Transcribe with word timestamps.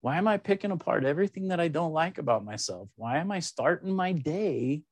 Why 0.00 0.16
am 0.16 0.28
I 0.28 0.36
picking 0.36 0.70
apart 0.70 1.04
everything 1.04 1.48
that 1.48 1.58
I 1.58 1.68
don't 1.68 1.92
like 1.92 2.18
about 2.18 2.44
myself? 2.44 2.88
Why 2.94 3.18
am 3.18 3.32
I 3.32 3.40
starting 3.40 3.94
my 3.94 4.12
day 4.12 4.82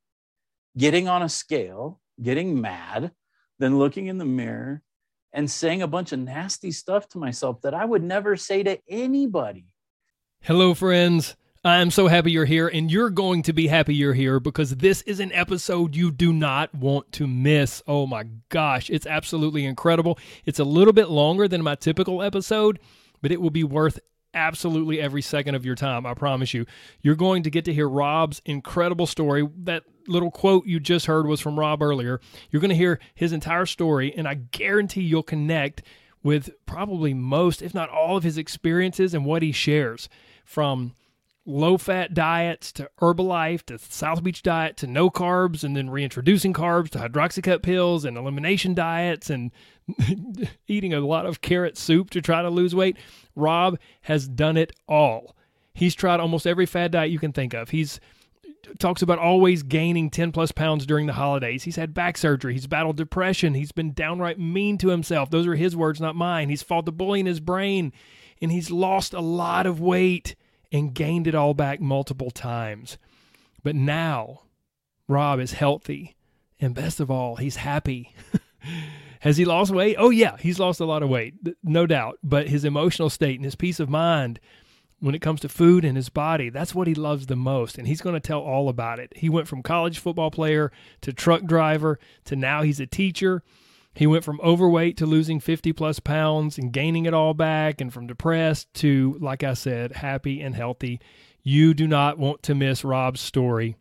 getting 0.77 1.07
on 1.07 1.23
a 1.23 1.29
scale, 1.29 2.01
getting 2.21 2.61
mad, 2.61 3.13
then 3.59 3.79
looking 3.79 4.09
in 4.09 4.19
the 4.19 4.25
mirror 4.25 4.83
and 5.33 5.49
saying 5.51 5.83
a 5.83 5.87
bunch 5.87 6.11
of 6.11 6.19
nasty 6.19 6.73
stuff 6.73 7.09
to 7.11 7.19
myself 7.19 7.61
that 7.63 7.73
I 7.73 7.85
would 7.85 8.03
never 8.03 8.37
say 8.37 8.65
to 8.65 8.81
anybody? 8.89 9.67
Hello, 10.41 10.75
friends. 10.75 11.37
I 11.65 11.79
am 11.79 11.91
so 11.91 12.07
happy 12.07 12.31
you're 12.31 12.45
here, 12.45 12.69
and 12.69 12.91
you're 12.91 13.11
going 13.11 13.43
to 13.43 13.53
be 13.53 13.67
happy 13.67 13.95
you're 13.95 14.13
here 14.13 14.39
because 14.39 14.77
this 14.77 15.03
is 15.03 15.19
an 15.19 15.33
episode 15.33 15.97
you 15.97 16.13
do 16.13 16.33
not 16.33 16.73
want 16.75 17.11
to 17.13 17.27
miss. 17.27 17.83
Oh 17.89 18.07
my 18.07 18.25
gosh, 18.49 18.89
it's 18.89 19.07
absolutely 19.07 19.65
incredible. 19.65 20.19
It's 20.45 20.61
a 20.61 20.65
little 20.65 20.93
bit 20.93 21.11
longer 21.11 21.49
than 21.49 21.63
my 21.63 21.75
typical 21.75 22.23
episode, 22.23 22.79
but 23.21 23.33
it 23.33 23.41
will 23.41 23.51
be 23.51 23.65
worth 23.65 23.99
absolutely 24.37 25.01
every 25.01 25.23
second 25.23 25.57
of 25.57 25.65
your 25.65 25.75
time. 25.75 26.07
I 26.07 26.15
promise 26.15 26.55
you. 26.55 26.67
You're 27.01 27.17
going 27.17 27.43
to 27.43 27.51
get 27.51 27.65
to 27.65 27.75
hear 27.75 27.89
Rob's 27.89 28.41
incredible 28.45 29.07
story. 29.07 29.49
That 29.65 29.83
little 30.07 30.31
quote 30.31 30.67
you 30.67 30.79
just 30.79 31.07
heard 31.07 31.27
was 31.27 31.41
from 31.41 31.59
Rob 31.59 31.83
earlier. 31.83 32.21
You're 32.51 32.61
going 32.61 32.69
to 32.69 32.77
hear 32.77 33.01
his 33.15 33.33
entire 33.33 33.67
story, 33.67 34.15
and 34.17 34.29
I 34.29 34.35
guarantee 34.35 35.03
you'll 35.03 35.25
connect 35.25 35.83
with 36.23 36.51
probably 36.67 37.15
most, 37.15 37.63
if 37.63 37.75
not 37.75 37.89
all, 37.89 38.17
of 38.17 38.23
his 38.23 38.39
experiences 38.39 39.15
and 39.15 39.25
what 39.25 39.43
he 39.43 39.53
shares 39.53 40.09
from 40.45 40.95
low 41.47 41.79
fat 41.79 42.13
diets 42.13 42.73
to 42.73 42.91
Herbalife 43.01 43.63
to 43.67 43.79
South 43.79 44.23
Beach 44.23 44.43
diet 44.43 44.77
to 44.79 44.87
no 44.87 45.09
carbs 45.09 45.63
and 45.63 45.77
then 45.77 45.89
reintroducing 45.89 46.53
carbs 46.53 46.91
to 46.91 46.99
hydroxycut 46.99 47.63
pills 47.63 48.05
and 48.05 48.19
elimination 48.19 48.75
diets 48.75 49.31
and 49.31 49.53
eating 50.69 50.93
a 50.93 51.01
lot 51.01 51.25
of 51.25 51.41
carrot 51.41 51.79
soup 51.79 52.11
to 52.11 52.21
try 52.21 52.43
to 52.43 52.51
lose 52.51 52.75
weight. 52.75 52.97
Rob 53.37 53.79
has 54.03 54.27
done 54.27 54.57
it 54.57 54.73
all. 54.89 55.37
He's 55.73 55.95
tried 55.95 56.21
almost 56.21 56.47
every 56.47 56.67
fad 56.67 56.91
diet 56.91 57.11
you 57.11 57.19
can 57.19 57.33
think 57.33 57.55
of. 57.55 57.71
He's 57.71 58.01
talks 58.81 59.01
about 59.01 59.21
always 59.21 59.63
gaining 59.63 60.11
10 60.11 60.33
plus 60.33 60.51
pounds 60.51 60.87
during 60.87 61.07
the 61.07 61.13
holidays. 61.13 61.63
He's 61.63 61.77
had 61.77 61.95
back 61.95 62.19
surgery. 62.19 62.55
He's 62.55 62.67
battled 62.67 62.97
depression. 62.97 63.55
He's 63.55 63.71
been 63.71 63.93
downright 63.93 64.41
mean 64.41 64.77
to 64.79 64.89
himself. 64.89 65.31
Those 65.31 65.47
are 65.47 65.55
his 65.55 65.77
words, 65.77 66.01
not 66.01 66.17
mine. 66.17 66.49
He's 66.49 66.63
fought 66.65 66.85
the 66.85 66.91
bully 66.91 67.21
in 67.21 67.27
his 67.27 67.39
brain 67.39 67.93
and 68.41 68.53
he's 68.53 68.71
lost 68.71 69.15
a 69.15 69.21
lot 69.21 69.67
of 69.67 69.81
weight 69.81 70.35
and 70.77 70.95
gained 70.95 71.27
it 71.27 71.35
all 71.35 71.55
back 71.55 71.81
multiple 71.81 72.31
times. 72.31 72.99
But 73.63 73.75
now, 73.75 74.43
Rob 75.09 75.41
is 75.41 75.53
healthy. 75.53 76.17
And 76.61 76.75
best 76.75 77.01
of 77.01 77.11
all, 77.11 77.37
he's 77.37 77.57
happy. 77.57 78.15
Has 79.21 79.37
he 79.37 79.45
lost 79.45 79.73
weight? 79.73 79.97
Oh, 79.99 80.11
yeah, 80.11 80.37
he's 80.39 80.59
lost 80.59 80.81
a 80.81 80.85
lot 80.85 81.03
of 81.03 81.09
weight, 81.09 81.35
no 81.63 81.87
doubt. 81.87 82.19
But 82.23 82.49
his 82.49 82.65
emotional 82.65 83.11
state 83.11 83.37
and 83.37 83.45
his 83.45 83.57
peace 83.57 83.81
of 83.81 83.89
mind 83.89 84.41
when 85.01 85.15
it 85.15 85.21
comes 85.21 85.41
to 85.41 85.49
food 85.49 85.85
and 85.85 85.97
his 85.97 86.09
body, 86.09 86.49
that's 86.49 86.75
what 86.75 86.87
he 86.87 86.95
loves 86.95 87.27
the 87.27 87.37
most. 87.37 87.77
And 87.77 87.87
he's 87.87 88.01
going 88.01 88.15
to 88.15 88.21
tell 88.21 88.41
all 88.41 88.69
about 88.69 88.99
it. 88.99 89.13
He 89.17 89.29
went 89.29 89.49
from 89.49 89.63
college 89.63 89.99
football 89.99 90.31
player 90.31 90.73
to 91.03 91.13
truck 91.13 91.45
driver 91.45 91.99
to 92.25 92.37
now 92.37 92.63
he's 92.63 92.81
a 92.81 92.87
teacher. 92.87 93.43
He 93.97 94.07
went 94.07 94.25
from 94.25 94.41
overweight 94.43 94.99
to 94.99 95.07
losing 95.07 95.41
50 95.41 95.73
plus 95.73 96.01
pounds 96.01 96.59
and 96.59 96.71
gaining 96.71 97.07
it 97.07 97.15
all 97.15 97.33
back, 97.33 97.81
and 97.81 97.91
from 97.91 98.07
depressed 98.07 98.73
to, 98.75 99.17
like 99.21 99.43
I 99.43 99.55
said, 99.55 99.93
happy 99.93 100.43
and 100.43 100.55
healthy. 100.55 101.01
You 101.43 101.73
do 101.73 101.89
not 101.89 102.19
want 102.19 102.43
to 102.43 102.55
miss 102.55 102.85
Rob's 102.85 103.23
story. 103.23 103.77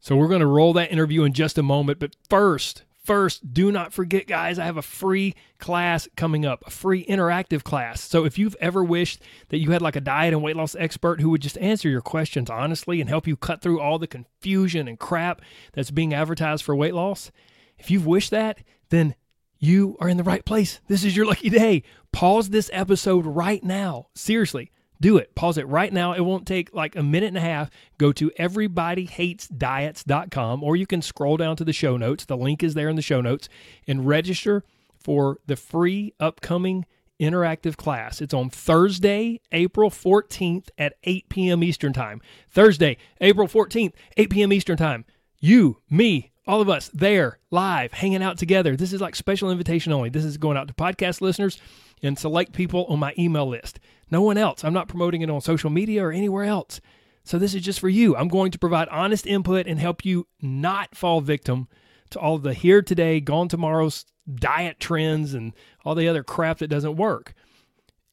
So 0.00 0.16
we're 0.16 0.28
going 0.28 0.40
to 0.40 0.46
roll 0.46 0.72
that 0.72 0.90
interview 0.90 1.24
in 1.24 1.34
just 1.34 1.58
a 1.58 1.62
moment. 1.62 1.98
But 1.98 2.16
first, 2.30 2.84
first, 3.04 3.52
do 3.52 3.70
not 3.70 3.92
forget, 3.92 4.26
guys, 4.26 4.58
I 4.58 4.64
have 4.64 4.78
a 4.78 4.82
free 4.82 5.34
class 5.58 6.08
coming 6.16 6.46
up, 6.46 6.66
a 6.66 6.70
free 6.70 7.04
interactive 7.04 7.62
class. 7.62 8.00
So 8.00 8.24
if 8.24 8.38
you've 8.38 8.56
ever 8.60 8.82
wished 8.82 9.20
that 9.50 9.58
you 9.58 9.72
had 9.72 9.82
like 9.82 9.96
a 9.96 10.00
diet 10.00 10.32
and 10.32 10.42
weight 10.42 10.56
loss 10.56 10.76
expert 10.76 11.20
who 11.20 11.28
would 11.28 11.42
just 11.42 11.58
answer 11.58 11.90
your 11.90 12.00
questions 12.00 12.48
honestly 12.48 13.02
and 13.02 13.10
help 13.10 13.26
you 13.26 13.36
cut 13.36 13.60
through 13.60 13.80
all 13.80 13.98
the 13.98 14.06
confusion 14.06 14.88
and 14.88 14.98
crap 14.98 15.42
that's 15.74 15.90
being 15.90 16.14
advertised 16.14 16.64
for 16.64 16.74
weight 16.74 16.94
loss, 16.94 17.30
if 17.76 17.90
you've 17.90 18.06
wished 18.06 18.30
that, 18.30 18.60
then 18.88 19.14
you 19.58 19.96
are 20.00 20.08
in 20.08 20.16
the 20.16 20.24
right 20.24 20.44
place. 20.44 20.80
This 20.88 21.04
is 21.04 21.16
your 21.16 21.26
lucky 21.26 21.50
day. 21.50 21.84
Pause 22.12 22.50
this 22.50 22.70
episode 22.72 23.26
right 23.26 23.62
now. 23.62 24.06
Seriously, 24.14 24.72
do 25.00 25.16
it. 25.16 25.34
Pause 25.34 25.58
it 25.58 25.66
right 25.68 25.92
now. 25.92 26.12
It 26.12 26.24
won't 26.24 26.46
take 26.46 26.72
like 26.74 26.94
a 26.96 27.02
minute 27.02 27.28
and 27.28 27.38
a 27.38 27.42
half. 27.42 27.70
Go 27.98 28.12
to 28.12 28.30
everybodyhatesdiets.com 28.38 30.64
or 30.64 30.76
you 30.76 30.86
can 30.86 31.02
scroll 31.02 31.36
down 31.36 31.56
to 31.56 31.64
the 31.64 31.72
show 31.72 31.96
notes. 31.96 32.24
The 32.24 32.36
link 32.36 32.62
is 32.62 32.74
there 32.74 32.88
in 32.88 32.94
the 32.96 33.02
show 33.02 33.20
notes 33.20 33.48
and 33.86 34.06
register 34.06 34.64
for 34.98 35.38
the 35.46 35.56
free 35.56 36.14
upcoming 36.18 36.86
interactive 37.20 37.76
class. 37.76 38.20
It's 38.20 38.34
on 38.34 38.50
Thursday, 38.50 39.40
April 39.52 39.90
14th 39.90 40.68
at 40.78 40.94
8 41.04 41.28
p.m. 41.28 41.62
Eastern 41.64 41.92
Time. 41.92 42.20
Thursday, 42.48 42.96
April 43.20 43.48
14th, 43.48 43.92
8 44.16 44.30
p.m. 44.30 44.52
Eastern 44.52 44.76
Time. 44.76 45.04
You, 45.40 45.78
me, 45.88 46.32
all 46.46 46.60
of 46.60 46.68
us 46.68 46.88
there 46.88 47.38
live 47.50 47.92
hanging 47.92 48.22
out 48.22 48.38
together. 48.38 48.76
This 48.76 48.92
is 48.92 49.00
like 49.00 49.14
special 49.14 49.50
invitation 49.50 49.92
only. 49.92 50.08
This 50.08 50.24
is 50.24 50.36
going 50.36 50.56
out 50.56 50.66
to 50.68 50.74
podcast 50.74 51.20
listeners 51.20 51.60
and 52.02 52.18
select 52.18 52.52
people 52.52 52.86
on 52.86 52.98
my 52.98 53.14
email 53.18 53.46
list. 53.46 53.78
No 54.10 54.22
one 54.22 54.38
else. 54.38 54.64
I'm 54.64 54.72
not 54.72 54.88
promoting 54.88 55.22
it 55.22 55.30
on 55.30 55.40
social 55.40 55.70
media 55.70 56.04
or 56.04 56.10
anywhere 56.10 56.44
else. 56.44 56.80
So 57.22 57.38
this 57.38 57.54
is 57.54 57.62
just 57.62 57.78
for 57.78 57.88
you. 57.88 58.16
I'm 58.16 58.28
going 58.28 58.50
to 58.52 58.58
provide 58.58 58.88
honest 58.88 59.26
input 59.26 59.66
and 59.66 59.78
help 59.78 60.04
you 60.04 60.26
not 60.40 60.96
fall 60.96 61.20
victim 61.20 61.68
to 62.10 62.18
all 62.18 62.38
the 62.38 62.54
here 62.54 62.80
today, 62.80 63.20
gone 63.20 63.48
tomorrow's 63.48 64.06
diet 64.34 64.80
trends 64.80 65.34
and 65.34 65.52
all 65.84 65.94
the 65.94 66.08
other 66.08 66.24
crap 66.24 66.58
that 66.58 66.68
doesn't 66.68 66.96
work. 66.96 67.34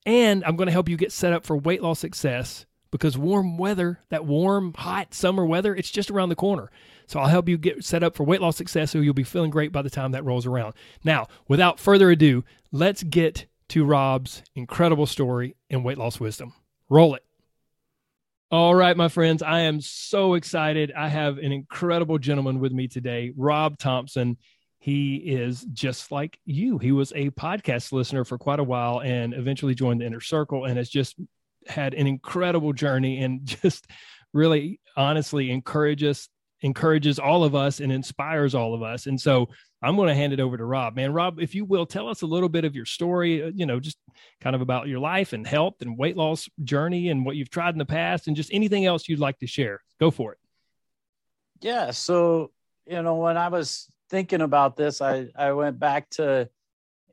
And 0.05 0.43
I'm 0.43 0.57
going 0.57 0.67
to 0.67 0.73
help 0.73 0.89
you 0.89 0.97
get 0.97 1.11
set 1.11 1.33
up 1.33 1.45
for 1.45 1.57
weight 1.57 1.81
loss 1.81 1.99
success 1.99 2.65
because 2.91 3.17
warm 3.17 3.57
weather, 3.57 3.99
that 4.09 4.25
warm, 4.25 4.73
hot 4.73 5.13
summer 5.13 5.45
weather, 5.45 5.75
it's 5.75 5.89
just 5.89 6.11
around 6.11 6.29
the 6.29 6.35
corner. 6.35 6.69
So 7.07 7.19
I'll 7.19 7.27
help 7.27 7.47
you 7.47 7.57
get 7.57 7.83
set 7.83 8.03
up 8.03 8.15
for 8.15 8.23
weight 8.23 8.41
loss 8.41 8.57
success 8.57 8.91
so 8.91 8.99
you'll 8.99 9.13
be 9.13 9.23
feeling 9.23 9.51
great 9.51 9.71
by 9.71 9.81
the 9.81 9.89
time 9.89 10.11
that 10.11 10.25
rolls 10.25 10.45
around. 10.45 10.73
Now, 11.03 11.27
without 11.47 11.79
further 11.79 12.11
ado, 12.11 12.43
let's 12.71 13.03
get 13.03 13.45
to 13.69 13.85
Rob's 13.85 14.43
incredible 14.55 15.05
story 15.05 15.55
and 15.69 15.83
weight 15.83 15.97
loss 15.97 16.19
wisdom. 16.19 16.53
Roll 16.89 17.15
it. 17.15 17.23
All 18.51 18.75
right, 18.75 18.95
my 18.95 19.07
friends, 19.07 19.41
I 19.41 19.61
am 19.61 19.81
so 19.81 20.35
excited. 20.35 20.93
I 20.95 21.09
have 21.09 21.39
an 21.39 21.51
incredible 21.51 22.19
gentleman 22.19 22.59
with 22.59 22.71
me 22.71 22.87
today, 22.87 23.33
Rob 23.35 23.77
Thompson. 23.77 24.37
He 24.77 25.15
is 25.15 25.65
just 25.73 26.11
like 26.11 26.37
you. 26.45 26.77
He 26.77 26.91
was 26.91 27.11
a 27.15 27.31
podcast 27.31 27.91
listener 27.91 28.23
for 28.23 28.37
quite 28.37 28.59
a 28.59 28.63
while 28.63 29.01
and 29.01 29.33
eventually 29.33 29.73
joined 29.73 30.01
the 30.01 30.05
inner 30.05 30.21
circle 30.21 30.65
and 30.65 30.77
has 30.77 30.89
just 30.89 31.15
had 31.65 31.95
an 31.95 32.05
incredible 32.05 32.71
journey 32.71 33.23
and 33.23 33.45
just 33.45 33.87
really 34.31 34.79
honestly 34.95 35.49
encourages 35.49 36.29
encourages 36.65 37.19
all 37.19 37.43
of 37.43 37.53
us 37.53 37.79
and 37.79 37.91
inspires 37.91 38.55
all 38.55 38.73
of 38.73 38.81
us. 38.81 39.05
And 39.05 39.21
so 39.21 39.49
I'm 39.83 39.95
going 39.95 40.07
to 40.07 40.15
hand 40.15 40.33
it 40.33 40.39
over 40.39 40.57
to 40.57 40.65
Rob. 40.65 40.95
Man, 40.95 41.13
Rob, 41.13 41.39
if 41.39 41.53
you 41.53 41.63
will, 41.63 41.85
tell 41.85 42.09
us 42.09 42.23
a 42.23 42.25
little 42.25 42.49
bit 42.49 42.65
of 42.65 42.75
your 42.75 42.85
story, 42.85 43.43
uh, 43.43 43.51
you 43.53 43.67
know, 43.67 43.79
just 43.79 43.97
kind 44.41 44.55
of 44.55 44.63
about 44.63 44.87
your 44.87 44.99
life 44.99 45.33
and 45.33 45.45
health 45.45 45.75
and 45.81 45.95
weight 45.95 46.17
loss 46.17 46.49
journey 46.63 47.09
and 47.09 47.23
what 47.23 47.35
you've 47.35 47.51
tried 47.51 47.75
in 47.75 47.77
the 47.77 47.85
past 47.85 48.27
and 48.27 48.35
just 48.35 48.51
anything 48.51 48.83
else 48.83 49.07
you'd 49.07 49.19
like 49.19 49.37
to 49.39 49.47
share. 49.47 49.81
Go 49.99 50.09
for 50.09 50.31
it. 50.31 50.39
Yeah. 51.61 51.91
So, 51.91 52.51
you 52.87 53.01
know, 53.03 53.15
when 53.17 53.37
I 53.37 53.49
was 53.49 53.87
thinking 54.09 54.41
about 54.41 54.75
this, 54.75 55.01
I, 55.01 55.27
I 55.35 55.51
went 55.51 55.77
back 55.77 56.09
to 56.11 56.49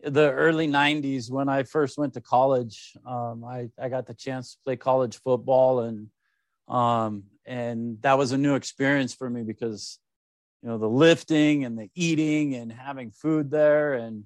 the 0.03 0.33
early 0.33 0.67
90s 0.67 1.31
when 1.31 1.51
I 1.51 1.65
first 1.65 1.99
went 1.99 2.15
to 2.15 2.23
college. 2.23 2.97
Um, 3.07 3.45
I, 3.45 3.69
I 3.79 3.91
got 3.91 4.07
the 4.07 4.15
chance 4.15 4.53
to 4.53 4.59
play 4.65 4.77
college 4.77 5.21
football 5.23 5.81
and 5.81 6.09
um, 6.69 7.25
and 7.47 8.01
that 8.03 8.19
was 8.19 8.33
a 8.33 8.39
new 8.39 8.55
experience 8.55 9.15
for 9.15 9.29
me 9.29 9.43
because 9.43 9.99
you 10.63 10.69
know 10.69 10.79
the 10.79 10.89
lifting 10.89 11.65
and 11.65 11.79
the 11.79 11.91
eating 11.95 12.55
and 12.55 12.73
having 12.73 13.11
food 13.11 13.51
there 13.51 13.95
and 13.95 14.25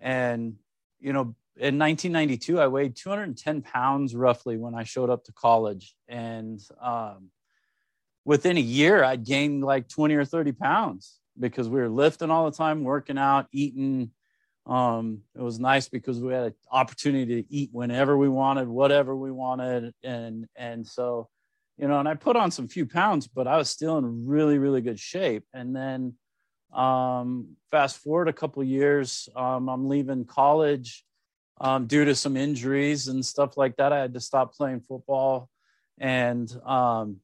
and 0.00 0.56
you 1.00 1.12
know 1.12 1.34
in 1.58 1.78
1992 1.78 2.60
i 2.60 2.66
weighed 2.66 2.96
210 2.96 3.62
pounds 3.62 4.14
roughly 4.14 4.56
when 4.56 4.74
i 4.74 4.84
showed 4.84 5.10
up 5.10 5.24
to 5.24 5.32
college. 5.32 5.94
And 6.08 6.60
um, 6.80 7.30
within 8.24 8.56
a 8.56 8.60
year 8.60 9.04
i'd 9.04 9.24
gained 9.24 9.64
like 9.64 9.88
20 9.88 10.14
or 10.14 10.24
30 10.24 10.52
pounds 10.52 11.18
because 11.38 11.68
we 11.68 11.80
were 11.80 11.88
lifting 11.88 12.30
all 12.30 12.50
the 12.50 12.56
time 12.56 12.84
working 12.84 13.18
out 13.18 13.46
eating. 13.52 14.10
Um, 14.66 15.20
it 15.34 15.42
was 15.42 15.60
nice 15.60 15.88
because 15.88 16.20
we 16.20 16.32
had 16.32 16.44
an 16.44 16.54
opportunity 16.70 17.42
to 17.42 17.54
eat 17.54 17.70
whenever 17.72 18.16
we 18.16 18.28
wanted 18.28 18.68
whatever 18.68 19.14
we 19.14 19.30
wanted. 19.30 19.94
And 20.02 20.46
and 20.56 20.86
so 20.86 21.28
you 21.78 21.88
know, 21.88 21.98
and 21.98 22.08
I 22.08 22.14
put 22.14 22.36
on 22.36 22.50
some 22.50 22.68
few 22.68 22.86
pounds, 22.86 23.26
but 23.26 23.46
I 23.46 23.56
was 23.56 23.68
still 23.68 23.98
in 23.98 24.26
really, 24.26 24.58
really 24.58 24.80
good 24.80 24.98
shape. 24.98 25.44
And 25.52 25.76
then 25.76 26.14
um, 26.72 27.56
fast 27.70 27.98
forward 27.98 28.28
a 28.28 28.32
couple 28.32 28.62
years, 28.64 29.28
um, 29.36 29.68
I'm 29.68 29.88
leaving 29.88 30.24
college 30.24 31.04
um, 31.60 31.86
due 31.86 32.04
to 32.04 32.14
some 32.14 32.36
injuries 32.36 33.08
and 33.08 33.24
stuff 33.24 33.56
like 33.56 33.76
that. 33.76 33.92
I 33.92 33.98
had 33.98 34.14
to 34.14 34.20
stop 34.20 34.54
playing 34.54 34.80
football, 34.80 35.48
and 35.98 36.50
um, 36.64 37.18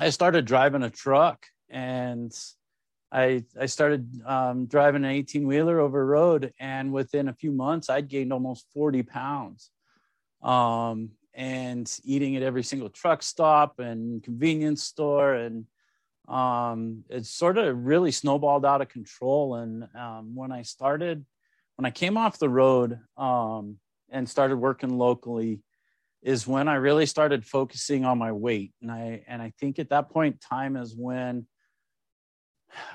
I 0.00 0.10
started 0.10 0.44
driving 0.44 0.82
a 0.82 0.90
truck, 0.90 1.46
and 1.68 2.32
I 3.12 3.44
I 3.60 3.66
started 3.66 4.20
um, 4.26 4.66
driving 4.66 5.04
an 5.04 5.10
18 5.10 5.46
wheeler 5.46 5.78
over 5.78 6.04
road, 6.04 6.52
and 6.58 6.92
within 6.92 7.28
a 7.28 7.34
few 7.34 7.52
months, 7.52 7.88
I'd 7.88 8.08
gained 8.08 8.32
almost 8.32 8.66
40 8.74 9.04
pounds. 9.04 9.70
And 11.36 11.86
eating 12.02 12.34
at 12.36 12.42
every 12.42 12.62
single 12.62 12.88
truck 12.88 13.22
stop 13.22 13.78
and 13.78 14.22
convenience 14.22 14.82
store 14.82 15.34
and 15.34 15.66
um, 16.28 17.04
it 17.08 17.24
sort 17.26 17.58
of 17.58 17.84
really 17.84 18.10
snowballed 18.10 18.64
out 18.64 18.80
of 18.80 18.88
control. 18.88 19.56
And 19.56 19.86
um, 19.94 20.34
when 20.34 20.52
i 20.52 20.62
started 20.62 21.24
when 21.76 21.86
i 21.86 21.90
came 21.90 22.16
off 22.16 22.38
the 22.38 22.48
road 22.48 22.98
um, 23.16 23.78
and 24.10 24.28
started 24.28 24.56
working 24.56 24.98
locally 24.98 25.60
is 26.22 26.46
when 26.46 26.68
i 26.68 26.74
really 26.74 27.06
started 27.06 27.46
focusing 27.46 28.04
on 28.04 28.18
my 28.18 28.32
weight. 28.32 28.72
And 28.82 28.90
i 28.90 29.22
and 29.28 29.40
i 29.40 29.52
think 29.60 29.78
at 29.78 29.90
that 29.90 30.10
point 30.10 30.40
time 30.40 30.76
is 30.76 30.94
when 30.96 31.46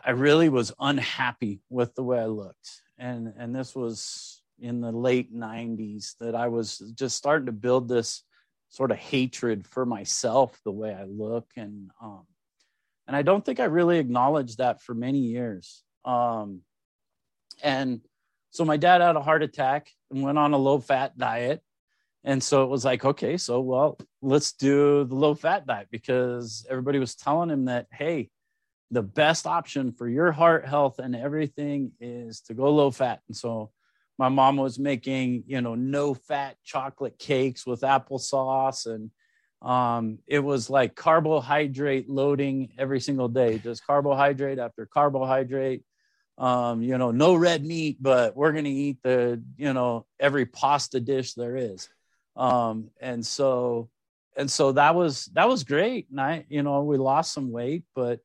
i 0.03 0.11
really 0.11 0.49
was 0.49 0.73
unhappy 0.79 1.61
with 1.69 1.95
the 1.95 2.03
way 2.03 2.19
i 2.19 2.25
looked. 2.25 2.81
And 2.97 3.33
and 3.37 3.55
this 3.55 3.75
was 3.75 4.41
in 4.59 4.81
the 4.81 4.91
late 4.91 5.33
90s 5.33 6.17
that 6.19 6.35
i 6.35 6.47
was 6.47 6.79
just 6.95 7.17
starting 7.17 7.45
to 7.47 7.51
build 7.51 7.87
this 7.87 8.23
sort 8.71 8.89
of 8.91 8.97
hatred 8.97 9.67
for 9.67 9.85
myself 9.85 10.59
the 10.63 10.71
way 10.71 10.93
i 10.93 11.03
look. 11.03 11.45
And 11.55 11.91
um 12.01 12.25
and 13.07 13.15
i 13.15 13.21
don't 13.21 13.45
think 13.45 13.59
i 13.59 13.65
really 13.65 13.99
acknowledged 13.99 14.57
that 14.57 14.81
for 14.81 14.95
many 14.95 15.19
years. 15.19 15.83
Um 16.03 16.61
and 17.61 18.01
so 18.49 18.65
my 18.65 18.77
dad 18.77 19.01
had 19.01 19.15
a 19.15 19.21
heart 19.21 19.43
attack 19.43 19.91
and 20.09 20.23
went 20.23 20.37
on 20.37 20.53
a 20.53 20.57
low 20.57 20.79
fat 20.79 21.17
diet. 21.17 21.61
And 22.23 22.43
so 22.43 22.63
it 22.63 22.69
was 22.69 22.83
like 22.85 23.05
okay 23.05 23.37
so 23.37 23.61
well 23.61 23.97
let's 24.21 24.53
do 24.53 25.03
the 25.03 25.15
low 25.15 25.35
fat 25.35 25.67
diet 25.67 25.87
because 25.91 26.65
everybody 26.69 26.99
was 26.99 27.15
telling 27.15 27.49
him 27.49 27.65
that 27.65 27.87
hey 27.91 28.29
the 28.91 29.01
best 29.01 29.47
option 29.47 29.93
for 29.93 30.07
your 30.07 30.31
heart 30.33 30.67
health 30.67 30.99
and 30.99 31.15
everything 31.15 31.93
is 32.01 32.41
to 32.41 32.53
go 32.53 32.69
low 32.69 32.91
fat. 32.91 33.21
And 33.27 33.35
so 33.35 33.71
my 34.21 34.29
mom 34.29 34.55
was 34.55 34.77
making 34.77 35.43
you 35.47 35.61
know 35.61 35.73
no 35.73 36.13
fat 36.13 36.55
chocolate 36.63 37.17
cakes 37.17 37.65
with 37.65 37.81
applesauce 37.81 38.85
and 38.85 39.09
um, 39.63 40.19
it 40.27 40.37
was 40.39 40.69
like 40.69 40.95
carbohydrate 40.95 42.07
loading 42.07 42.71
every 42.77 42.99
single 42.99 43.27
day 43.27 43.57
just 43.57 43.85
carbohydrate 43.85 44.59
after 44.59 44.85
carbohydrate. 44.85 45.83
Um, 46.37 46.83
you 46.83 46.97
know 46.99 47.09
no 47.11 47.33
red 47.33 47.65
meat 47.65 47.97
but 47.99 48.35
we're 48.35 48.51
going 48.51 48.65
to 48.65 48.69
eat 48.85 48.97
the 49.03 49.41
you 49.57 49.73
know 49.73 50.05
every 50.19 50.45
pasta 50.45 50.99
dish 50.99 51.33
there 51.33 51.57
is. 51.57 51.89
Um, 52.35 52.91
and 53.01 53.25
so 53.25 53.89
and 54.37 54.49
so 54.49 54.71
that 54.73 54.93
was 54.93 55.25
that 55.33 55.49
was 55.49 55.63
great. 55.63 56.09
And 56.11 56.21
i 56.21 56.45
you 56.47 56.61
know 56.61 56.83
we 56.83 56.97
lost 56.97 57.33
some 57.33 57.51
weight 57.51 57.85
but 57.95 58.19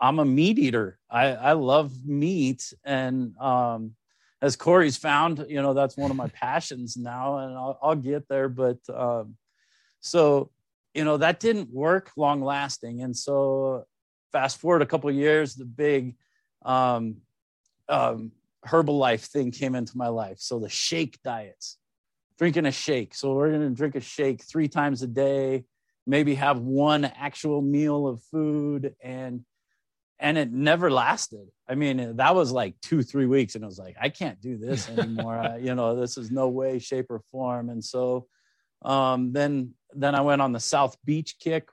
i'm 0.00 0.18
a 0.18 0.24
meat 0.24 0.58
eater. 0.58 0.98
I 1.08 1.26
i 1.50 1.52
love 1.52 1.92
meat 2.04 2.72
and 2.84 3.36
um 3.38 3.94
as 4.42 4.56
Corey's 4.56 4.96
found, 4.96 5.46
you 5.48 5.62
know, 5.62 5.72
that's 5.72 5.96
one 5.96 6.10
of 6.10 6.16
my 6.16 6.26
passions 6.26 6.96
now, 6.96 7.38
and 7.38 7.56
I'll, 7.56 7.78
I'll 7.80 7.94
get 7.94 8.28
there. 8.28 8.48
But 8.48 8.78
um, 8.92 9.36
so, 10.00 10.50
you 10.94 11.04
know, 11.04 11.16
that 11.18 11.38
didn't 11.38 11.72
work 11.72 12.10
long 12.16 12.42
lasting. 12.42 13.02
And 13.02 13.16
so, 13.16 13.86
fast 14.32 14.58
forward 14.58 14.82
a 14.82 14.86
couple 14.86 15.10
years, 15.12 15.54
the 15.54 15.64
big 15.64 16.16
um, 16.64 17.18
um, 17.88 18.32
thing 18.66 19.52
came 19.52 19.76
into 19.76 19.96
my 19.96 20.08
life. 20.08 20.38
So, 20.40 20.58
the 20.58 20.68
shake 20.68 21.22
diets, 21.22 21.78
drinking 22.36 22.66
a 22.66 22.72
shake. 22.72 23.14
So, 23.14 23.34
we're 23.34 23.50
going 23.50 23.60
to 23.60 23.70
drink 23.70 23.94
a 23.94 24.00
shake 24.00 24.42
three 24.42 24.66
times 24.66 25.02
a 25.02 25.06
day, 25.06 25.66
maybe 26.04 26.34
have 26.34 26.58
one 26.58 27.04
actual 27.04 27.62
meal 27.62 28.08
of 28.08 28.20
food. 28.24 28.96
And 29.00 29.44
and 30.22 30.38
it 30.38 30.52
never 30.52 30.88
lasted. 30.88 31.48
I 31.68 31.74
mean, 31.74 32.16
that 32.16 32.34
was 32.34 32.52
like 32.52 32.80
two, 32.80 33.02
three 33.02 33.26
weeks, 33.26 33.56
and 33.56 33.64
it 33.64 33.66
was 33.66 33.78
like, 33.78 33.96
I 34.00 34.08
can't 34.08 34.40
do 34.40 34.56
this 34.56 34.88
anymore. 34.96 35.36
I, 35.36 35.56
you 35.56 35.74
know, 35.74 35.96
this 35.96 36.16
is 36.16 36.30
no 36.30 36.48
way, 36.48 36.78
shape, 36.78 37.10
or 37.10 37.20
form. 37.32 37.68
And 37.68 37.84
so, 37.84 38.26
um, 38.82 39.32
then 39.32 39.74
then 39.94 40.14
I 40.14 40.20
went 40.22 40.40
on 40.40 40.52
the 40.52 40.60
South 40.60 40.96
Beach 41.04 41.36
kick. 41.38 41.68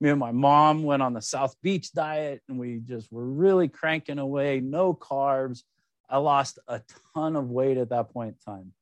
Me 0.00 0.10
and 0.10 0.20
my 0.20 0.30
mom 0.30 0.84
went 0.84 1.02
on 1.02 1.12
the 1.12 1.20
South 1.20 1.56
Beach 1.60 1.92
diet, 1.92 2.40
and 2.48 2.56
we 2.56 2.78
just 2.78 3.12
were 3.12 3.26
really 3.26 3.66
cranking 3.66 4.20
away, 4.20 4.60
no 4.60 4.94
carbs. 4.94 5.64
I 6.08 6.18
lost 6.18 6.60
a 6.68 6.80
ton 7.14 7.34
of 7.34 7.50
weight 7.50 7.78
at 7.78 7.90
that 7.90 8.10
point 8.10 8.36
in 8.36 8.52
time, 8.52 8.72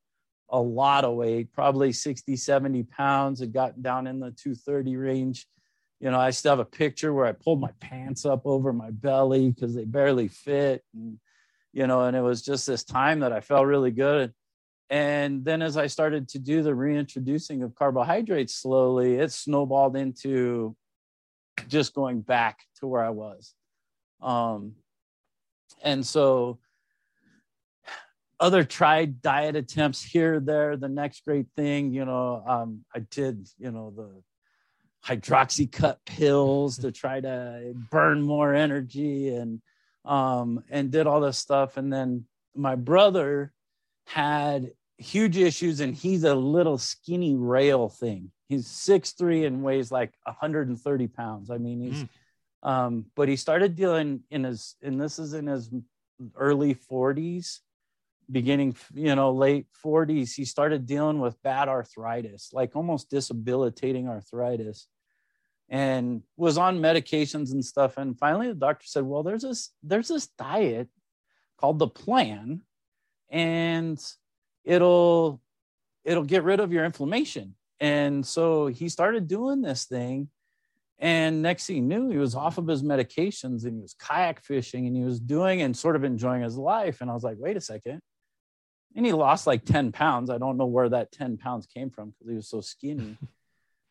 a 0.51 0.61
lot 0.61 1.05
of 1.05 1.17
weight, 1.17 1.55
probably 1.55 1.91
60, 1.91 2.37
70 2.37 2.83
pounds. 2.83 3.41
It 3.41 3.53
got 3.53 3.83
down 3.83 4.07
in 4.07 4.21
the 4.21 4.31
230 4.31 4.97
range 4.99 5.47
you 6.01 6.11
know, 6.11 6.19
I 6.19 6.31
still 6.31 6.53
have 6.53 6.59
a 6.59 6.65
picture 6.65 7.13
where 7.13 7.27
I 7.27 7.33
pulled 7.33 7.61
my 7.61 7.71
pants 7.81 8.27
up 8.27 8.43
over 8.45 8.73
my 8.73 8.91
belly 8.91 9.51
because 9.51 9.75
they 9.75 9.85
barely 9.85 10.29
fit. 10.29 10.85
And, 10.95 11.19
you 11.73 11.87
know, 11.87 12.03
and 12.03 12.17
it 12.17 12.21
was 12.21 12.43
just 12.43 12.67
this 12.67 12.85
time 12.85 13.21
that 13.21 13.33
I 13.33 13.41
felt 13.41 13.67
really 13.67 13.91
good. 13.91 14.33
And 14.89 15.45
then 15.45 15.63
as 15.63 15.77
I 15.77 15.89
started 15.89 16.29
to 16.31 16.39
do 16.39 16.63
the 16.63 16.75
reintroducing 16.75 17.63
of 17.63 17.75
carbohydrates 17.75 18.55
slowly, 18.55 19.15
it 19.15 19.33
snowballed 19.33 19.97
into 19.97 20.77
just 21.67 21.95
going 21.95 22.21
back 22.21 22.61
to 22.81 22.87
where 22.87 23.03
I 23.03 23.11
was. 23.11 23.55
Um, 24.21 24.75
and 25.83 26.07
so 26.07 26.59
other 28.39 28.65
tried 28.65 29.23
diet 29.23 29.57
attempts 29.57 30.03
here, 30.03 30.41
there, 30.41 30.77
the 30.77 30.89
next 30.89 31.25
great 31.25 31.47
thing, 31.57 31.93
you 31.93 32.05
know, 32.05 32.45
um, 32.47 32.85
I 32.95 33.01
did, 33.01 33.49
you 33.59 33.71
know, 33.71 33.93
the 33.97 34.11
hydroxycut 35.07 35.99
pills 36.05 36.79
to 36.83 36.93
try 36.93 37.21
to 37.21 37.73
burn 37.91 38.23
more 38.23 38.55
energy 38.55 39.29
and 39.29 39.61
um, 40.05 40.63
and 40.71 40.91
did 40.91 41.07
all 41.07 41.21
this 41.21 41.39
stuff. 41.39 41.77
And 41.77 41.93
then 41.93 42.27
my 42.55 42.77
brother 42.77 43.53
had 44.07 44.73
huge 44.99 45.37
issues, 45.37 45.81
and 45.81 45.95
he's 45.95 46.25
a 46.25 46.35
little 46.35 46.79
skinny 46.79 47.35
rail 47.35 47.89
thing. 47.89 48.31
He's 48.49 48.67
six 48.67 49.13
three 49.13 49.45
and 49.45 49.63
weighs 49.63 49.91
like 49.91 50.13
130 50.25 51.07
pounds. 51.09 51.51
I 51.51 51.59
mean, 51.59 51.81
he's 51.81 52.03
mm. 52.03 52.09
um, 52.63 53.07
but 53.17 53.29
he 53.29 53.37
started 53.37 53.75
dealing 53.77 54.23
in 54.31 54.45
his 54.45 54.77
and 54.83 55.01
this 55.01 55.19
is 55.19 55.35
in 55.35 55.47
his 55.47 55.71
early 56.37 56.75
40s 56.75 57.61
beginning 58.31 58.75
you 58.95 59.15
know 59.15 59.33
late 59.33 59.67
40s 59.85 60.35
he 60.35 60.45
started 60.45 60.87
dealing 60.87 61.21
with 61.21 61.41
bad 61.43 61.69
arthritis 61.69 62.51
like 62.53 62.75
almost 62.75 63.11
disabilitating 63.11 64.09
arthritis 64.09 64.89
and 65.69 66.23
was 66.37 66.59
on 66.59 66.79
medications 66.79 67.53
and 67.53 67.65
stuff. 67.65 67.97
And 67.97 68.19
finally 68.19 68.49
the 68.49 68.55
doctor 68.55 68.87
said 68.87 69.05
well 69.05 69.23
there's 69.23 69.43
this 69.43 69.71
there's 69.83 70.09
this 70.09 70.29
diet 70.39 70.89
called 71.59 71.79
the 71.79 71.89
plan 71.89 72.63
and 73.31 74.03
it'll 74.65 75.41
it'll 76.05 76.25
get 76.25 76.45
rid 76.45 76.61
of 76.61 76.73
your 76.73 76.85
inflammation. 76.85 77.55
And 77.81 78.25
so 78.25 78.69
he 78.69 78.89
started 78.89 79.29
doing 79.29 79.61
this 79.61 79.85
thing. 79.85 80.31
And 80.99 81.43
next 81.43 81.67
thing 81.67 81.77
he 81.77 81.83
knew 81.83 82.09
he 82.09 82.17
was 82.17 82.35
off 82.35 82.57
of 82.57 82.67
his 82.67 82.83
medications 82.83 83.65
and 83.65 83.75
he 83.75 83.83
was 83.83 83.95
kayak 83.95 84.43
fishing 84.43 84.87
and 84.87 84.97
he 84.97 85.03
was 85.03 85.21
doing 85.21 85.61
and 85.61 85.77
sort 85.77 85.97
of 85.97 86.05
enjoying 86.05 86.43
his 86.43 86.57
life. 86.57 87.01
And 87.01 87.11
i 87.11 87.15
was 87.15 87.25
like 87.25 87.37
wait 87.39 87.57
a 87.57 87.61
second. 87.61 88.01
And 88.95 89.05
he 89.05 89.13
lost 89.13 89.47
like 89.47 89.67
10 89.67 89.93
pounds. 89.93 90.31
I 90.31 90.39
don't 90.39 90.57
know 90.57 90.65
where 90.67 90.89
that 90.89 91.13
10 91.13 91.37
pounds 91.37 91.67
came 91.67 91.91
from 91.91 92.11
because 92.11 92.31
he 92.31 92.37
was 92.37 92.49
so 92.49 92.61
skinny. 92.61 93.19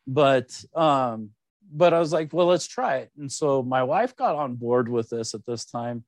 But 0.08 0.64
um 0.72 1.30
but 1.72 1.92
I 1.92 1.98
was 1.98 2.12
like, 2.12 2.32
well, 2.32 2.46
let's 2.46 2.66
try 2.66 2.98
it. 2.98 3.10
And 3.18 3.30
so 3.30 3.62
my 3.62 3.82
wife 3.82 4.16
got 4.16 4.36
on 4.36 4.54
board 4.54 4.88
with 4.88 5.10
this 5.10 5.34
at 5.34 5.44
this 5.44 5.64
time. 5.64 6.04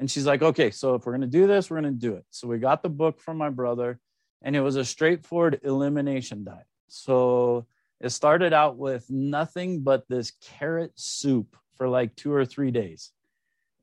And 0.00 0.10
she's 0.10 0.26
like, 0.26 0.42
okay, 0.42 0.70
so 0.70 0.94
if 0.94 1.06
we're 1.06 1.12
going 1.12 1.20
to 1.20 1.26
do 1.26 1.46
this, 1.46 1.70
we're 1.70 1.80
going 1.80 1.94
to 1.94 1.98
do 1.98 2.14
it. 2.14 2.24
So 2.30 2.48
we 2.48 2.58
got 2.58 2.82
the 2.82 2.88
book 2.88 3.20
from 3.20 3.36
my 3.36 3.50
brother, 3.50 4.00
and 4.42 4.56
it 4.56 4.60
was 4.60 4.76
a 4.76 4.84
straightforward 4.84 5.60
elimination 5.62 6.44
diet. 6.44 6.66
So 6.88 7.66
it 8.00 8.10
started 8.10 8.52
out 8.52 8.76
with 8.76 9.08
nothing 9.08 9.82
but 9.82 10.08
this 10.08 10.32
carrot 10.42 10.92
soup 10.96 11.56
for 11.76 11.88
like 11.88 12.16
two 12.16 12.32
or 12.32 12.44
three 12.44 12.70
days. 12.70 13.10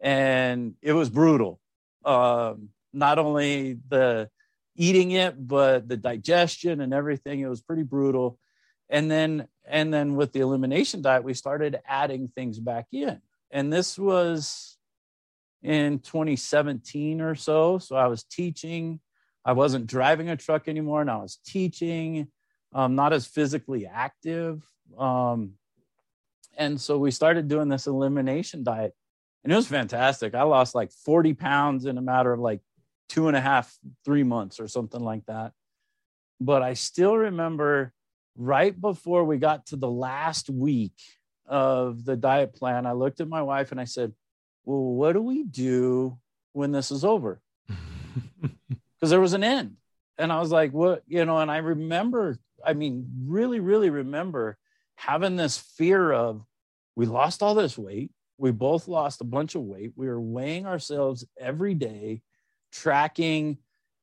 And 0.02 0.76
it 0.82 0.94
was 0.94 1.10
brutal. 1.10 1.60
Um, 2.04 2.70
not 2.94 3.20
only 3.20 3.80
the 3.88 4.30
eating 4.76 5.12
it, 5.12 5.36
but 5.48 5.88
the 5.88 5.98
digestion 5.98 6.82
and 6.82 6.94
everything. 6.94 7.40
It 7.40 7.48
was 7.48 7.62
pretty 7.62 7.84
brutal 7.84 8.38
and 8.92 9.10
then 9.10 9.48
and 9.68 9.94
then 9.94 10.16
with 10.16 10.34
the 10.34 10.40
elimination 10.40 11.02
diet 11.02 11.24
we 11.24 11.34
started 11.34 11.80
adding 11.88 12.30
things 12.36 12.60
back 12.60 12.88
in. 12.92 13.22
And 13.52 13.72
this 13.72 13.98
was 13.98 14.78
in 15.62 16.00
2017 16.00 17.22
or 17.22 17.36
so. 17.36 17.78
So 17.78 17.96
i 17.96 18.08
was 18.08 18.24
teaching. 18.24 19.00
I 19.44 19.54
wasn't 19.54 19.88
driving 19.88 20.30
a 20.30 20.38
truck 20.38 20.68
anymore 20.68 21.02
and 21.02 21.10
i 21.10 21.18
was 21.18 21.38
teaching 21.46 22.28
um, 22.74 22.96
not 22.96 23.14
as 23.14 23.28
physically 23.28 23.86
active. 23.86 24.64
Um, 24.98 25.54
and 26.58 26.80
so 26.80 26.98
we 26.98 27.12
started 27.12 27.48
doing 27.48 27.70
this 27.70 27.88
elimination 27.88 28.64
diet 28.64 28.94
and 29.44 29.52
it 29.52 29.56
was 29.56 29.68
fantastic. 29.68 30.36
I 30.36 30.44
lost 30.44 30.76
like 30.76 30.92
40 30.92 31.34
pounds 31.34 31.86
in 31.86 31.98
a 31.98 32.02
matter 32.02 32.32
of 32.32 32.40
like 32.40 32.62
two 33.10 33.28
and 33.28 33.36
a 33.36 33.42
half 33.42 33.76
three 34.06 34.24
months 34.24 34.60
or 34.60 34.68
something 34.68 35.02
like 35.02 35.26
that. 35.26 35.54
But 36.40 36.62
i 36.62 36.74
still 36.74 37.16
remember 37.16 37.94
right 38.36 38.80
before 38.80 39.24
we 39.24 39.38
got 39.38 39.68
to 39.68 39.76
the 39.76 39.90
last 39.90 40.50
week 40.50 40.94
of 41.46 42.06
the 42.06 42.16
diet 42.16 42.54
plan, 42.54 42.86
I 42.86 42.94
looked 42.94 43.22
at 43.22 43.28
my 43.28 43.42
wife 43.42 43.72
and 43.72 43.82
I 43.82 43.86
said, 43.86 44.14
Well, 44.66 44.80
what 44.80 45.14
do 45.14 45.22
we 45.22 45.44
do 45.44 46.18
when 46.54 46.72
this 46.72 46.92
is 46.92 47.04
over? 47.04 47.42
Because 49.00 49.10
there 49.10 49.20
was 49.20 49.34
an 49.34 49.44
end. 49.44 49.78
And 50.20 50.32
I 50.32 50.40
was 50.40 50.52
like, 50.52 50.74
What, 50.74 51.02
you 51.08 51.26
know, 51.26 51.40
and 51.40 51.50
I 51.50 51.58
remember 51.58 52.38
I 52.66 52.74
mean, 52.74 53.08
really, 53.26 53.60
really 53.60 53.90
remember 53.90 54.58
having 54.96 55.36
this 55.36 55.58
fear 55.58 56.12
of 56.12 56.44
we 56.96 57.06
lost 57.06 57.42
all 57.42 57.56
this 57.56 57.78
weight. 57.78 58.12
We 58.38 58.52
both 58.52 58.88
lost 58.88 59.22
a 59.22 59.26
bunch 59.26 59.56
of 59.56 59.62
weight. 59.62 59.94
We 59.96 60.08
were 60.08 60.22
weighing 60.22 60.66
ourselves 60.66 61.26
every 61.40 61.74
day, 61.74 62.22
tracking, 62.72 63.58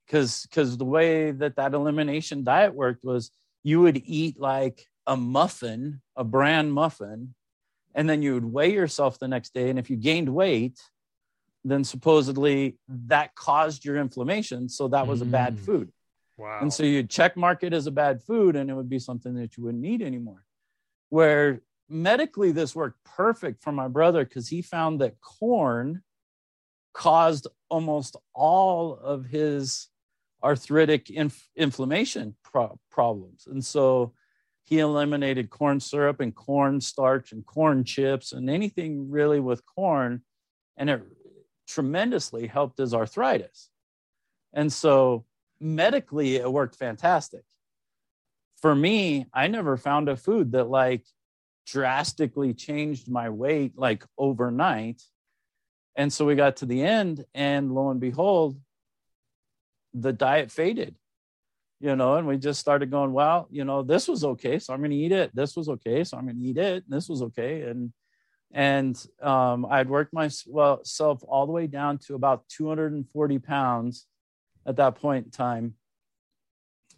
because 0.07 0.47
because 0.49 0.77
the 0.77 0.85
way 0.85 1.33
that 1.33 1.57
that 1.57 1.75
elimination 1.75 2.45
diet 2.45 2.75
worked 2.75 3.05
was 3.05 3.31
you 3.69 3.83
would 3.83 4.01
eat 4.07 4.41
like 4.41 4.87
a 5.07 5.15
muffin, 5.15 6.01
a 6.17 6.25
bran 6.25 6.71
muffin, 6.71 7.35
and 7.95 8.09
then 8.09 8.23
you 8.23 8.33
would 8.33 8.47
weigh 8.47 8.73
yourself 8.73 9.19
the 9.19 9.29
next 9.29 9.53
day. 9.53 9.69
And 9.69 9.79
if 9.79 9.91
you 9.91 9.97
gained 9.97 10.31
weight, 10.31 10.81
then 11.65 11.85
supposedly 11.85 12.79
that 12.89 13.35
caused 13.35 13.85
your 13.85 13.99
inflammation. 13.99 14.71
So 14.71 14.89
that 14.89 15.07
was 15.07 15.21
mm. 15.21 15.25
a 15.25 15.27
bad 15.27 15.57
mm. 15.57 15.67
food. 15.67 15.93
Wow. 16.39 16.61
And 16.63 16.73
so 16.73 16.83
you'd 16.83 17.11
check 17.11 17.37
mark 17.37 17.63
it 17.63 17.75
as 17.75 17.87
a 17.87 17.91
bad 17.91 18.23
food 18.23 18.57
and 18.57 18.71
it 18.71 18.75
would 18.75 18.89
be 18.89 18.99
something 18.99 19.35
that 19.35 19.59
you 19.59 19.65
wouldn't 19.65 19.85
eat 19.85 20.01
anymore. 20.01 20.47
Where 21.11 21.61
medically 21.91 22.53
this 22.53 22.75
worked 22.75 23.05
perfect 23.05 23.63
for 23.63 23.73
my 23.73 23.89
brother 23.89 24.25
because 24.25 24.49
he 24.49 24.63
found 24.63 25.03
that 25.03 25.21
corn 25.21 26.03
caused 26.95 27.49
almost 27.69 28.17
all 28.35 28.95
of 28.95 29.27
his 29.27 29.89
arthritic 30.43 31.11
inf- 31.11 31.49
inflammation 31.57 32.37
pro- 32.43 32.79
problems. 32.91 33.47
And 33.47 33.65
so 33.65 34.13
he 34.65 34.79
eliminated 34.79 35.51
corn 35.51 35.81
syrup 35.81 36.21
and 36.21 36.35
corn 36.35 36.81
starch 36.81 37.33
and 37.33 37.45
corn 37.45 37.85
chips 37.85 38.33
and 38.33 38.51
anything 38.51 39.11
really 39.11 39.41
with 39.41 39.65
corn. 39.65 40.23
And 40.77 40.91
it 40.91 41.03
tremendously 41.67 42.47
helped 42.47 42.79
his 42.79 42.95
arthritis. 42.95 43.71
And 44.53 44.73
so 44.73 45.25
medically, 45.61 46.37
it 46.37 46.51
worked 46.51 46.77
fantastic. 46.77 47.45
For 48.61 48.75
me, 48.75 49.27
I 49.33 49.47
never 49.47 49.77
found 49.77 50.09
a 50.09 50.17
food 50.17 50.53
that 50.53 50.69
like 50.69 51.05
drastically 51.67 52.55
changed 52.55 53.11
my 53.11 53.29
weight 53.29 53.73
like 53.77 54.05
overnight. 54.17 55.03
And 55.97 56.13
so 56.13 56.25
we 56.25 56.35
got 56.35 56.57
to 56.57 56.67
the 56.67 56.83
end, 56.83 57.25
and 57.35 57.75
lo 57.75 57.91
and 57.91 58.01
behold, 58.01 58.61
the 59.95 60.13
diet 60.13 60.51
faded, 60.51 60.97
you 61.81 61.97
know, 61.97 62.17
and 62.17 62.27
we 62.27 62.37
just 62.37 62.61
started 62.61 62.91
going, 62.91 63.13
well, 63.13 63.49
you 63.51 63.65
know, 63.65 63.83
this 63.83 64.09
was 64.09 64.25
okay. 64.25 64.59
So 64.59 64.73
I'm 64.73 64.81
going 64.81 64.91
to 64.91 64.97
eat 64.97 65.13
it. 65.13 65.35
This 65.35 65.57
was 65.57 65.69
okay. 65.69 66.05
So 66.05 66.17
I'm 66.17 66.25
going 66.25 66.39
to 66.39 66.45
eat 66.45 66.59
it. 66.59 66.85
This 66.89 67.09
was 67.09 67.23
okay. 67.23 67.63
And 67.63 67.93
and 68.51 68.97
um, 69.21 69.67
I'd 69.67 69.91
worked 69.91 70.15
myself 70.15 71.23
all 71.29 71.47
the 71.47 71.53
way 71.53 71.67
down 71.67 71.99
to 72.07 72.15
about 72.15 72.49
240 72.49 73.39
pounds 73.41 74.07
at 74.67 74.77
that 74.77 74.95
point 74.95 75.27
in 75.27 75.31
time. 75.31 75.75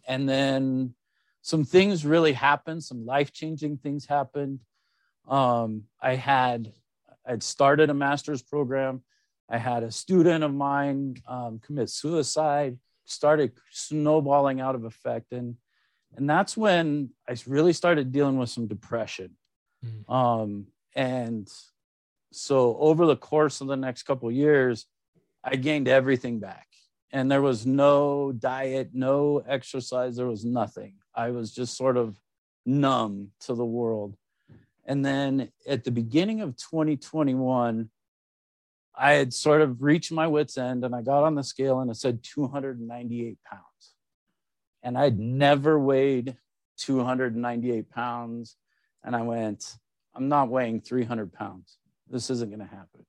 And 0.07 0.29
then 0.29 0.95
some 1.41 1.65
things 1.65 2.05
really 2.05 2.33
happened, 2.33 2.83
some 2.83 3.05
life 3.05 3.33
changing 3.33 3.77
things 3.77 4.05
happened. 4.05 4.59
Um, 5.27 5.83
I 6.01 6.15
had 6.15 6.71
I'd 7.25 7.43
started 7.43 7.89
a 7.89 7.93
master's 7.93 8.41
program. 8.41 9.03
I 9.51 9.57
had 9.57 9.83
a 9.83 9.91
student 9.91 10.45
of 10.45 10.53
mine 10.53 11.17
um, 11.27 11.59
commit 11.59 11.89
suicide, 11.89 12.79
started 13.03 13.51
snowballing 13.69 14.61
out 14.61 14.75
of 14.75 14.85
effect. 14.85 15.33
And, 15.33 15.57
and 16.15 16.29
that's 16.29 16.55
when 16.55 17.09
I 17.27 17.35
really 17.45 17.73
started 17.73 18.13
dealing 18.13 18.37
with 18.37 18.49
some 18.49 18.67
depression. 18.67 19.31
Mm. 19.85 20.09
Um, 20.09 20.67
and 20.95 21.51
so 22.31 22.77
over 22.77 23.05
the 23.05 23.17
course 23.17 23.59
of 23.59 23.67
the 23.67 23.75
next 23.75 24.03
couple 24.03 24.29
of 24.29 24.35
years, 24.35 24.85
I 25.43 25.57
gained 25.57 25.89
everything 25.89 26.39
back. 26.39 26.67
And 27.11 27.29
there 27.29 27.41
was 27.41 27.65
no 27.65 28.31
diet, 28.31 28.91
no 28.93 29.43
exercise, 29.45 30.15
there 30.15 30.27
was 30.27 30.45
nothing. 30.45 30.93
I 31.13 31.31
was 31.31 31.53
just 31.53 31.75
sort 31.75 31.97
of 31.97 32.17
numb 32.65 33.31
to 33.41 33.53
the 33.53 33.65
world. 33.65 34.15
And 34.85 35.05
then 35.05 35.51
at 35.67 35.83
the 35.83 35.91
beginning 35.91 36.39
of 36.39 36.55
2021, 36.55 37.89
I 38.95 39.13
had 39.13 39.33
sort 39.33 39.61
of 39.61 39.81
reached 39.81 40.11
my 40.11 40.27
wits' 40.27 40.57
end 40.57 40.83
and 40.83 40.93
I 40.93 41.01
got 41.01 41.23
on 41.23 41.35
the 41.35 41.43
scale 41.43 41.79
and 41.79 41.89
it 41.89 41.95
said 41.95 42.23
298 42.23 43.37
pounds. 43.49 43.63
And 44.83 44.97
I'd 44.97 45.19
never 45.19 45.79
weighed 45.79 46.35
298 46.79 47.89
pounds. 47.89 48.57
And 49.03 49.15
I 49.15 49.21
went, 49.21 49.75
I'm 50.15 50.27
not 50.27 50.49
weighing 50.49 50.81
300 50.81 51.31
pounds. 51.31 51.77
This 52.09 52.29
isn't 52.29 52.49
going 52.49 52.59
to 52.59 52.65
happen. 52.65 53.05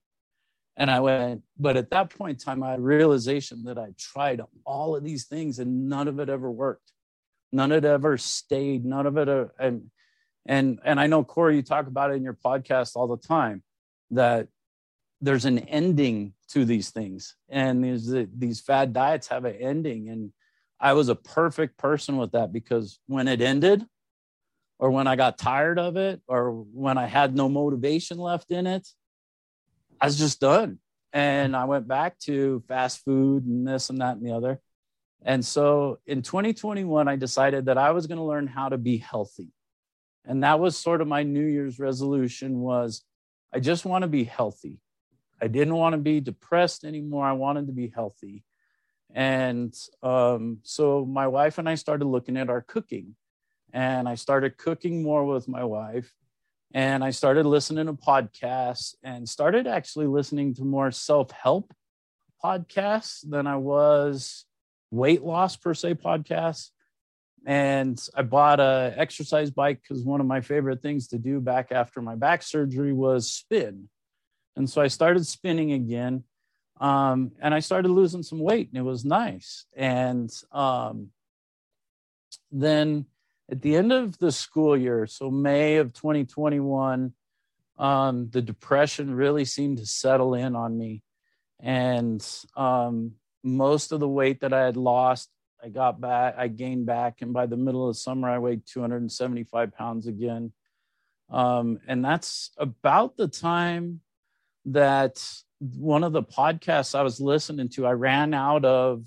And 0.76 0.90
I 0.90 1.00
went, 1.00 1.42
but 1.58 1.76
at 1.76 1.90
that 1.90 2.10
point 2.10 2.40
in 2.40 2.44
time, 2.44 2.62
I 2.62 2.70
had 2.70 2.80
realization 2.80 3.64
that 3.64 3.78
I 3.78 3.88
tried 3.98 4.40
all 4.64 4.96
of 4.96 5.04
these 5.04 5.26
things 5.26 5.58
and 5.58 5.88
none 5.88 6.08
of 6.08 6.18
it 6.18 6.28
ever 6.28 6.50
worked. 6.50 6.92
None 7.52 7.72
of 7.72 7.84
it 7.84 7.86
ever 7.86 8.16
stayed. 8.16 8.84
None 8.84 9.06
of 9.06 9.16
it. 9.18 9.28
Uh, 9.28 9.46
and, 9.58 9.90
and, 10.46 10.80
and 10.84 10.98
I 10.98 11.08
know, 11.08 11.24
Corey, 11.24 11.56
you 11.56 11.62
talk 11.62 11.86
about 11.86 12.10
it 12.10 12.14
in 12.14 12.22
your 12.22 12.38
podcast 12.42 12.96
all 12.96 13.06
the 13.06 13.18
time 13.18 13.62
that 14.12 14.48
there's 15.22 15.44
an 15.44 15.60
ending 15.60 16.34
to 16.48 16.64
these 16.64 16.90
things. 16.90 17.36
And 17.48 17.82
these, 17.82 18.12
these 18.36 18.60
fad 18.60 18.92
diets 18.92 19.28
have 19.28 19.44
an 19.44 19.54
ending. 19.54 20.08
And 20.08 20.32
I 20.78 20.92
was 20.92 21.08
a 21.08 21.14
perfect 21.14 21.78
person 21.78 22.18
with 22.18 22.32
that 22.32 22.52
because 22.52 22.98
when 23.06 23.28
it 23.28 23.40
ended, 23.40 23.86
or 24.82 24.90
when 24.90 25.06
I 25.06 25.14
got 25.14 25.38
tired 25.38 25.78
of 25.78 25.96
it 25.96 26.20
or 26.26 26.50
when 26.50 26.98
I 26.98 27.06
had 27.06 27.36
no 27.36 27.48
motivation 27.48 28.18
left 28.18 28.50
in 28.50 28.66
it, 28.66 28.88
I 30.00 30.06
was 30.06 30.18
just 30.18 30.40
done. 30.40 30.80
And 31.12 31.54
I 31.54 31.66
went 31.66 31.86
back 31.86 32.18
to 32.20 32.64
fast 32.66 33.04
food 33.04 33.46
and 33.46 33.66
this 33.66 33.90
and 33.90 34.00
that 34.00 34.16
and 34.16 34.26
the 34.26 34.32
other. 34.32 34.60
And 35.24 35.44
so 35.44 36.00
in 36.04 36.22
2021, 36.22 37.06
I 37.06 37.14
decided 37.14 37.66
that 37.66 37.78
I 37.78 37.92
was 37.92 38.08
going 38.08 38.18
to 38.18 38.24
learn 38.24 38.48
how 38.48 38.70
to 38.70 38.76
be 38.76 38.96
healthy. 38.96 39.52
And 40.24 40.42
that 40.42 40.58
was 40.58 40.76
sort 40.76 41.00
of 41.00 41.06
my 41.06 41.22
New 41.22 41.46
Year's 41.46 41.78
resolution 41.78 42.58
was 42.58 43.04
I 43.54 43.60
just 43.60 43.84
want 43.84 44.02
to 44.02 44.08
be 44.08 44.24
healthy. 44.24 44.80
I 45.42 45.49
didn't 45.49 45.75
want 45.75 45.94
to 45.94 45.99
be 45.99 46.20
depressed 46.20 46.84
anymore. 46.84 47.26
I 47.26 47.32
wanted 47.32 47.66
to 47.66 47.72
be 47.72 47.88
healthy. 47.88 48.44
And 49.12 49.75
um, 50.02 50.58
so 50.62 51.04
my 51.04 51.26
wife 51.26 51.58
and 51.58 51.68
I 51.68 51.75
started 51.75 52.04
looking 52.04 52.37
at 52.37 52.49
our 52.49 52.61
cooking 52.62 53.16
and 53.72 54.08
I 54.08 54.14
started 54.14 54.56
cooking 54.56 55.02
more 55.02 55.25
with 55.25 55.49
my 55.49 55.64
wife. 55.64 56.12
And 56.72 57.02
I 57.02 57.11
started 57.11 57.44
listening 57.44 57.87
to 57.87 57.92
podcasts 57.92 58.94
and 59.02 59.28
started 59.28 59.66
actually 59.66 60.06
listening 60.06 60.54
to 60.54 60.64
more 60.64 60.92
self 60.92 61.32
help 61.32 61.75
podcasts 62.42 63.28
than 63.28 63.46
I 63.46 63.56
was 63.56 64.44
weight 64.92 65.22
loss 65.22 65.56
per 65.56 65.75
se 65.75 65.94
podcasts. 65.94 66.70
And 67.44 68.00
I 68.14 68.22
bought 68.22 68.61
a 68.61 68.94
exercise 68.96 69.50
bike 69.50 69.82
because 69.82 70.04
one 70.04 70.20
of 70.20 70.26
my 70.26 70.40
favorite 70.40 70.82
things 70.82 71.08
to 71.08 71.18
do 71.18 71.40
back 71.40 71.72
after 71.72 72.00
my 72.00 72.14
back 72.14 72.44
surgery 72.44 72.92
was 72.92 73.30
spin. 73.32 73.88
And 74.56 74.68
so 74.68 74.80
I 74.82 74.88
started 74.88 75.26
spinning 75.26 75.73
again. 75.73 76.25
Um, 76.80 77.32
and 77.40 77.54
I 77.54 77.61
started 77.61 77.90
losing 77.90 78.23
some 78.23 78.40
weight 78.40 78.68
and 78.68 78.78
it 78.78 78.82
was 78.82 79.04
nice. 79.04 79.66
And 79.76 80.30
um, 80.50 81.11
then 82.50 83.06
at 83.50 83.62
the 83.62 83.76
end 83.76 83.92
of 83.92 84.18
the 84.18 84.32
school 84.32 84.76
year, 84.76 85.06
so 85.06 85.30
May 85.30 85.76
of 85.76 85.92
2021, 85.92 87.12
um, 87.78 88.30
the 88.30 88.42
depression 88.42 89.14
really 89.14 89.44
seemed 89.44 89.78
to 89.78 89.87
settle 89.87 90.35
in 90.35 90.56
on 90.56 90.76
me. 90.76 91.02
And 91.61 92.26
um, 92.56 93.12
most 93.42 93.92
of 93.92 94.00
the 94.00 94.09
weight 94.09 94.40
that 94.40 94.52
I 94.52 94.64
had 94.64 94.76
lost, 94.76 95.30
I 95.62 95.68
got 95.68 96.00
back, 96.00 96.35
I 96.37 96.49
gained 96.49 96.87
back. 96.87 97.23
And 97.23 97.32
by 97.32 97.47
the 97.47 97.56
middle 97.56 97.88
of 97.88 97.97
summer, 97.97 98.28
I 98.28 98.38
weighed 98.38 98.66
275 98.66 99.73
pounds 99.73 100.06
again. 100.06 100.52
Um, 101.30 101.80
and 101.87 102.04
that's 102.04 102.50
about 102.59 103.16
the 103.16 103.28
time 103.28 104.00
that 104.66 105.25
one 105.59 106.04
of 106.04 106.12
the 106.12 106.23
podcasts 106.23 106.95
I 106.95 107.02
was 107.02 107.21
listening 107.21 107.69
to, 107.71 107.87
I 107.87 107.92
ran 107.92 108.35
out 108.35 108.64
of, 108.64 109.07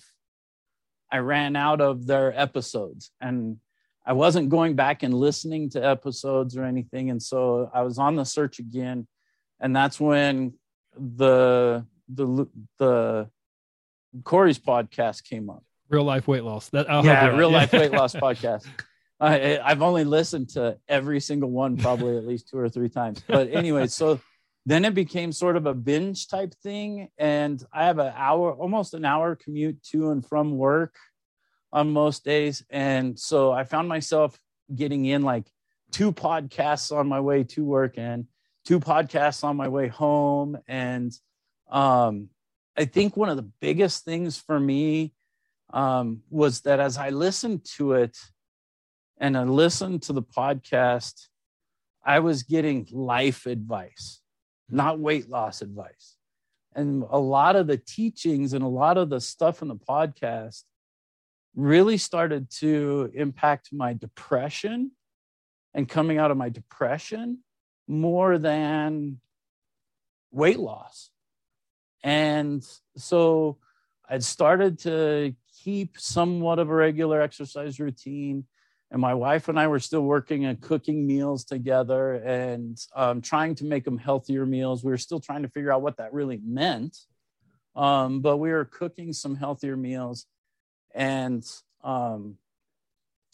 I 1.11 1.17
ran 1.17 1.55
out 1.55 1.81
of 1.81 2.07
their 2.07 2.37
episodes 2.39 3.11
and 3.21 3.57
I 4.05 4.13
wasn't 4.13 4.49
going 4.49 4.75
back 4.75 5.03
and 5.03 5.13
listening 5.13 5.69
to 5.71 5.85
episodes 5.85 6.55
or 6.55 6.63
anything. 6.63 7.09
And 7.09 7.21
so 7.21 7.69
I 7.73 7.81
was 7.81 7.97
on 7.97 8.15
the 8.15 8.23
search 8.23 8.59
again. 8.59 9.07
And 9.59 9.75
that's 9.75 9.99
when 9.99 10.53
the, 10.97 11.85
the, 12.07 12.47
the 12.77 13.29
Corey's 14.23 14.59
podcast 14.59 15.23
came 15.23 15.49
up. 15.49 15.63
Real 15.89 16.03
life 16.03 16.27
weight 16.27 16.43
loss. 16.43 16.69
That 16.69 16.89
I'll 16.89 17.05
yeah, 17.05 17.27
real 17.35 17.49
life 17.49 17.71
weight 17.73 17.91
loss 17.91 18.13
podcast. 18.15 18.65
I, 19.19 19.59
I've 19.59 19.81
only 19.81 20.03
listened 20.03 20.49
to 20.49 20.77
every 20.87 21.19
single 21.19 21.49
one 21.49 21.77
probably 21.77 22.17
at 22.17 22.25
least 22.25 22.49
two 22.49 22.57
or 22.57 22.69
three 22.69 22.89
times. 22.89 23.23
But 23.27 23.49
anyway, 23.51 23.87
so 23.87 24.19
then 24.65 24.85
it 24.85 24.93
became 24.93 25.31
sort 25.31 25.57
of 25.57 25.65
a 25.65 25.73
binge 25.73 26.27
type 26.27 26.53
thing. 26.63 27.09
And 27.17 27.63
I 27.71 27.85
have 27.85 27.99
an 27.99 28.13
hour, 28.15 28.51
almost 28.53 28.93
an 28.93 29.05
hour 29.05 29.35
commute 29.35 29.81
to 29.91 30.11
and 30.11 30.25
from 30.25 30.57
work 30.57 30.95
on 31.71 31.91
most 31.91 32.23
days. 32.23 32.63
And 32.69 33.19
so 33.19 33.51
I 33.51 33.63
found 33.63 33.87
myself 33.87 34.39
getting 34.73 35.05
in 35.05 35.21
like 35.21 35.45
two 35.91 36.11
podcasts 36.11 36.95
on 36.95 37.07
my 37.07 37.19
way 37.19 37.43
to 37.43 37.63
work 37.63 37.97
and 37.97 38.25
two 38.65 38.79
podcasts 38.79 39.43
on 39.43 39.55
my 39.55 39.67
way 39.67 39.87
home. 39.87 40.57
And 40.67 41.13
um, 41.69 42.29
I 42.77 42.85
think 42.85 43.15
one 43.15 43.29
of 43.29 43.37
the 43.37 43.51
biggest 43.61 44.03
things 44.03 44.37
for 44.37 44.59
me 44.59 45.13
um, 45.73 46.21
was 46.29 46.61
that 46.61 46.79
as 46.79 46.97
I 46.97 47.09
listened 47.09 47.65
to 47.77 47.93
it, 47.93 48.17
and 49.17 49.37
I 49.37 49.43
listened 49.43 50.03
to 50.03 50.13
the 50.13 50.21
podcast, 50.21 51.27
I 52.03 52.19
was 52.19 52.43
getting 52.43 52.87
life 52.91 53.45
advice, 53.45 54.21
not 54.69 54.99
weight 54.99 55.29
loss 55.29 55.61
advice. 55.61 56.15
And 56.75 57.03
a 57.09 57.19
lot 57.19 57.55
of 57.55 57.67
the 57.67 57.77
teachings 57.77 58.53
and 58.53 58.63
a 58.63 58.67
lot 58.67 58.97
of 58.97 59.09
the 59.09 59.21
stuff 59.21 59.61
in 59.61 59.67
the 59.67 59.75
podcast 59.75 60.63
really 61.55 61.97
started 61.97 62.49
to 62.49 63.11
impact 63.13 63.69
my 63.71 63.93
depression 63.93 64.91
and 65.73 65.87
coming 65.87 66.17
out 66.17 66.31
of 66.31 66.37
my 66.37 66.49
depression 66.49 67.39
more 67.87 68.37
than 68.37 69.19
weight 70.31 70.59
loss. 70.59 71.11
And 72.03 72.65
so 72.97 73.57
I'd 74.07 74.23
started 74.23 74.79
to 74.79 75.33
keep 75.63 75.97
somewhat 75.97 76.59
of 76.59 76.69
a 76.69 76.73
regular 76.73 77.21
exercise 77.21 77.79
routine. 77.79 78.45
And 78.95 79.01
my 79.01 79.13
wife 79.13 79.49
and 79.49 79.59
I 79.59 79.67
were 79.67 79.81
still 79.81 80.03
working 80.03 80.45
and 80.45 80.61
cooking 80.61 81.05
meals 81.05 81.43
together 81.43 82.13
and 82.13 82.79
um, 82.95 83.21
trying 83.21 83.53
to 83.55 83.65
make 83.65 83.83
them 83.83 83.97
healthier 83.97 84.45
meals. 84.45 84.85
We 84.85 84.91
were 84.91 84.97
still 84.97 85.19
trying 85.19 85.41
to 85.41 85.49
figure 85.49 85.73
out 85.73 85.81
what 85.81 85.97
that 85.97 86.13
really 86.13 86.39
meant. 86.41 86.97
Um, 87.75 88.21
but 88.21 88.37
we 88.37 88.51
were 88.51 88.63
cooking 88.63 89.11
some 89.11 89.35
healthier 89.35 89.75
meals. 89.75 90.27
And 90.93 91.45
um, 91.83 92.37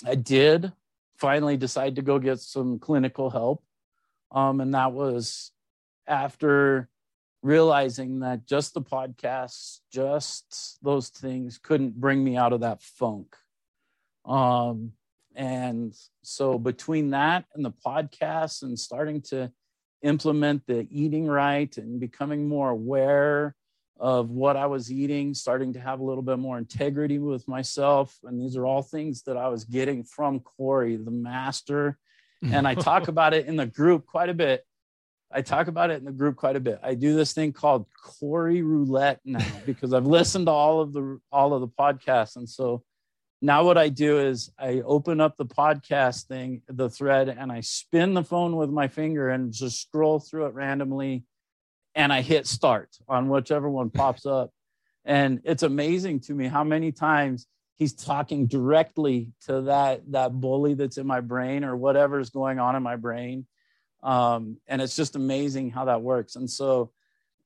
I 0.03 0.15
did 0.15 0.71
finally 1.19 1.57
decide 1.57 1.97
to 1.97 2.01
go 2.01 2.17
get 2.17 2.39
some 2.39 2.79
clinical 2.79 3.29
help. 3.29 3.63
Um, 4.31 4.61
and 4.61 4.73
that 4.73 4.93
was 4.93 5.51
after 6.07 6.89
realizing 7.43 8.21
that 8.21 8.47
just 8.47 8.73
the 8.73 8.81
podcasts, 8.81 9.81
just 9.93 10.79
those 10.81 11.09
things 11.09 11.59
couldn't 11.59 12.01
bring 12.01 12.23
me 12.23 12.35
out 12.35 12.51
of 12.51 12.61
that 12.61 12.81
funk. 12.81 13.35
Um, 14.25 14.93
and 15.35 15.93
so 16.23 16.57
between 16.57 17.11
that 17.11 17.45
and 17.55 17.63
the 17.63 17.73
podcast 17.85 18.63
and 18.63 18.77
starting 18.77 19.21
to 19.21 19.51
implement 20.03 20.65
the 20.67 20.87
eating 20.89 21.27
right 21.27 21.75
and 21.77 21.99
becoming 21.99 22.47
more 22.47 22.69
aware 22.69 23.55
of 23.99 24.31
what 24.31 24.57
I 24.57 24.65
was 24.65 24.91
eating, 24.91 25.33
starting 25.33 25.73
to 25.73 25.79
have 25.79 25.99
a 25.99 26.03
little 26.03 26.23
bit 26.23 26.39
more 26.39 26.57
integrity 26.57 27.19
with 27.19 27.47
myself. 27.47 28.17
And 28.23 28.41
these 28.41 28.57
are 28.57 28.65
all 28.65 28.81
things 28.81 29.21
that 29.23 29.37
I 29.37 29.47
was 29.47 29.63
getting 29.63 30.03
from 30.03 30.39
Corey, 30.39 30.95
the 30.95 31.11
master. 31.11 31.99
And 32.41 32.67
I 32.67 32.73
talk 32.73 33.07
about 33.09 33.35
it 33.35 33.45
in 33.45 33.55
the 33.55 33.67
group 33.67 34.07
quite 34.07 34.29
a 34.29 34.33
bit. 34.33 34.65
I 35.31 35.41
talk 35.41 35.67
about 35.67 35.91
it 35.91 35.99
in 35.99 36.05
the 36.05 36.11
group 36.11 36.35
quite 36.35 36.55
a 36.55 36.59
bit. 36.59 36.79
I 36.83 36.95
do 36.95 37.15
this 37.15 37.33
thing 37.33 37.53
called 37.53 37.85
Corey 37.93 38.63
Roulette 38.63 39.19
now 39.23 39.45
because 39.65 39.93
I've 39.93 40.07
listened 40.07 40.47
to 40.47 40.51
all 40.51 40.81
of 40.81 40.93
the 40.93 41.19
all 41.31 41.53
of 41.53 41.61
the 41.61 41.69
podcasts, 41.69 42.35
and 42.35 42.49
so 42.49 42.83
now 43.41 43.63
what 43.63 43.77
I 43.77 43.89
do 43.89 44.19
is 44.19 44.51
I 44.59 44.81
open 44.85 45.19
up 45.19 45.35
the 45.35 45.45
podcast 45.45 46.27
thing, 46.27 46.61
the 46.67 46.89
thread, 46.89 47.27
and 47.27 47.51
I 47.51 47.61
spin 47.61 48.13
the 48.13 48.23
phone 48.23 48.55
with 48.55 48.69
my 48.69 48.87
finger 48.87 49.29
and 49.29 49.51
just 49.51 49.81
scroll 49.81 50.19
through 50.19 50.45
it 50.45 50.53
randomly, 50.53 51.25
and 51.95 52.13
I 52.13 52.21
hit 52.21 52.45
start 52.45 52.95
on 53.07 53.29
whichever 53.29 53.69
one 53.69 53.89
pops 53.91 54.25
up, 54.25 54.51
and 55.05 55.41
it's 55.43 55.63
amazing 55.63 56.19
to 56.21 56.33
me 56.33 56.47
how 56.47 56.63
many 56.63 56.91
times 56.91 57.47
he's 57.77 57.93
talking 57.93 58.45
directly 58.45 59.31
to 59.47 59.61
that 59.61 60.03
that 60.11 60.31
bully 60.31 60.75
that's 60.75 60.99
in 60.99 61.07
my 61.07 61.19
brain 61.19 61.63
or 61.63 61.75
whatever's 61.75 62.29
going 62.29 62.59
on 62.59 62.75
in 62.75 62.83
my 62.83 62.95
brain. 62.95 63.47
Um, 64.03 64.57
and 64.67 64.81
it's 64.83 64.95
just 64.95 65.15
amazing 65.15 65.71
how 65.71 65.85
that 65.85 66.03
works. 66.03 66.35
And 66.35 66.47
so 66.47 66.91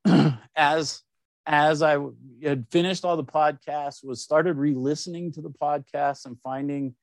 as 0.55 1.01
as 1.45 1.81
i 1.81 1.97
had 2.43 2.65
finished 2.71 3.05
all 3.05 3.17
the 3.17 3.23
podcasts 3.23 4.03
was 4.03 4.21
started 4.21 4.57
re-listening 4.57 5.31
to 5.31 5.41
the 5.41 5.49
podcasts 5.49 6.25
and 6.25 6.39
finding 6.41 6.95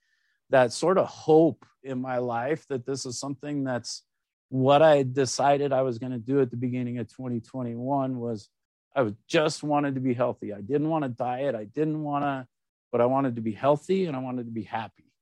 that 0.51 0.73
sort 0.73 0.99
of 0.99 1.07
hope 1.07 1.65
in 1.83 2.01
my 2.01 2.19
life 2.19 2.67
that 2.69 2.85
this 2.85 3.07
is 3.07 3.19
something 3.19 3.65
that's 3.65 4.03
what 4.49 4.83
i 4.83 5.03
decided 5.03 5.73
i 5.73 5.83
was 5.83 5.99
going 5.99 6.13
to 6.13 6.19
do 6.19 6.41
at 6.41 6.51
the 6.51 6.57
beginning 6.57 6.99
of 6.99 7.09
2021 7.09 8.19
was 8.19 8.49
i 8.95 9.13
just 9.29 9.63
wanted 9.63 9.95
to 9.95 10.01
be 10.01 10.15
healthy 10.15 10.53
i 10.53 10.61
didn't 10.61 10.89
want 10.89 11.05
to 11.05 11.09
diet 11.09 11.55
i 11.55 11.65
didn't 11.65 12.03
want 12.03 12.25
to 12.25 12.47
but 12.91 13.01
i 13.01 13.07
wanted 13.07 13.37
to 13.37 13.43
be 13.43 13.53
healthy 13.53 14.07
and 14.07 14.17
i 14.17 14.21
wanted 14.21 14.45
to 14.45 14.53
be 14.53 14.65
happy 14.65 15.13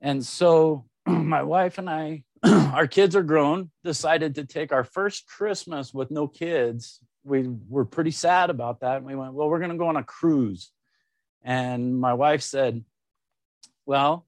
and 0.00 0.24
so 0.24 0.86
my 1.06 1.42
wife 1.42 1.78
and 1.78 1.90
i 1.90 2.22
our 2.44 2.86
kids 2.86 3.16
are 3.16 3.22
grown, 3.22 3.70
decided 3.84 4.34
to 4.34 4.44
take 4.44 4.72
our 4.72 4.84
first 4.84 5.26
Christmas 5.26 5.94
with 5.94 6.10
no 6.10 6.28
kids. 6.28 7.00
We 7.26 7.48
were 7.68 7.84
pretty 7.84 8.12
sad 8.12 8.50
about 8.50 8.80
that. 8.80 8.98
And 8.98 9.06
we 9.06 9.14
went, 9.14 9.34
well, 9.34 9.48
we're 9.48 9.58
going 9.58 9.72
to 9.72 9.76
go 9.76 9.88
on 9.88 9.96
a 9.96 10.04
cruise. 10.04 10.70
And 11.42 11.98
my 11.98 12.14
wife 12.14 12.42
said, 12.42 12.84
well, 13.84 14.26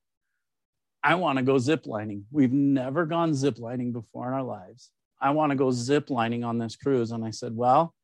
I 1.02 1.14
want 1.14 1.38
to 1.38 1.44
go 1.44 1.54
ziplining. 1.54 2.22
We've 2.30 2.52
never 2.52 3.06
gone 3.06 3.32
ziplining 3.32 3.92
before 3.92 4.28
in 4.28 4.34
our 4.34 4.42
lives. 4.42 4.90
I 5.20 5.30
want 5.30 5.50
to 5.50 5.56
go 5.56 5.68
ziplining 5.68 6.44
on 6.44 6.58
this 6.58 6.76
cruise. 6.76 7.12
And 7.12 7.24
I 7.24 7.30
said, 7.30 7.56
well, 7.56 7.94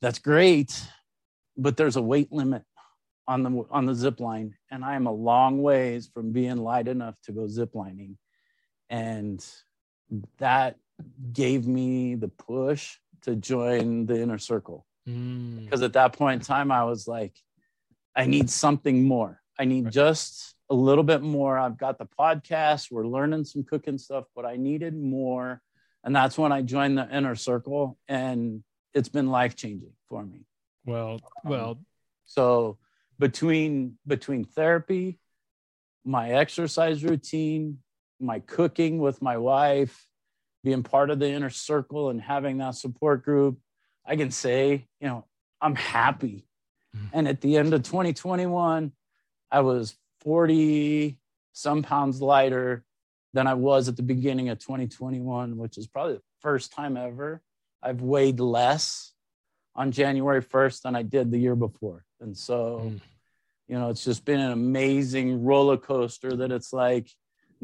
that's 0.00 0.18
great, 0.18 0.86
but 1.56 1.76
there's 1.76 1.96
a 1.96 2.02
weight 2.02 2.30
limit 2.30 2.62
on 3.26 3.42
the 3.42 3.64
on 3.70 3.86
the 3.86 3.94
zip 3.94 4.20
line, 4.20 4.54
and 4.70 4.84
I 4.84 4.96
am 4.96 5.06
a 5.06 5.12
long 5.12 5.62
ways 5.62 6.10
from 6.12 6.30
being 6.30 6.58
light 6.58 6.88
enough 6.88 7.14
to 7.24 7.32
go 7.32 7.42
ziplining 7.42 8.16
and 8.90 9.44
that 10.38 10.76
gave 11.32 11.66
me 11.66 12.14
the 12.14 12.28
push 12.28 12.96
to 13.24 13.36
join 13.36 14.06
the 14.06 14.20
inner 14.20 14.38
circle. 14.38 14.86
Mm. 15.06 15.62
because 15.62 15.82
at 15.82 15.92
that 15.92 16.14
point 16.14 16.40
in 16.40 16.46
time 16.46 16.72
i 16.72 16.82
was 16.82 17.06
like 17.06 17.36
i 18.16 18.24
need 18.24 18.48
something 18.48 19.06
more. 19.06 19.42
I 19.58 19.66
need 19.66 19.84
right. 19.84 19.92
just 19.92 20.54
a 20.70 20.74
little 20.74 21.04
bit 21.04 21.20
more. 21.20 21.58
I've 21.58 21.76
got 21.76 21.98
the 21.98 22.06
podcast. 22.06 22.90
We're 22.90 23.06
learning 23.06 23.44
some 23.44 23.64
cooking 23.64 23.98
stuff 23.98 24.24
but 24.34 24.46
i 24.46 24.56
needed 24.56 24.96
more. 24.96 25.60
And 26.04 26.16
that's 26.16 26.38
when 26.38 26.52
i 26.52 26.62
joined 26.62 26.96
the 26.96 27.06
inner 27.14 27.34
circle 27.34 27.98
and 28.08 28.64
it's 28.94 29.10
been 29.10 29.28
life 29.28 29.56
changing 29.56 29.92
for 30.08 30.24
me. 30.24 30.46
Well 30.86 31.20
well. 31.44 31.70
um, 31.72 31.86
so 32.24 32.78
between 33.18 33.98
between 34.06 34.44
therapy 34.44 35.18
my 36.04 36.30
exercise 36.30 37.04
routine 37.04 37.78
my 38.20 38.40
cooking 38.40 38.98
with 38.98 39.20
my 39.22 39.36
wife, 39.36 40.06
being 40.64 40.82
part 40.82 41.10
of 41.10 41.18
the 41.18 41.28
inner 41.28 41.50
circle 41.50 42.10
and 42.10 42.20
having 42.20 42.58
that 42.58 42.74
support 42.74 43.22
group, 43.24 43.58
I 44.04 44.16
can 44.16 44.30
say, 44.30 44.86
you 45.00 45.06
know, 45.06 45.26
I'm 45.60 45.74
happy. 45.74 46.46
Mm-hmm. 46.96 47.06
And 47.12 47.28
at 47.28 47.40
the 47.40 47.58
end 47.58 47.74
of 47.74 47.82
2021, 47.82 48.90
I 49.50 49.60
was 49.60 49.94
40 50.22 51.18
some 51.52 51.82
pounds 51.82 52.20
lighter 52.20 52.84
than 53.34 53.46
I 53.46 53.54
was 53.54 53.88
at 53.88 53.96
the 53.96 54.02
beginning 54.02 54.48
of 54.48 54.58
2021, 54.58 55.56
which 55.56 55.76
is 55.78 55.86
probably 55.86 56.14
the 56.14 56.22
first 56.40 56.72
time 56.72 56.96
ever 56.96 57.42
I've 57.82 58.00
weighed 58.00 58.40
less 58.40 59.12
on 59.76 59.92
January 59.92 60.42
1st 60.42 60.82
than 60.82 60.96
I 60.96 61.02
did 61.02 61.30
the 61.30 61.38
year 61.38 61.56
before. 61.56 62.04
And 62.20 62.36
so, 62.36 62.82
mm. 62.84 63.00
you 63.68 63.78
know, 63.78 63.90
it's 63.90 64.04
just 64.04 64.24
been 64.24 64.40
an 64.40 64.52
amazing 64.52 65.44
roller 65.44 65.76
coaster 65.76 66.34
that 66.36 66.50
it's 66.50 66.72
like, 66.72 67.10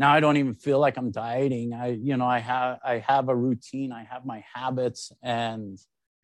now 0.01 0.15
I 0.15 0.21
don't 0.21 0.39
even 0.39 0.55
feel 0.55 0.79
like 0.79 0.97
I'm 0.97 1.11
dieting. 1.11 1.75
I, 1.75 1.89
you 1.89 2.17
know, 2.17 2.27
I 2.27 2.39
have 2.39 2.79
I 2.83 2.99
have 3.07 3.29
a 3.29 3.37
routine, 3.37 3.93
I 3.93 4.05
have 4.05 4.25
my 4.25 4.43
habits, 4.55 5.13
and 5.23 5.79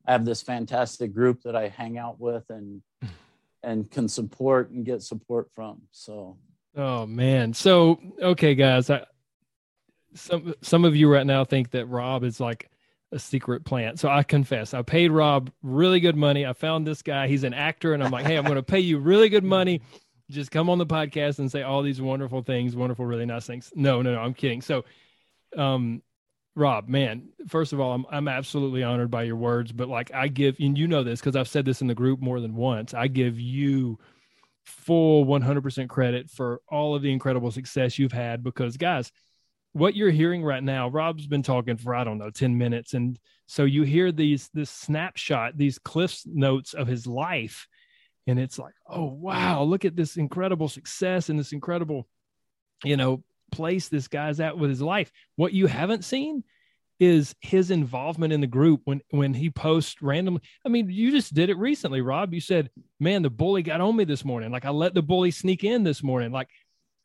I 0.07 0.13
have 0.13 0.25
this 0.25 0.41
fantastic 0.41 1.13
group 1.13 1.43
that 1.43 1.55
I 1.55 1.69
hang 1.69 1.99
out 1.99 2.19
with 2.19 2.45
and 2.49 2.81
and 3.63 3.89
can 3.91 4.09
support 4.09 4.71
and 4.71 4.83
get 4.87 5.03
support 5.03 5.51
from. 5.55 5.83
So 5.91 6.39
Oh 6.75 7.05
man. 7.05 7.53
So 7.53 8.01
okay 8.19 8.55
guys, 8.55 8.89
I, 8.89 9.05
some 10.15 10.55
some 10.63 10.87
of 10.87 10.97
you 10.97 11.13
right 11.13 11.27
now 11.27 11.45
think 11.45 11.73
that 11.73 11.85
Rob 11.85 12.25
is 12.25 12.41
like 12.41 12.71
a 13.13 13.19
secret 13.19 13.67
plant. 13.67 14.01
So 14.01 14.09
I 14.09 14.23
confess, 14.23 14.73
I 14.73 14.81
paid 14.81 15.11
Rob 15.11 15.51
really 15.63 16.01
good 16.01 16.17
money. 16.17 16.47
I 16.47 16.55
found 16.55 16.87
this 16.87 17.03
guy, 17.03 17.29
he's 17.29 17.45
an 17.45 17.53
actor 17.53 17.93
and 17.93 18.03
I'm 18.03 18.11
like, 18.11 18.25
"Hey, 18.25 18.39
I'm 18.39 18.45
going 18.45 18.57
to 18.57 18.63
pay 18.63 18.81
you 18.81 18.99
really 18.99 19.29
good 19.29 19.45
money 19.45 19.83
just 20.31 20.51
come 20.51 20.69
on 20.69 20.79
the 20.79 20.87
podcast 20.87 21.39
and 21.39 21.51
say 21.51 21.63
all 21.63 21.83
these 21.83 22.01
wonderful 22.01 22.43
things, 22.43 22.75
wonderful, 22.75 23.05
really 23.05 23.27
nice 23.27 23.47
things. 23.47 23.73
No, 23.75 24.03
no, 24.03 24.15
no, 24.15 24.21
I'm 24.21 24.35
kidding. 24.35 24.61
So, 24.61 24.85
um, 25.57 26.03
Rob, 26.55 26.89
man, 26.89 27.29
first 27.49 27.73
of 27.73 27.81
all, 27.81 27.93
I'm 27.93 28.07
I'm 28.11 28.29
absolutely 28.29 28.83
honored 28.83 29.11
by 29.11 29.25
your 29.25 29.37
words, 29.37 29.73
but 29.73 29.89
like 29.89 30.13
I 30.15 30.29
give, 30.29 30.57
and 30.59 30.77
you 30.77 30.89
know 30.89 31.05
this 31.05 31.21
because 31.21 31.37
I've 31.37 31.49
said 31.49 31.65
this 31.65 31.83
in 31.83 31.87
the 31.87 31.95
group 31.95 32.21
more 32.21 32.41
than 32.41 32.57
once. 32.57 32.95
I 32.95 33.09
give 33.09 33.39
you 33.39 33.99
full 34.65 35.27
100% 35.27 35.89
credit 35.89 36.31
for 36.31 36.61
all 36.69 36.95
of 36.95 37.03
the 37.03 37.13
incredible 37.13 37.51
success 37.51 37.99
you've 37.99 38.11
had 38.13 38.43
because, 38.43 38.77
guys, 38.77 39.13
what 39.75 39.95
you're 39.95 40.11
hearing 40.11 40.43
right 40.43 40.63
now, 40.63 40.89
Rob's 40.89 41.27
been 41.27 41.43
talking 41.43 41.77
for 41.77 41.95
I 41.95 42.05
don't 42.05 42.19
know 42.19 42.31
10 42.31 42.57
minutes, 42.57 42.95
and 42.95 43.19
so 43.47 43.65
you 43.65 43.83
hear 43.83 44.11
these 44.11 44.49
this 44.55 44.71
snapshot, 44.71 45.59
these 45.59 45.79
cliff 45.79 46.23
notes 46.25 46.73
of 46.73 46.89
his 46.89 47.07
life 47.07 47.69
and 48.27 48.39
it's 48.39 48.59
like 48.59 48.75
oh 48.89 49.05
wow 49.05 49.63
look 49.63 49.85
at 49.85 49.97
this 49.97 50.17
incredible 50.17 50.69
success 50.69 51.29
and 51.29 51.39
this 51.39 51.53
incredible 51.53 52.09
you 52.85 52.97
know 52.97 53.23
place 53.53 53.89
this 53.89 54.09
guy's 54.09 54.41
at 54.41 54.59
with 54.59 54.71
his 54.71 54.83
life. 54.83 55.11
What 55.37 55.53
you 55.53 55.67
haven't 55.67 56.05
seen 56.05 56.45
is 56.99 57.35
his 57.41 57.71
involvement 57.71 58.33
in 58.33 58.41
the 58.41 58.47
group 58.47 58.81
when 58.85 59.03
when 59.11 59.35
he 59.35 59.51
posts 59.51 60.01
randomly. 60.01 60.41
I 60.65 60.69
mean 60.69 60.89
you 60.91 61.11
just 61.11 61.35
did 61.35 61.51
it 61.51 61.59
recently 61.59 62.01
rob. 62.01 62.33
You 62.33 62.41
said 62.41 62.71
man 62.99 63.23
the 63.23 63.31
bully 63.31 63.63
got 63.63 63.81
on 63.81 63.97
me 63.97 64.05
this 64.05 64.25
morning. 64.25 64.51
Like 64.51 64.65
i 64.65 64.71
let 64.71 64.95
the 64.95 65.03
bully 65.03 65.31
sneak 65.31 65.65
in 65.65 65.83
this 65.83 66.03
morning. 66.03 66.33
Like 66.33 66.49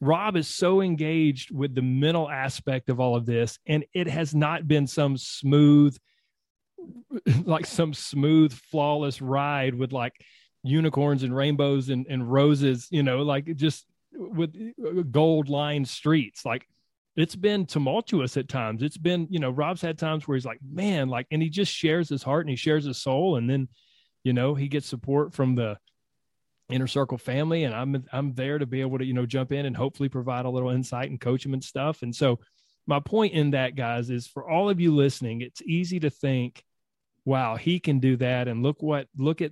Rob 0.04 0.36
is 0.36 0.48
so 0.48 0.82
engaged 0.82 1.52
with 1.52 1.76
the 1.76 1.82
mental 1.84 2.28
aspect 2.28 2.90
of 2.90 3.00
all 3.00 3.16
of 3.16 3.28
this, 3.28 3.60
and 3.68 3.86
it 3.94 4.08
has 4.08 4.34
not 4.34 4.68
been 4.68 4.88
some 4.88 5.16
smooth, 5.16 5.96
like 7.44 7.68
some 7.68 7.94
smooth, 7.94 8.52
flawless 8.52 9.22
ride 9.22 9.76
with 9.76 9.94
like 9.94 10.16
unicorns 10.64 11.24
and 11.24 11.36
rainbows 11.36 11.90
and, 11.90 12.06
and 12.10 12.32
roses, 12.32 12.88
you 12.92 13.04
know, 13.04 13.22
like 13.22 13.56
just 13.56 13.86
with 14.14 14.56
uh, 14.86 15.02
gold 15.10 15.50
lined 15.50 15.88
streets. 15.88 16.46
Like 16.46 16.68
it's 17.16 17.36
been 17.36 17.66
tumultuous 17.66 18.38
at 18.38 18.48
times. 18.48 18.84
It's 18.84 18.98
been, 18.98 19.28
you 19.30 19.40
know, 19.40 19.50
Rob's 19.50 19.82
had 19.82 19.98
times 19.98 20.28
where 20.28 20.36
he's 20.36 20.46
like, 20.46 20.60
man, 20.62 21.10
like, 21.10 21.28
and 21.32 21.42
he 21.42 21.50
just 21.50 21.74
shares 21.74 22.10
his 22.10 22.24
heart 22.24 22.46
and 22.46 22.50
he 22.50 22.56
shares 22.56 22.86
his 22.86 22.98
soul. 22.98 23.38
And 23.38 23.50
then, 23.50 23.68
you 24.24 24.34
know, 24.34 24.56
he 24.56 24.68
gets 24.68 24.88
support 24.88 25.34
from 25.34 25.56
the, 25.56 25.78
inner 26.72 26.88
circle 26.88 27.18
family 27.18 27.66
and 27.66 27.76
i'm 27.76 28.04
i'm 28.12 28.34
there 28.34 28.58
to 28.58 28.66
be 28.66 28.82
able 28.82 28.98
to 28.98 29.06
you 29.06 29.14
know 29.14 29.26
jump 29.26 29.52
in 29.52 29.66
and 29.66 29.76
hopefully 29.76 30.10
provide 30.10 30.46
a 30.46 30.50
little 30.50 30.70
insight 30.70 31.10
and 31.10 31.20
coach 31.20 31.44
them 31.44 31.54
and 31.54 31.64
stuff 31.64 32.02
and 32.02 32.16
so 32.16 32.40
my 32.88 33.00
point 33.00 33.34
in 33.34 33.52
that 33.52 33.76
guys 33.76 34.10
is 34.10 34.28
for 34.28 34.50
all 34.50 34.70
of 34.70 34.80
you 34.80 34.96
listening 34.96 35.42
it's 35.42 35.62
easy 35.64 36.00
to 36.00 36.10
think 36.10 36.64
wow 37.26 37.56
he 37.56 37.80
can 37.80 38.00
do 38.00 38.16
that 38.16 38.48
and 38.48 38.64
look 38.64 38.82
what 38.82 39.08
look 39.18 39.42
at 39.42 39.52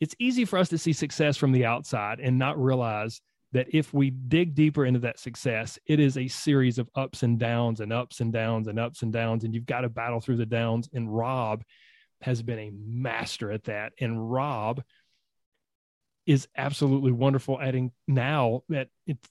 it's 0.00 0.14
easy 0.18 0.44
for 0.44 0.58
us 0.58 0.68
to 0.70 0.78
see 0.78 0.92
success 0.92 1.36
from 1.36 1.52
the 1.52 1.64
outside 1.64 2.20
and 2.20 2.38
not 2.38 2.62
realize 2.62 3.20
that 3.52 3.68
if 3.72 3.94
we 3.94 4.10
dig 4.10 4.54
deeper 4.54 4.84
into 4.84 5.00
that 5.00 5.18
success 5.18 5.78
it 5.86 6.00
is 6.00 6.18
a 6.18 6.28
series 6.28 6.78
of 6.78 6.90
ups 6.94 7.22
and 7.22 7.38
downs 7.38 7.80
and 7.80 7.92
ups 7.92 8.20
and 8.20 8.32
downs 8.32 8.68
and 8.68 8.78
ups 8.78 9.02
and 9.02 9.12
downs. 9.12 9.44
And 9.44 9.54
you've 9.54 9.66
got 9.66 9.82
to 9.82 9.88
battle 9.88 10.20
through 10.20 10.36
the 10.36 10.46
downs. 10.46 10.88
And 10.92 11.14
rob 11.14 11.62
has 12.20 12.42
been 12.42 12.58
a 12.58 12.72
master 12.72 13.50
at 13.50 13.64
that. 13.64 13.92
And 14.00 14.30
rob 14.30 14.82
is 16.26 16.48
absolutely 16.56 17.12
wonderful 17.12 17.60
at 17.60 17.74
in, 17.74 17.92
now 18.08 18.62
at 18.74 18.88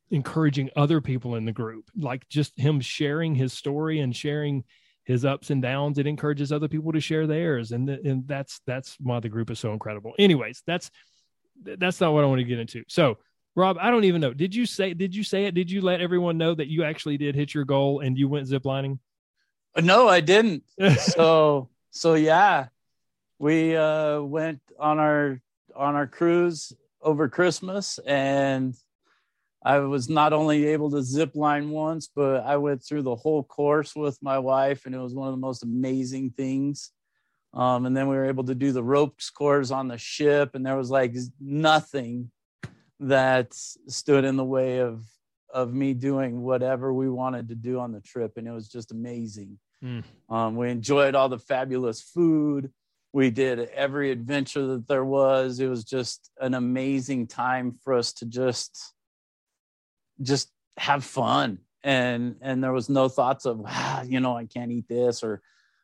encouraging 0.10 0.70
other 0.76 1.02
people 1.02 1.36
in 1.36 1.44
the 1.44 1.52
group 1.52 1.86
like 1.96 2.28
just 2.30 2.58
him 2.58 2.80
sharing 2.80 3.36
his 3.36 3.52
story 3.52 4.00
and 4.00 4.16
sharing 4.16 4.64
his 5.06 5.26
ups 5.26 5.50
and 5.50 5.62
downs 5.62 5.98
it 5.98 6.08
encourages 6.08 6.52
other 6.52 6.68
people 6.68 6.92
to 6.92 7.00
share 7.00 7.28
theirs. 7.28 7.72
And 7.72 7.90
and 7.90 8.28
that's 8.28 8.62
that's 8.66 8.98
why 9.00 9.20
the 9.20 9.30
group 9.30 9.50
is 9.52 9.60
so 9.60 9.74
incredible. 9.74 10.14
Anyways 10.20 10.64
that's 10.66 10.92
that's 11.64 12.02
not 12.02 12.14
what 12.14 12.24
i 12.24 12.28
want 12.28 12.40
to 12.40 12.46
get 12.46 12.60
into. 12.60 12.84
So 12.88 13.18
rob 13.56 13.78
i 13.80 13.90
don't 13.90 14.04
even 14.04 14.22
know. 14.22 14.34
Did 14.34 14.54
you 14.54 14.66
say 14.66 14.94
did 14.94 15.16
you 15.16 15.24
say 15.24 15.46
it? 15.46 15.54
Did 15.54 15.72
you 15.72 15.82
let 15.82 16.02
everyone 16.02 16.38
know 16.38 16.54
that 16.56 16.68
you 16.68 16.84
actually 16.84 17.18
did 17.18 17.36
hit 17.36 17.54
your 17.54 17.66
goal 17.66 18.02
and 18.02 18.18
you 18.18 18.28
went 18.28 18.48
ziplining? 18.48 19.00
No 19.82 20.08
i 20.08 20.22
didn't. 20.22 20.64
So 21.00 21.70
so 21.92 22.16
yeah 22.16 22.68
we 23.40 23.76
uh 23.76 24.22
went 24.22 24.62
on 24.80 25.00
our 25.00 25.42
on 25.76 25.96
our 25.96 26.08
cruise 26.08 26.74
over 27.02 27.30
Christmas, 27.30 28.00
and 28.00 28.76
I 29.66 29.80
was 29.80 30.08
not 30.08 30.32
only 30.32 30.68
able 30.68 30.92
to 30.92 31.02
zip 31.02 31.36
line 31.36 31.72
once, 31.72 32.08
but 32.16 32.46
I 32.46 32.58
went 32.58 32.84
through 32.84 33.02
the 33.02 33.16
whole 33.16 33.44
course 33.44 33.96
with 33.96 34.22
my 34.22 34.38
wife, 34.38 34.86
and 34.86 34.94
it 34.94 35.00
was 35.00 35.16
one 35.16 35.28
of 35.28 35.34
the 35.34 35.40
most 35.40 35.64
amazing 35.64 36.30
things. 36.38 36.92
Um, 37.52 37.88
and 37.88 37.98
then 37.98 38.08
we 38.08 38.16
were 38.16 38.26
able 38.26 38.44
to 38.44 38.54
do 38.54 38.72
the 38.72 38.84
ropes 38.84 39.32
course 39.32 39.72
on 39.72 39.88
the 39.88 39.98
ship, 39.98 40.54
and 40.54 40.64
there 40.64 40.78
was 40.78 40.92
like 40.92 41.16
nothing 41.42 42.30
that 43.00 43.54
stood 43.54 44.24
in 44.24 44.38
the 44.38 44.46
way 44.46 44.80
of 44.80 45.04
of 45.52 45.74
me 45.74 45.94
doing 45.94 46.42
whatever 46.42 46.94
we 46.94 47.10
wanted 47.10 47.48
to 47.48 47.56
do 47.56 47.80
on 47.80 47.92
the 47.92 48.02
trip, 48.02 48.34
and 48.38 48.48
it 48.48 48.52
was 48.52 48.68
just 48.68 48.92
amazing. 48.92 49.58
Mm. 49.84 50.04
Um, 50.30 50.56
we 50.58 50.70
enjoyed 50.70 51.16
all 51.16 51.30
the 51.30 51.40
fabulous 51.40 52.02
food 52.02 52.72
we 53.14 53.30
did 53.30 53.60
every 53.70 54.12
adventure 54.12 54.68
that 54.68 54.90
there 54.90 55.06
was 55.06 55.62
it 55.62 55.68
was 55.68 55.86
just 55.86 56.30
an 56.42 56.54
amazing 56.54 57.26
time 57.26 57.74
for 57.82 57.94
us 57.94 58.12
to 58.12 58.26
just 58.26 58.94
just 60.22 60.52
have 60.78 61.04
fun. 61.04 61.60
And 61.84 62.38
and 62.42 62.64
there 62.64 62.74
was 62.74 62.90
no 62.90 63.10
thoughts 63.10 63.46
of 63.46 63.62
ah, 63.66 64.02
you 64.02 64.20
know 64.20 64.36
i 64.36 64.46
can't 64.46 64.72
eat 64.72 64.88
this 64.88 65.22
or 65.22 65.44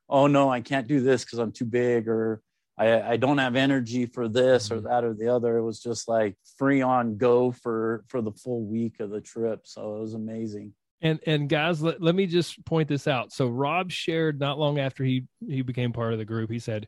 oh 0.09 0.25
no 0.25 0.49
i 0.49 0.59
can't 0.59 0.87
do 0.87 0.99
this 0.99 1.23
because 1.23 1.37
i'm 1.37 1.51
too 1.51 1.63
big 1.63 2.07
or 2.07 2.41
I, 2.81 3.11
I 3.11 3.17
don't 3.17 3.37
have 3.37 3.55
energy 3.55 4.07
for 4.07 4.27
this 4.27 4.71
or 4.71 4.77
mm-hmm. 4.77 4.87
that 4.87 5.03
or 5.03 5.13
the 5.13 5.27
other. 5.27 5.57
It 5.57 5.63
was 5.63 5.79
just 5.79 6.07
like 6.07 6.35
free 6.57 6.81
on 6.81 7.17
go 7.17 7.51
for 7.51 8.03
for 8.07 8.21
the 8.21 8.31
full 8.31 8.63
week 8.65 8.99
of 8.99 9.11
the 9.11 9.21
trip. 9.21 9.61
So 9.65 9.97
it 9.97 9.99
was 10.01 10.15
amazing. 10.15 10.73
And 11.01 11.19
and 11.27 11.47
guys 11.47 11.81
let, 11.81 12.01
let 12.01 12.15
me 12.15 12.25
just 12.25 12.63
point 12.65 12.87
this 12.87 13.07
out. 13.07 13.31
So 13.33 13.47
rob 13.47 13.91
shared 13.91 14.39
not 14.39 14.57
long 14.57 14.79
after 14.79 15.03
he 15.03 15.25
he 15.47 15.61
became 15.61 15.93
part 15.93 16.13
of 16.13 16.19
the 16.19 16.25
group 16.25 16.49
he 16.49 16.59
said 16.59 16.87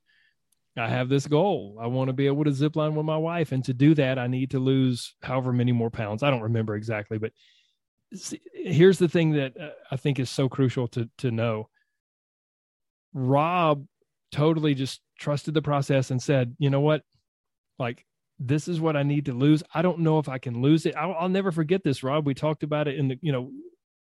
I 0.76 0.90
have 0.90 1.08
this 1.08 1.28
goal. 1.28 1.78
I 1.80 1.88
want 1.88 2.08
to 2.10 2.14
be 2.14 2.26
able 2.26 2.44
to 2.46 2.52
zip 2.52 2.76
line 2.76 2.96
with 2.96 3.06
my 3.06 3.18
wife. 3.18 3.52
And 3.52 3.64
to 3.66 3.74
do 3.74 3.94
that, 3.96 4.18
I 4.18 4.28
need 4.28 4.52
to 4.52 4.60
lose 4.60 5.16
however 5.22 5.54
many 5.54 5.72
more 5.72 5.92
pounds. 5.92 6.24
I 6.24 6.32
don't 6.32 6.42
remember 6.42 6.76
exactly, 6.76 7.18
but 7.20 7.32
here's 8.54 8.98
the 8.98 9.08
thing 9.08 9.34
that 9.34 9.60
uh, 9.60 9.70
I 9.92 9.98
think 9.98 10.20
is 10.20 10.30
so 10.30 10.50
crucial 10.50 10.88
to, 10.90 11.10
to 11.20 11.32
know. 11.32 11.70
Rob 13.14 13.86
totally 14.32 14.74
just 14.74 15.02
trusted 15.20 15.54
the 15.54 15.62
process 15.62 16.10
and 16.10 16.22
said, 16.22 16.56
you 16.58 16.72
know 16.72 16.82
what? 16.82 17.04
Like, 17.78 18.06
this 18.40 18.68
is 18.68 18.82
what 18.82 18.98
I 18.98 19.04
need 19.04 19.28
to 19.28 19.34
lose. 19.34 19.62
I 19.74 19.84
don't 19.84 20.00
know 20.00 20.18
if 20.18 20.28
I 20.28 20.40
can 20.40 20.62
lose 20.62 20.88
it. 20.88 20.96
I'll, 20.96 21.14
I'll 21.14 21.30
never 21.30 21.52
forget 21.52 21.84
this, 21.84 22.04
Rob. 22.04 22.26
We 22.26 22.34
talked 22.34 22.64
about 22.64 22.88
it 22.88 22.98
in 22.98 23.10
the, 23.10 23.20
you 23.22 23.32
know, 23.32 23.52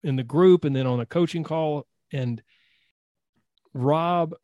in 0.03 0.17
the 0.17 0.23
group 0.23 0.65
and 0.65 0.75
then 0.75 0.87
on 0.87 1.01
a 1.01 1.07
coaching 1.07 1.45
call. 1.45 1.87
And 2.13 2.43
Rob 3.75 4.35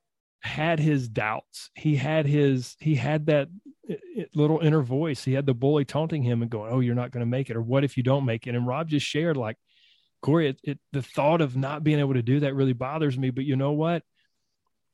had 0.40 0.79
his 0.79 1.09
doubts. 1.09 1.70
He 1.74 1.96
had 1.96 2.26
his 2.26 2.76
he 2.81 2.94
had 2.94 3.26
that 3.26 3.48
little 4.35 4.61
inner 4.61 4.83
voice. 4.83 5.24
He 5.24 5.33
had 5.33 5.46
the 5.46 5.55
bully 5.55 5.85
taunting 5.85 6.22
him 6.22 6.42
and 6.42 6.50
going, 6.50 6.72
"Oh, 6.72 6.81
you're 6.81 6.94
not 6.94 7.11
going 7.11 7.20
to 7.20 7.26
make 7.26 7.50
it," 7.50 7.57
or 7.57 7.62
"What 7.62 7.85
if 7.85 7.96
you 7.96 8.03
don't 8.03 8.24
make 8.24 8.46
it?" 8.46 8.55
And 8.55 8.66
Rob 8.66 8.88
just 8.88 9.07
shared 9.07 9.37
like, 9.37 9.57
"Corey, 10.22 10.50
it, 10.50 10.61
it, 10.62 10.79
the 10.92 11.03
thought 11.03 11.40
of 11.40 11.57
not 11.57 11.85
being 11.85 11.98
able 11.98 12.14
to 12.14 12.22
do 12.22 12.40
that 12.40 12.55
really 12.55 12.72
bothers 12.72 13.18
me, 13.18 13.31
but 13.31 13.44
you 13.44 13.57
know 13.57 13.72
what? 13.72 14.03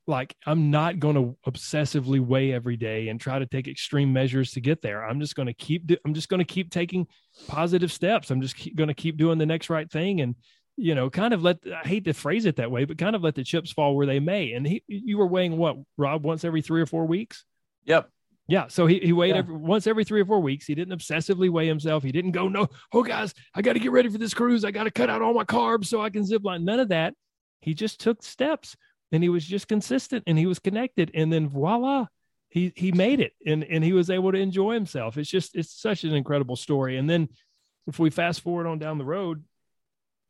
Like, 0.09 0.35
I'm 0.45 0.71
not 0.71 0.99
going 0.99 1.15
to 1.15 1.37
obsessively 1.49 2.21
weigh 2.21 2.53
every 2.53 2.77
day 2.77 3.09
and 3.09 3.19
try 3.19 3.39
to 3.39 3.45
take 3.45 3.67
extreme 3.67 4.13
measures 4.13 4.51
to 4.51 4.61
get 4.61 4.81
there. 4.81 5.03
I'm 5.03 5.19
just 5.19 5.35
going 5.35 5.47
to 5.47 5.53
keep. 5.53 5.91
I'm 6.05 6.13
just 6.13 6.29
going 6.29 6.39
to 6.39 6.45
keep 6.45 6.71
taking 6.71 7.07
positive 7.47 7.91
steps. 7.91 8.31
I'm 8.31 8.41
just 8.41 8.75
going 8.75 8.87
to 8.87 8.93
keep 8.93 9.17
doing 9.17 9.37
the 9.37 9.45
next 9.45 9.69
right 9.69 9.89
thing 9.89 10.21
and." 10.21 10.35
You 10.77 10.93
know, 10.93 11.09
kind 11.09 11.33
of 11.33 11.41
let 11.41 11.57
I 11.65 11.87
hate 11.87 12.05
to 12.05 12.13
phrase 12.13 12.45
it 12.45 12.57
that 12.57 12.71
way, 12.71 12.85
but 12.85 12.97
kind 12.97 13.15
of 13.15 13.23
let 13.23 13.35
the 13.35 13.43
chips 13.43 13.71
fall 13.71 13.95
where 13.95 14.05
they 14.05 14.19
may. 14.19 14.53
And 14.53 14.65
he, 14.65 14.83
you 14.87 15.17
were 15.17 15.27
weighing 15.27 15.57
what, 15.57 15.77
Rob, 15.97 16.23
once 16.23 16.45
every 16.45 16.61
three 16.61 16.81
or 16.81 16.85
four 16.85 17.05
weeks? 17.05 17.43
Yep. 17.85 18.09
Yeah. 18.47 18.67
So 18.67 18.85
he, 18.85 18.99
he 18.99 19.11
weighed 19.11 19.31
yeah. 19.31 19.39
every, 19.39 19.55
once 19.55 19.87
every 19.87 20.05
three 20.05 20.21
or 20.21 20.25
four 20.25 20.39
weeks. 20.39 20.65
He 20.67 20.75
didn't 20.75 20.97
obsessively 20.97 21.49
weigh 21.49 21.67
himself. 21.67 22.03
He 22.03 22.11
didn't 22.11 22.31
go, 22.31 22.47
no, 22.47 22.69
oh, 22.93 23.03
guys, 23.03 23.33
I 23.53 23.61
got 23.61 23.73
to 23.73 23.79
get 23.79 23.91
ready 23.91 24.07
for 24.07 24.19
this 24.19 24.33
cruise. 24.33 24.63
I 24.63 24.71
got 24.71 24.83
to 24.85 24.91
cut 24.91 25.09
out 25.09 25.21
all 25.21 25.33
my 25.33 25.43
carbs 25.43 25.87
so 25.87 25.99
I 25.99 26.09
can 26.11 26.23
zip 26.23 26.45
line. 26.45 26.63
None 26.63 26.79
of 26.79 26.89
that. 26.89 27.13
He 27.61 27.73
just 27.73 27.99
took 27.99 28.23
steps 28.23 28.77
and 29.11 29.23
he 29.23 29.29
was 29.29 29.45
just 29.45 29.67
consistent 29.67 30.23
and 30.27 30.37
he 30.37 30.45
was 30.45 30.59
connected. 30.59 31.11
And 31.13 31.33
then 31.33 31.49
voila, 31.49 32.05
he, 32.49 32.71
he 32.75 32.91
made 32.91 33.19
it 33.19 33.33
and, 33.45 33.63
and 33.63 33.83
he 33.83 33.93
was 33.93 34.09
able 34.09 34.31
to 34.31 34.37
enjoy 34.37 34.75
himself. 34.75 35.17
It's 35.17 35.29
just, 35.29 35.55
it's 35.55 35.73
such 35.73 36.03
an 36.03 36.13
incredible 36.13 36.55
story. 36.55 36.97
And 36.97 37.09
then 37.09 37.29
if 37.87 37.99
we 37.99 38.09
fast 38.11 38.41
forward 38.41 38.67
on 38.67 38.79
down 38.79 38.97
the 38.97 39.05
road, 39.05 39.43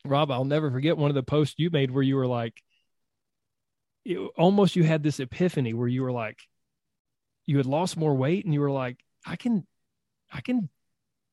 Rob, 0.09 0.31
I'll 0.31 0.45
never 0.45 0.71
forget 0.71 0.97
one 0.97 1.09
of 1.09 1.15
the 1.15 1.23
posts 1.23 1.55
you 1.57 1.69
made 1.69 1.91
where 1.91 2.03
you 2.03 2.15
were 2.15 2.27
like, 2.27 2.61
it, 4.05 4.17
almost 4.37 4.75
you 4.75 4.83
had 4.83 5.03
this 5.03 5.19
epiphany 5.19 5.73
where 5.73 5.87
you 5.87 6.03
were 6.03 6.11
like, 6.11 6.39
you 7.45 7.57
had 7.57 7.65
lost 7.65 7.97
more 7.97 8.13
weight 8.13 8.45
and 8.45 8.53
you 8.53 8.61
were 8.61 8.71
like, 8.71 8.97
I 9.25 9.35
can, 9.35 9.65
I 10.31 10.41
can, 10.41 10.69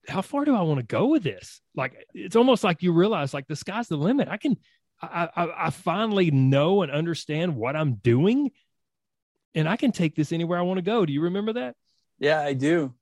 how 0.07 0.23
far 0.23 0.45
do 0.45 0.55
I 0.55 0.63
want 0.63 0.81
to 0.81 0.87
go 0.87 1.07
with 1.07 1.23
this? 1.23 1.61
Like, 1.75 2.07
it's 2.15 2.37
almost 2.37 2.63
like 2.63 2.83
you 2.83 2.93
realize 2.93 3.35
like 3.35 3.47
the 3.47 3.57
sky's 3.57 3.89
the 3.89 3.97
limit. 3.97 4.29
I 4.29 4.37
can, 4.37 4.57
I, 5.01 5.29
I, 5.35 5.67
I 5.67 5.71
finally 5.71 6.31
know 6.31 6.83
and 6.83 6.93
understand 6.93 7.57
what 7.57 7.77
I'm 7.77 7.95
doing 7.95 8.51
and 9.55 9.69
I 9.69 9.77
can 9.77 9.93
take 9.93 10.15
this 10.15 10.33
anywhere 10.33 10.59
I 10.59 10.63
want 10.63 10.79
to 10.79 10.83
go. 10.83 11.07
Do 11.07 11.13
you 11.13 11.23
remember 11.23 11.55
that? 11.55 11.77
Yeah, 12.19 12.41
I 12.41 12.53
do 12.53 12.95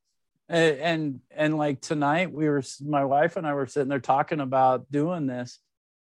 and, 0.52 0.78
and 0.78 1.20
and 1.34 1.58
like 1.58 1.80
tonight 1.80 2.30
we 2.30 2.48
were 2.48 2.62
my 2.84 3.04
wife 3.04 3.36
and 3.36 3.46
i 3.46 3.54
were 3.54 3.66
sitting 3.66 3.88
there 3.88 4.00
talking 4.00 4.40
about 4.40 4.90
doing 4.92 5.26
this. 5.26 5.58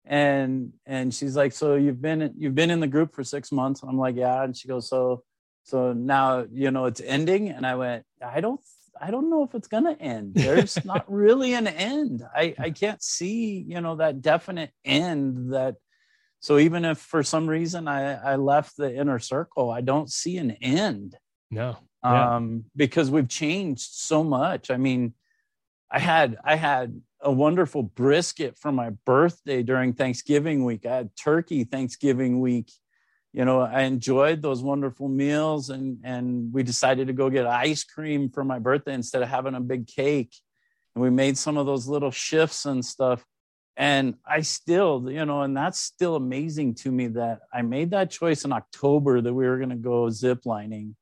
And 0.03 0.73
and 0.87 1.13
she's 1.13 1.35
like 1.35 1.53
so 1.53 1.75
you've 1.75 2.01
been 2.01 2.33
you've 2.35 2.55
been 2.55 2.71
in 2.71 2.79
the 2.79 2.87
group 2.87 3.13
for 3.13 3.23
six 3.23 3.51
months? 3.51 3.83
I'm 3.83 3.99
like 3.99 4.15
yeah. 4.15 4.43
And 4.43 4.57
she 4.57 4.67
goes 4.67 4.89
so 4.89 5.23
so 5.63 5.93
now 5.93 6.47
you 6.51 6.71
know 6.71 6.85
it's 6.85 7.01
ending? 7.01 7.49
And 7.49 7.67
i 7.67 7.75
went 7.75 8.03
i 8.25 8.41
don't 8.41 8.59
i 8.99 9.11
don't 9.11 9.29
know 9.29 9.43
if 9.43 9.53
it's 9.53 9.67
gonna 9.67 9.95
end. 9.99 10.33
There's 10.33 10.83
not 10.85 11.05
really 11.07 11.53
an 11.53 11.67
end. 11.67 12.23
I 12.35 12.55
i 12.57 12.71
can't 12.71 13.03
see 13.03 13.63
you 13.67 13.79
know 13.79 13.97
that 13.97 14.23
definite 14.23 14.71
end 14.83 15.53
that 15.53 15.75
so 16.39 16.57
even 16.57 16.83
if 16.83 16.97
for 16.97 17.21
some 17.21 17.47
reason 17.47 17.87
i 17.87 18.33
i 18.33 18.35
left 18.37 18.77
the 18.77 18.91
inner 18.91 19.19
circle 19.19 19.69
i 19.69 19.81
don't 19.81 20.11
see 20.11 20.37
an 20.39 20.49
end. 20.49 21.15
No 21.51 21.77
um, 22.03 22.65
because 22.75 23.11
we've 23.11 23.27
changed 23.27 23.89
so 23.91 24.23
much. 24.23 24.71
I 24.71 24.77
mean, 24.77 25.13
I 25.89 25.99
had 25.99 26.37
I 26.43 26.55
had 26.55 27.01
a 27.21 27.31
wonderful 27.31 27.83
brisket 27.83 28.57
for 28.57 28.71
my 28.71 28.91
birthday 29.05 29.61
during 29.61 29.93
Thanksgiving 29.93 30.63
week. 30.63 30.85
I 30.85 30.95
had 30.95 31.15
turkey 31.15 31.63
Thanksgiving 31.63 32.39
week. 32.39 32.71
You 33.33 33.45
know, 33.45 33.61
I 33.61 33.83
enjoyed 33.83 34.41
those 34.41 34.61
wonderful 34.61 35.07
meals 35.07 35.69
and 35.69 35.99
and 36.03 36.51
we 36.53 36.63
decided 36.63 37.07
to 37.07 37.13
go 37.13 37.29
get 37.29 37.45
ice 37.45 37.83
cream 37.83 38.29
for 38.29 38.43
my 38.43 38.59
birthday 38.59 38.93
instead 38.93 39.21
of 39.21 39.29
having 39.29 39.55
a 39.55 39.61
big 39.61 39.87
cake. 39.87 40.35
And 40.95 41.01
we 41.01 41.09
made 41.09 41.37
some 41.37 41.57
of 41.57 41.65
those 41.65 41.87
little 41.87 42.11
shifts 42.11 42.65
and 42.65 42.83
stuff. 42.83 43.25
And 43.77 44.15
I 44.25 44.41
still, 44.41 45.09
you 45.09 45.25
know, 45.25 45.41
and 45.41 45.55
that's 45.55 45.79
still 45.79 46.15
amazing 46.15 46.75
to 46.75 46.91
me 46.91 47.07
that 47.07 47.39
I 47.53 47.61
made 47.61 47.91
that 47.91 48.11
choice 48.11 48.43
in 48.43 48.51
October 48.51 49.21
that 49.21 49.33
we 49.33 49.47
were 49.47 49.57
going 49.57 49.69
to 49.69 49.75
go 49.75 50.09
zip 50.09 50.45
lining 50.45 50.95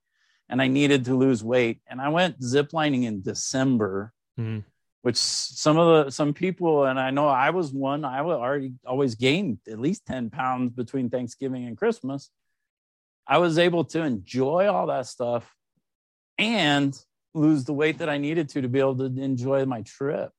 and 0.50 0.62
I 0.62 0.68
needed 0.68 1.06
to 1.06 1.16
lose 1.16 1.44
weight. 1.44 1.80
And 1.88 2.02
I 2.02 2.10
went 2.10 2.40
ziplining 2.42 3.06
in 3.06 3.22
December. 3.22 4.14
Mm-hmm 4.40 4.60
which 5.02 5.18
some 5.18 5.78
of 5.78 6.06
the 6.06 6.12
some 6.12 6.34
people 6.34 6.86
and 6.86 7.00
I 7.00 7.12
know 7.12 7.28
I 7.28 7.52
was 7.52 7.72
one 7.72 8.04
I 8.04 8.22
would 8.22 8.36
already 8.36 8.74
always 8.86 9.16
gained 9.16 9.60
at 9.68 9.80
least 9.80 10.06
10 10.06 10.30
pounds 10.30 10.74
between 10.74 11.10
Thanksgiving 11.10 11.66
and 11.66 11.78
Christmas. 11.78 12.30
I 13.26 13.38
was 13.38 13.58
able 13.58 13.86
to 13.86 14.02
enjoy 14.02 14.68
all 14.68 14.88
that 14.88 15.06
stuff 15.06 15.54
and 16.38 16.98
lose 17.34 17.64
the 17.64 17.74
weight 17.74 18.00
that 18.00 18.10
I 18.10 18.18
needed 18.18 18.50
to 18.50 18.62
to 18.62 18.68
be 18.68 18.80
able 18.80 18.98
to 18.98 19.06
enjoy 19.06 19.66
my 19.66 19.84
trip. 19.84 20.32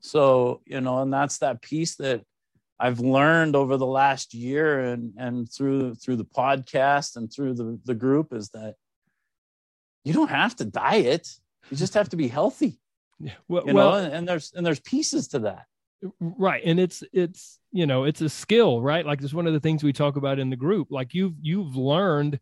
So, 0.00 0.62
you 0.64 0.80
know, 0.80 1.02
and 1.02 1.12
that's 1.12 1.38
that 1.38 1.60
piece 1.60 1.96
that 1.96 2.22
I've 2.80 3.00
learned 3.00 3.54
over 3.54 3.76
the 3.76 3.86
last 3.86 4.34
year 4.34 4.80
and 4.80 5.12
and 5.16 5.52
through 5.52 5.94
through 5.96 6.16
the 6.16 6.24
podcast 6.24 7.16
and 7.16 7.32
through 7.32 7.54
the 7.54 7.78
the 7.84 7.94
group 7.94 8.32
is 8.32 8.48
that 8.50 8.74
you 10.04 10.12
don't 10.12 10.30
have 10.30 10.56
to 10.56 10.64
diet. 10.64 11.28
You 11.70 11.76
just 11.76 11.94
have 11.94 12.08
to 12.10 12.16
be 12.16 12.28
healthy. 12.28 12.80
Yeah. 13.18 13.32
Well, 13.48 13.66
you 13.66 13.72
know, 13.72 13.94
and, 13.94 14.12
and 14.12 14.28
there's 14.28 14.52
and 14.54 14.66
there's 14.66 14.80
pieces 14.80 15.28
to 15.28 15.40
that. 15.40 15.66
Right. 16.20 16.62
And 16.64 16.80
it's 16.80 17.04
it's 17.12 17.58
you 17.70 17.86
know, 17.86 18.04
it's 18.04 18.20
a 18.20 18.28
skill, 18.28 18.82
right? 18.82 19.06
Like 19.06 19.22
it's 19.22 19.34
one 19.34 19.46
of 19.46 19.52
the 19.52 19.60
things 19.60 19.84
we 19.84 19.92
talk 19.92 20.16
about 20.16 20.38
in 20.38 20.50
the 20.50 20.56
group. 20.56 20.88
Like 20.90 21.14
you've 21.14 21.34
you've 21.40 21.76
learned 21.76 22.40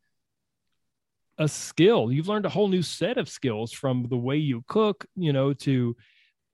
a 1.38 1.49
skill. 1.49 2.11
You've 2.11 2.29
learned 2.29 2.46
a 2.46 2.51
whole 2.51 2.68
new 2.68 2.83
set 2.83 3.18
of 3.18 3.29
skills 3.29 3.73
from 3.73 4.07
the 4.09 4.16
way 4.16 4.37
you 4.37 4.64
cook, 4.68 5.07
you 5.16 5.33
know, 5.33 5.53
to 5.55 5.96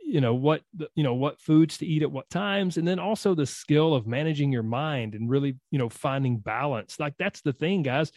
you 0.06 0.20
know 0.20 0.34
what 0.34 0.62
you 0.94 1.02
know 1.02 1.14
what 1.14 1.40
foods 1.40 1.78
to 1.78 1.86
eat 1.86 2.02
at 2.02 2.10
what 2.10 2.30
times 2.30 2.76
and 2.76 2.86
then 2.86 3.00
also 3.00 3.34
the 3.34 3.44
skill 3.44 3.92
of 3.92 4.06
managing 4.06 4.52
your 4.52 4.62
mind 4.62 5.14
and 5.14 5.28
really 5.28 5.56
you 5.72 5.78
know 5.80 5.88
finding 5.88 6.38
balance 6.38 7.00
like 7.00 7.14
that's 7.18 7.40
the 7.40 7.52
thing 7.52 7.82
guys 7.82 8.12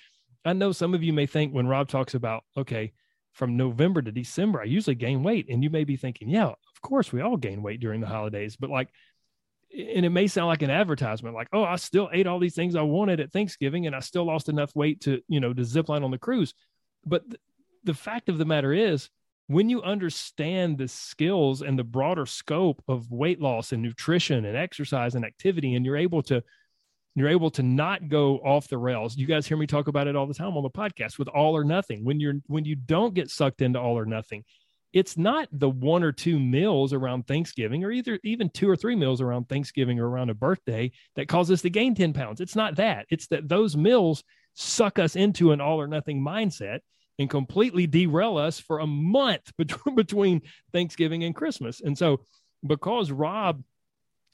i 0.46 0.54
know 0.54 0.72
some 0.72 0.94
of 0.94 1.04
you 1.04 1.14
may 1.14 1.26
think 1.26 1.54
when 1.54 1.68
rob 1.68 1.88
talks 1.88 2.14
about 2.14 2.44
okay 2.58 2.92
from 3.34 3.58
November 3.58 4.02
to 4.02 4.12
December, 4.12 4.62
I 4.62 4.66
usually 4.66 4.96
gain 4.96 5.24
weight. 5.24 5.48
And 5.50 5.64
you 5.64 5.70
may 5.70 5.84
be 5.84 5.96
thinking, 5.96 6.30
yeah, 6.30 6.48
of 6.48 6.82
course 6.82 7.12
we 7.12 7.22
all 7.22 7.38
gain 7.38 7.62
weight 7.62 7.80
during 7.80 8.02
the 8.02 8.08
holidays, 8.08 8.56
but 8.56 8.70
like, 8.70 8.90
and 9.72 10.06
it 10.06 10.10
may 10.10 10.28
sound 10.28 10.48
like 10.48 10.64
an 10.64 10.72
advertisement, 10.72 11.36
like, 11.36 11.48
oh, 11.54 11.64
I 11.64 11.76
still 11.76 12.10
ate 12.12 12.26
all 12.26 12.40
these 12.40 12.56
things 12.56 12.76
I 12.76 12.82
wanted 12.82 13.20
at 13.20 13.32
Thanksgiving 13.32 13.86
and 13.86 13.96
I 13.96 14.00
still 14.00 14.26
lost 14.26 14.50
enough 14.50 14.76
weight 14.76 15.02
to, 15.02 15.22
you 15.28 15.40
know, 15.40 15.54
to 15.54 15.64
zip 15.64 15.90
line 15.90 16.04
on 16.04 16.12
the 16.12 16.18
cruise. 16.18 16.54
But 17.06 17.30
th- 17.30 17.40
the 17.84 17.94
fact 17.94 18.30
of 18.30 18.38
the 18.38 18.46
matter 18.46 18.74
is, 18.74 19.10
when 19.48 19.70
you 19.70 19.82
understand 19.82 20.78
the 20.78 20.88
skills 20.88 21.62
and 21.62 21.78
the 21.78 21.84
broader 21.84 22.26
scope 22.26 22.84
of 22.88 23.12
weight 23.12 23.42
loss 23.42 23.72
and 23.72 23.82
nutrition 23.82 24.46
and 24.46 24.56
exercise 24.56 25.16
and 25.16 25.26
activity, 25.26 25.74
and 25.76 25.86
you're 25.86 25.98
able 25.98 26.22
to 26.24 26.44
you're 27.16 27.30
able 27.30 27.50
to 27.52 27.64
not 27.64 28.08
go 28.08 28.38
off 28.38 28.68
the 28.68 28.78
rails. 28.78 29.18
You 29.18 29.26
guys 29.26 29.48
hear 29.48 29.58
me 29.58 29.68
talk 29.68 29.88
about 29.88 30.08
it 30.08 30.16
all 30.16 30.28
the 30.28 30.34
time 30.34 30.56
on 30.56 30.64
the 30.64 30.70
podcast 30.70 31.18
with 31.18 31.28
all 31.28 31.56
or 31.56 31.64
nothing. 31.64 32.06
When 32.06 32.20
you're 32.20 32.36
when 32.48 32.66
you 32.66 32.76
don't 32.76 33.14
get 33.14 33.30
sucked 33.30 33.62
into 33.62 33.80
all 33.80 33.98
or 33.98 34.06
nothing, 34.06 34.44
it's 34.94 35.18
not 35.18 35.48
the 35.52 35.70
one 35.70 36.04
or 36.04 36.12
two 36.12 36.40
meals 36.40 36.94
around 36.94 37.28
Thanksgiving 37.28 37.84
or 37.84 37.92
either 37.92 38.20
even 38.24 38.50
two 38.50 38.70
or 38.70 38.76
three 38.76 38.96
meals 38.96 39.22
around 39.22 39.48
Thanksgiving 39.48 40.00
or 40.00 40.10
around 40.10 40.30
a 40.30 40.34
birthday 40.34 40.92
that 41.16 41.28
cause 41.28 41.52
us 41.52 41.62
to 41.62 41.70
gain 41.70 41.94
10 41.94 42.14
pounds. 42.14 42.42
It's 42.42 42.56
not 42.56 42.76
that. 42.78 43.06
It's 43.10 43.28
that 43.28 43.48
those 43.48 43.78
meals 43.78 44.24
suck 44.56 44.98
us 44.98 45.16
into 45.16 45.52
an 45.52 45.62
all 45.62 45.80
or 45.80 45.88
nothing 45.88 46.22
mindset 46.22 46.80
and 47.20 47.30
completely 47.30 47.86
derail 47.86 48.38
us 48.38 48.60
for 48.60 48.80
a 48.80 48.88
month 48.88 49.52
between, 49.58 49.96
between 49.96 50.42
Thanksgiving 50.74 51.24
and 51.24 51.36
Christmas. 51.36 51.82
And 51.82 51.98
so 51.98 52.22
because 52.66 53.12
Rob 53.12 53.64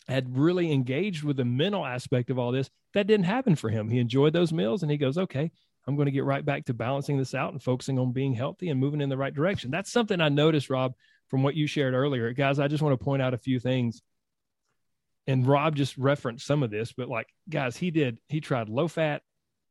had 0.08 0.38
really 0.38 0.72
engaged 0.72 1.24
with 1.24 1.38
the 1.38 1.46
mental 1.46 1.86
aspect 1.86 2.30
of 2.30 2.38
all 2.38 2.52
this. 2.52 2.70
That 2.94 3.08
didn't 3.08 3.26
happen 3.26 3.56
for 3.56 3.70
him. 3.70 3.90
He 3.90 4.00
enjoyed 4.00 4.34
those 4.34 4.54
meals 4.54 4.84
and 4.84 4.92
he 4.92 4.98
goes, 4.98 5.18
okay, 5.18 5.52
I'm 5.88 5.96
going 5.96 6.06
to 6.06 6.12
get 6.12 6.24
right 6.24 6.46
back 6.46 6.66
to 6.66 6.74
balancing 6.74 7.18
this 7.18 7.34
out 7.34 7.52
and 7.52 7.62
focusing 7.62 8.00
on 8.00 8.12
being 8.12 8.34
healthy 8.34 8.70
and 8.70 8.80
moving 8.80 9.02
in 9.02 9.10
the 9.10 9.18
right 9.18 9.34
direction. 9.34 9.72
That's 9.72 9.92
something 9.92 10.22
I 10.22 10.30
noticed, 10.30 10.70
Rob, 10.70 10.94
from 11.30 11.44
what 11.44 11.56
you 11.56 11.68
shared 11.68 11.94
earlier. 11.94 12.32
Guys, 12.34 12.60
I 12.60 12.68
just 12.68 12.84
want 12.84 12.98
to 12.98 13.04
point 13.04 13.22
out 13.22 13.34
a 13.34 13.38
few 13.38 13.60
things. 13.60 14.02
And 15.28 15.48
Rob 15.48 15.76
just 15.76 15.98
referenced 15.98 16.46
some 16.46 16.62
of 16.62 16.70
this, 16.70 16.94
but 16.94 17.10
like, 17.10 17.28
guys, 17.50 17.76
he 17.76 17.90
did, 17.90 18.20
he 18.28 18.42
tried 18.42 18.70
low 18.70 18.88
fat, 18.88 19.24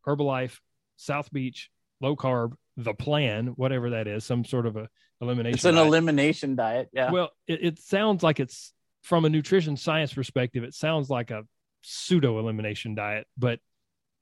Herbalife, 0.04 0.58
South 0.96 1.32
Beach, 1.32 1.70
low 2.00 2.16
carb, 2.16 2.54
the 2.76 2.92
plan, 2.92 3.48
whatever 3.48 3.90
that 3.90 4.08
is, 4.08 4.24
some 4.24 4.44
sort 4.44 4.66
of 4.66 4.76
a 4.76 4.88
elimination. 5.20 5.54
It's 5.54 5.64
an 5.64 5.76
diet. 5.76 5.86
elimination 5.86 6.56
diet. 6.56 6.88
Yeah. 6.92 7.12
Well, 7.12 7.30
it, 7.46 7.64
it 7.64 7.78
sounds 7.78 8.24
like 8.24 8.40
it's 8.40 8.72
from 9.04 9.26
a 9.26 9.28
nutrition 9.28 9.76
science 9.76 10.12
perspective, 10.14 10.64
it 10.64 10.74
sounds 10.74 11.10
like 11.10 11.30
a 11.30 11.44
pseudo 11.82 12.38
elimination 12.38 12.94
diet, 12.94 13.26
but 13.36 13.60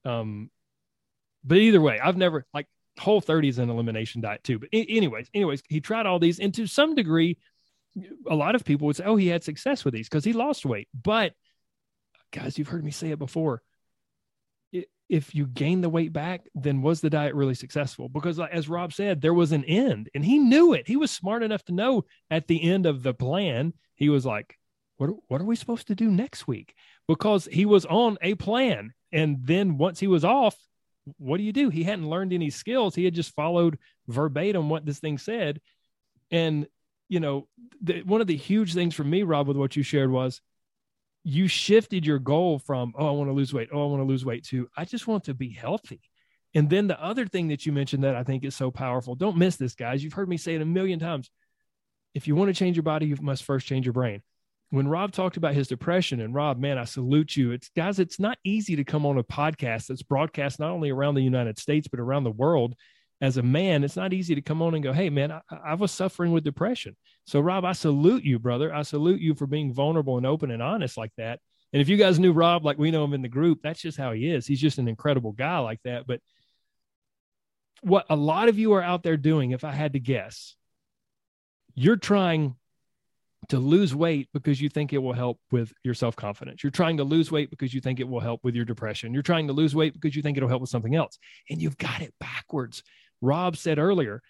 um, 0.05 0.51
but 1.45 1.59
either 1.59 1.81
way, 1.81 2.01
I've 2.01 2.16
never 2.16 2.45
like 2.53 2.66
Whole 2.99 3.21
30 3.21 3.49
is 3.49 3.59
an 3.59 3.71
elimination 3.71 4.21
diet 4.21 4.42
too. 4.45 4.59
But 4.59 4.68
anyways, 4.73 5.29
anyways, 5.33 5.62
he 5.68 5.81
tried 5.81 6.07
all 6.07 6.18
these, 6.18 6.40
and 6.40 6.53
to 6.55 6.66
some 6.66 6.97
degree, 6.97 7.38
a 8.29 8.35
lot 8.35 8.57
of 8.57 8.64
people 8.64 8.87
would 8.88 8.97
say, 8.97 9.05
"Oh, 9.05 9.16
he 9.16 9.29
had 9.29 9.45
success 9.45 9.85
with 9.85 9.95
these 9.95 10.09
because 10.09 10.25
he 10.25 10.33
lost 10.33 10.66
weight." 10.66 10.88
But 10.92 11.33
guys, 12.33 12.59
you've 12.59 12.68
heard 12.68 12.85
me 12.85 12.90
say 12.90 13.11
it 13.12 13.18
before. 13.18 13.62
If 15.09 15.35
you 15.35 15.47
gain 15.47 15.81
the 15.83 15.90
weight 15.90 16.12
back, 16.12 16.47
then 16.55 16.83
was 16.83 17.01
the 17.01 17.11
diet 17.11 17.35
really 17.35 17.55
successful? 17.55 18.09
Because, 18.09 18.40
as 18.40 18.68
Rob 18.68 18.92
said, 18.92 19.21
there 19.21 19.35
was 19.35 19.53
an 19.53 19.64
end, 19.64 20.09
and 20.14 20.25
he 20.25 20.38
knew 20.38 20.73
it. 20.73 20.88
He 20.88 20.97
was 20.97 21.11
smart 21.11 21.42
enough 21.42 21.62
to 21.66 21.73
know 21.73 22.05
at 22.31 22.49
the 22.49 22.62
end 22.62 22.87
of 22.87 23.03
the 23.03 23.14
plan, 23.14 23.75
he 23.95 24.09
was 24.09 24.27
like, 24.27 24.59
what 25.03 25.11
what 25.29 25.41
are 25.41 25.45
we 25.45 25.57
supposed 25.57 25.88
to 25.88 25.95
do 25.95 26.11
next 26.11 26.47
week? 26.47 26.75
Because 27.09 27.47
he 27.47 27.67
was 27.67 27.85
on 27.87 28.19
a 28.23 28.35
plan, 28.37 28.93
and 29.11 29.38
then 29.43 29.77
once 29.77 29.99
he 29.99 30.07
was 30.07 30.25
off, 30.25 30.57
what 31.19 31.38
do 31.38 31.43
you 31.43 31.53
do? 31.53 31.71
He 31.71 31.83
hadn't 31.83 32.09
learned 32.09 32.33
any 32.33 32.51
skills. 32.51 32.95
He 32.95 33.05
had 33.05 33.15
just 33.15 33.35
followed 33.35 33.79
verbatim 34.07 34.69
what 34.69 34.87
this 34.87 35.01
thing 35.01 35.19
said, 35.19 35.61
and 36.31 36.67
you 37.09 37.21
know, 37.21 37.49
the, 37.83 38.03
one 38.03 38.21
of 38.21 38.27
the 38.27 38.37
huge 38.37 38.75
things 38.75 38.95
for 38.95 39.05
me, 39.05 39.23
Rob, 39.23 39.49
with 39.49 39.57
what 39.57 39.77
you 39.77 39.83
shared 39.83 40.11
was 40.11 40.41
you 41.25 41.47
shifted 41.47 42.07
your 42.07 42.19
goal 42.19 42.59
from 42.59 42.95
oh 42.97 43.09
I 43.09 43.11
want 43.11 43.29
to 43.29 43.35
lose 43.35 43.53
weight, 43.53 43.71
oh 43.73 43.83
I 43.83 43.91
want 43.91 44.03
to 44.03 44.09
lose 44.09 44.25
weight 44.25 44.45
to 44.47 44.69
I 44.77 44.85
just 44.85 45.09
want 45.09 45.25
to 45.25 45.35
be 45.35 45.51
healthy. 45.51 46.01
And 46.55 46.71
then 46.71 46.87
the 46.87 47.03
other 47.03 47.27
thing 47.27 47.49
that 47.49 47.67
you 47.67 47.73
mentioned 47.73 48.05
that 48.05 48.15
I 48.15 48.23
think 48.23 48.45
is 48.45 48.55
so 48.55 48.71
powerful, 48.71 49.15
don't 49.15 49.38
miss 49.38 49.57
this, 49.57 49.75
guys. 49.75 50.05
You've 50.05 50.12
heard 50.12 50.29
me 50.29 50.37
say 50.37 50.55
it 50.55 50.62
a 50.62 50.67
million 50.67 50.99
times. 50.99 51.31
If 52.15 52.29
you 52.29 52.37
want 52.37 52.51
to 52.51 52.55
change 52.55 52.77
your 52.77 52.83
body, 52.83 53.07
you 53.07 53.17
must 53.21 53.43
first 53.43 53.67
change 53.67 53.87
your 53.87 53.95
brain 53.95 54.23
when 54.72 54.88
Rob 54.88 55.12
talked 55.12 55.37
about 55.37 55.52
his 55.52 55.68
depression, 55.68 56.18
and 56.18 56.35
Rob, 56.35 56.58
man, 56.58 56.78
I 56.78 56.85
salute 56.85 57.37
you. 57.37 57.50
It's 57.50 57.68
guys, 57.76 57.98
it's 57.98 58.18
not 58.18 58.38
easy 58.42 58.74
to 58.76 58.85
come 58.85 59.04
on 59.04 59.18
a 59.18 59.22
podcast 59.22 59.88
that's 59.88 60.02
broadcast 60.02 60.58
not 60.58 60.70
only 60.70 60.88
around 60.88 61.14
the 61.14 61.22
United 61.22 61.58
States, 61.58 61.88
but 61.88 62.00
around 62.00 62.24
the 62.24 62.30
world. 62.30 62.74
As 63.20 63.37
a 63.37 63.42
man, 63.42 63.85
it's 63.85 63.96
not 63.96 64.14
easy 64.14 64.35
to 64.35 64.40
come 64.40 64.62
on 64.62 64.74
and 64.74 64.82
go, 64.82 64.94
Hey, 64.94 65.11
man, 65.11 65.30
I, 65.30 65.42
I 65.62 65.74
was 65.74 65.92
suffering 65.92 66.32
with 66.32 66.42
depression. 66.42 66.96
So, 67.26 67.38
Rob, 67.38 67.66
I 67.66 67.72
salute 67.72 68.24
you, 68.24 68.38
brother. 68.38 68.74
I 68.74 68.80
salute 68.80 69.20
you 69.20 69.35
for 69.35 69.46
being 69.46 69.74
vulnerable 69.74 70.16
and 70.16 70.24
open 70.24 70.50
and 70.50 70.62
honest 70.62 70.96
like 70.96 71.12
that. 71.18 71.38
And 71.74 71.82
if 71.82 71.90
you 71.90 71.98
guys 71.98 72.18
knew 72.18 72.32
Rob 72.32 72.64
like 72.64 72.78
we 72.78 72.90
know 72.90 73.04
him 73.04 73.12
in 73.12 73.20
the 73.20 73.28
group, 73.28 73.58
that's 73.62 73.82
just 73.82 73.98
how 73.98 74.12
he 74.12 74.30
is. 74.30 74.46
He's 74.46 74.61
just 74.61 74.78
an 74.78 74.88
incredible 74.88 75.32
guy 75.32 75.58
like 75.58 75.80
that. 75.85 76.06
But 76.06 76.20
what 77.82 78.06
a 78.08 78.16
lot 78.16 78.48
of 78.48 78.58
you 78.58 78.72
are 78.72 78.82
out 78.82 79.02
there 79.02 79.18
doing, 79.18 79.50
if 79.50 79.64
I 79.64 79.72
had 79.72 79.92
to 79.92 80.00
guess, 80.00 80.56
you're 81.74 81.96
trying 81.96 82.56
to 83.48 83.59
lose 83.59 83.94
weight 83.94 84.28
because 84.33 84.61
you 84.61 84.68
think 84.68 84.92
it 84.92 84.98
will 84.98 85.12
help 85.12 85.38
with 85.50 85.72
your 85.83 85.94
self 85.94 86.16
confidence. 86.16 86.62
You're 86.62 86.70
trying 86.70 86.98
to 86.98 87.05
lose 87.05 87.31
weight 87.31 87.50
because 87.50 87.74
you 87.74 87.81
think 87.81 88.00
it 88.00 88.09
will 88.09 88.20
help 88.20 88.44
with 88.44 88.55
your 88.55 88.64
depression. 88.64 89.12
You're 89.12 89.22
trying 89.22 89.48
to 89.48 89.52
lose 89.52 89.74
weight 89.74 89.94
because 89.94 90.14
you 90.14 90.22
think 90.22 90.37
it'll 90.37 90.48
help 90.48 90.61
with 90.61 90.70
something 90.70 90.94
else. 90.94 91.18
And 91.50 91.61
you've 91.61 91.78
got 91.78 92.02
it 92.02 92.14
backwards. 92.20 92.83
Rob 93.20 93.57
said 93.57 93.78
earlier, 93.78 94.22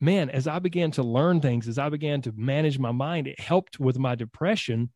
man, 0.00 0.30
as 0.30 0.46
I 0.46 0.58
began 0.58 0.90
to 0.92 1.02
learn 1.02 1.40
things, 1.40 1.68
as 1.68 1.78
I 1.78 1.88
began 1.88 2.22
to 2.22 2.32
manage 2.36 2.78
my 2.78 2.92
mind, 2.92 3.26
it 3.26 3.40
helped 3.40 3.80
with 3.80 3.98
my 3.98 4.14
depression. 4.14 4.90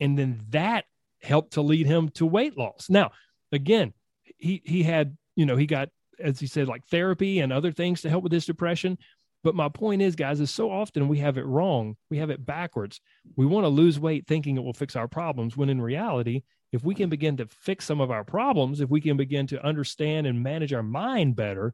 And 0.00 0.18
then 0.18 0.42
that 0.50 0.84
helped 1.22 1.54
to 1.54 1.62
lead 1.62 1.86
him 1.86 2.08
to 2.10 2.26
weight 2.26 2.56
loss. 2.56 2.88
Now, 2.88 3.12
again, 3.52 3.92
he 4.38 4.62
he 4.64 4.82
had, 4.82 5.16
you 5.34 5.46
know, 5.46 5.56
he 5.56 5.66
got, 5.66 5.88
as 6.20 6.38
he 6.38 6.46
said, 6.46 6.68
like 6.68 6.86
therapy 6.86 7.40
and 7.40 7.52
other 7.52 7.72
things 7.72 8.02
to 8.02 8.10
help 8.10 8.22
with 8.22 8.32
his 8.32 8.46
depression. 8.46 8.98
But 9.44 9.54
my 9.54 9.68
point 9.68 10.02
is, 10.02 10.16
guys, 10.16 10.40
is 10.40 10.50
so 10.50 10.70
often 10.70 11.08
we 11.08 11.18
have 11.18 11.38
it 11.38 11.46
wrong. 11.46 11.96
We 12.10 12.18
have 12.18 12.30
it 12.30 12.44
backwards. 12.44 13.00
We 13.36 13.46
want 13.46 13.64
to 13.64 13.68
lose 13.68 14.00
weight 14.00 14.26
thinking 14.26 14.56
it 14.56 14.64
will 14.64 14.72
fix 14.72 14.96
our 14.96 15.08
problems, 15.08 15.56
when 15.56 15.68
in 15.68 15.80
reality, 15.80 16.42
if 16.72 16.84
we 16.84 16.94
can 16.94 17.08
begin 17.08 17.36
to 17.38 17.46
fix 17.46 17.84
some 17.84 18.00
of 18.00 18.10
our 18.10 18.24
problems, 18.24 18.80
if 18.80 18.90
we 18.90 19.00
can 19.00 19.16
begin 19.16 19.46
to 19.48 19.64
understand 19.64 20.26
and 20.26 20.42
manage 20.42 20.72
our 20.72 20.82
mind 20.82 21.36
better, 21.36 21.72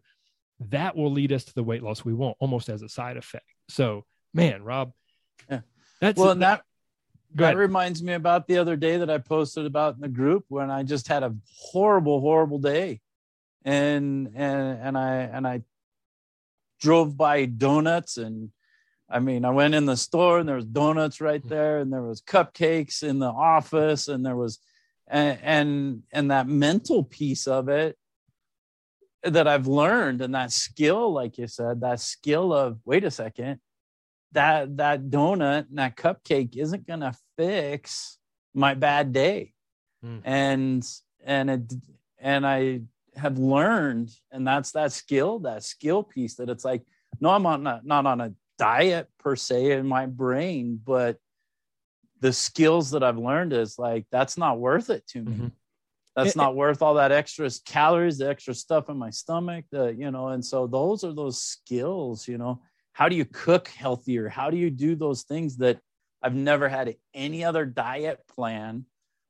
that 0.69 0.95
will 0.95 1.11
lead 1.11 1.33
us 1.33 1.45
to 1.45 1.55
the 1.55 1.65
weight 1.65 1.83
loss 1.83 2.05
we 2.05 2.15
want 2.15 2.37
almost 2.39 2.69
as 2.69 2.83
a 2.83 2.89
side 2.89 3.17
effect. 3.17 3.47
So, 3.69 4.05
man, 4.33 4.63
Rob, 4.63 4.93
yeah. 5.51 5.61
that's 6.01 6.19
well, 6.19 6.35
that, 6.37 6.63
that 7.35 7.57
reminds 7.57 8.03
me 8.03 8.13
about 8.13 8.47
the 8.47 8.59
other 8.59 8.77
day 8.77 8.99
that 8.99 9.11
I 9.11 9.19
posted 9.19 9.67
about 9.67 9.97
in 9.97 10.01
the 10.01 10.09
group 10.09 10.45
when 10.49 10.71
I 10.71 10.85
just 10.85 11.09
had 11.09 11.23
a 11.23 11.35
horrible, 11.57 12.21
horrible 12.21 12.59
day. 12.59 13.01
And 13.65 14.33
and 14.35 14.79
and 14.79 14.99
I 14.99 15.15
and 15.23 15.47
I 15.47 15.63
drove 16.81 17.17
by 17.17 17.45
donuts 17.47 18.17
and 18.17 18.51
I 19.09 19.21
mean, 19.21 19.45
I 19.45 19.51
went 19.51 19.75
in 19.75 19.85
the 19.85 19.97
store 19.97 20.39
and 20.39 20.49
there 20.49 20.57
was 20.57 20.65
donuts 20.65 21.21
right 21.21 21.43
mm. 21.43 21.49
there, 21.49 21.79
and 21.79 21.93
there 21.93 22.03
was 22.03 22.23
cupcakes 22.23 23.03
in 23.03 23.19
the 23.19 23.29
office, 23.29 24.09
and 24.09 24.25
there 24.25 24.37
was, 24.37 24.59
and 25.07 25.39
and, 25.43 26.03
and 26.13 26.31
that 26.31 26.49
mental 26.49 27.05
piece 27.05 27.47
of 27.47 27.69
it 27.69 27.97
that 29.23 29.47
I've 29.47 29.67
learned, 29.67 30.23
and 30.23 30.35
that 30.35 30.53
skill, 30.53 31.13
like 31.13 31.39
you 31.39 31.47
said, 31.47 31.83
that 31.83 32.01
skill 32.01 32.53
of 32.53 32.79
wait 32.85 33.05
a 33.05 33.11
second, 33.11 33.61
that 34.33 34.79
that 34.79 35.11
donut 35.11 35.69
and 35.69 35.79
that 35.79 35.97
cupcake 35.97 36.57
isn't 36.57 36.87
gonna 36.87 37.15
fix 37.37 38.19
my 38.55 38.75
bad 38.75 39.13
day, 39.13 39.53
mm. 40.05 40.23
and 40.25 40.85
and 41.23 41.51
it 41.51 41.75
and 42.19 42.47
I 42.47 42.81
have 43.17 43.39
learned, 43.39 44.11
and 44.33 44.47
that's 44.47 44.73
that 44.73 44.93
skill, 44.93 45.41
that 45.41 45.63
skill 45.63 46.03
piece 46.03 46.37
that 46.37 46.49
it's 46.49 46.65
like, 46.65 46.83
no, 47.21 47.31
I'm 47.31 47.47
on 47.47 47.63
not, 47.63 47.87
not 47.87 48.07
on 48.07 48.21
a 48.21 48.33
diet 48.59 49.09
per 49.19 49.37
se 49.37 49.73
in 49.73 49.87
my 49.87 50.07
brain, 50.07 50.81
but 50.85 51.19
the 52.21 52.33
skills 52.33 52.91
that 52.93 53.03
I've 53.03 53.19
learned 53.19 53.53
is 53.53 53.79
like 53.79 54.07
that's 54.11 54.39
not 54.39 54.59
worth 54.59 54.91
it 54.91 55.07
to 55.09 55.23
me. 55.23 55.33
Mm-hmm. 55.33 55.47
That's 56.17 56.31
it, 56.31 56.37
not 56.37 56.53
it, 56.53 56.57
worth 56.57 56.81
all 56.81 56.95
that 56.95 57.13
extra 57.13 57.51
calories, 57.65 58.19
the 58.19 58.29
extra 58.29 58.55
stuff 58.55 58.89
in 58.89 58.97
my 58.97 59.11
stomach, 59.11 59.65
the 59.71 59.95
you 59.95 60.11
know, 60.11 60.29
and 60.29 60.45
so 60.45 60.67
those 60.67 61.05
are 61.05 61.13
those 61.13 61.41
skills, 61.41 62.27
you 62.27 62.39
know. 62.39 62.63
How 62.93 63.09
do 63.09 63.17
you 63.17 63.25
cook 63.25 63.69
healthier? 63.69 64.29
How 64.29 64.51
do 64.51 64.57
you 64.57 64.71
do 64.71 64.95
those 64.95 65.23
things 65.23 65.57
that 65.57 65.81
I've 66.23 66.35
never 66.35 66.69
had 66.69 66.95
any 67.13 67.45
other 67.45 67.67
diet 67.67 68.21
plan 68.29 68.87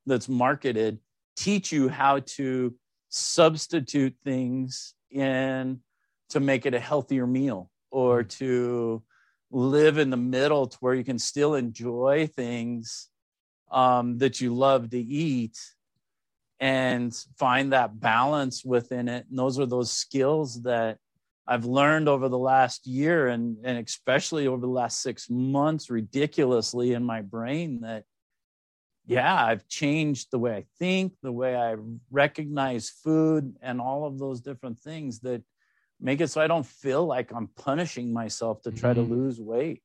that's 0.07 0.29
marketed 0.29 0.99
teach 1.37 1.73
you 1.73 1.89
how 1.89 2.21
to 2.21 2.75
substitute 3.15 4.17
things 4.25 4.95
in 5.11 5.79
to 6.31 6.41
make 6.41 6.67
it 6.67 6.75
a 6.75 6.81
healthier 6.81 7.27
meal 7.27 7.71
or 7.93 8.21
mm-hmm. 8.21 8.29
to 8.29 9.03
live 9.53 9.99
in 9.99 10.11
the 10.11 10.17
middle 10.17 10.67
to 10.67 10.77
where 10.81 10.95
you 10.95 11.05
can 11.05 11.19
still 11.19 11.55
enjoy 11.55 12.29
things 12.35 13.09
um, 13.71 14.19
that 14.19 14.41
you 14.41 14.53
love 14.53 14.91
to 14.91 14.99
eat 14.99 15.57
and 16.59 17.15
find 17.39 17.73
that 17.73 18.01
balance 18.01 18.65
within 18.65 19.09
it. 19.09 19.27
And 19.31 19.39
those 19.39 19.61
are 19.61 19.67
those 19.67 19.93
skills 19.93 20.63
that 20.63 20.99
I've 21.47 21.67
learned 21.67 22.09
over 22.09 22.29
the 22.29 22.39
last 22.39 22.85
year 22.85 23.29
and, 23.29 23.59
and 23.65 23.79
especially 23.87 24.49
over 24.49 24.61
the 24.61 24.73
last 24.73 25.03
six 25.03 25.31
months, 25.31 25.89
ridiculously 25.89 26.95
in 26.95 27.05
my 27.05 27.23
brain 27.23 27.83
that, 27.83 28.05
yeah, 29.07 29.45
I've 29.45 29.69
changed 29.69 30.29
the 30.31 30.39
way 30.39 30.55
I 30.55 30.65
think, 30.79 31.13
the 31.23 31.33
way 31.33 31.55
I 31.57 31.77
recognize 32.11 32.91
food, 32.91 33.57
and 33.61 33.81
all 33.81 34.07
of 34.07 34.19
those 34.19 34.41
different 34.41 34.79
things 34.79 35.21
that 35.21 35.43
make 36.01 36.21
it 36.21 36.29
so 36.29 36.41
I 36.41 36.47
don't 36.47 36.67
feel 36.67 37.05
like 37.05 37.33
I'm 37.33 37.49
punishing 37.49 38.13
myself 38.13 38.63
to 38.63 38.73
try 38.73 38.93
mm-hmm. 38.93 39.09
to 39.09 39.15
lose 39.15 39.41
weight. 39.41 39.83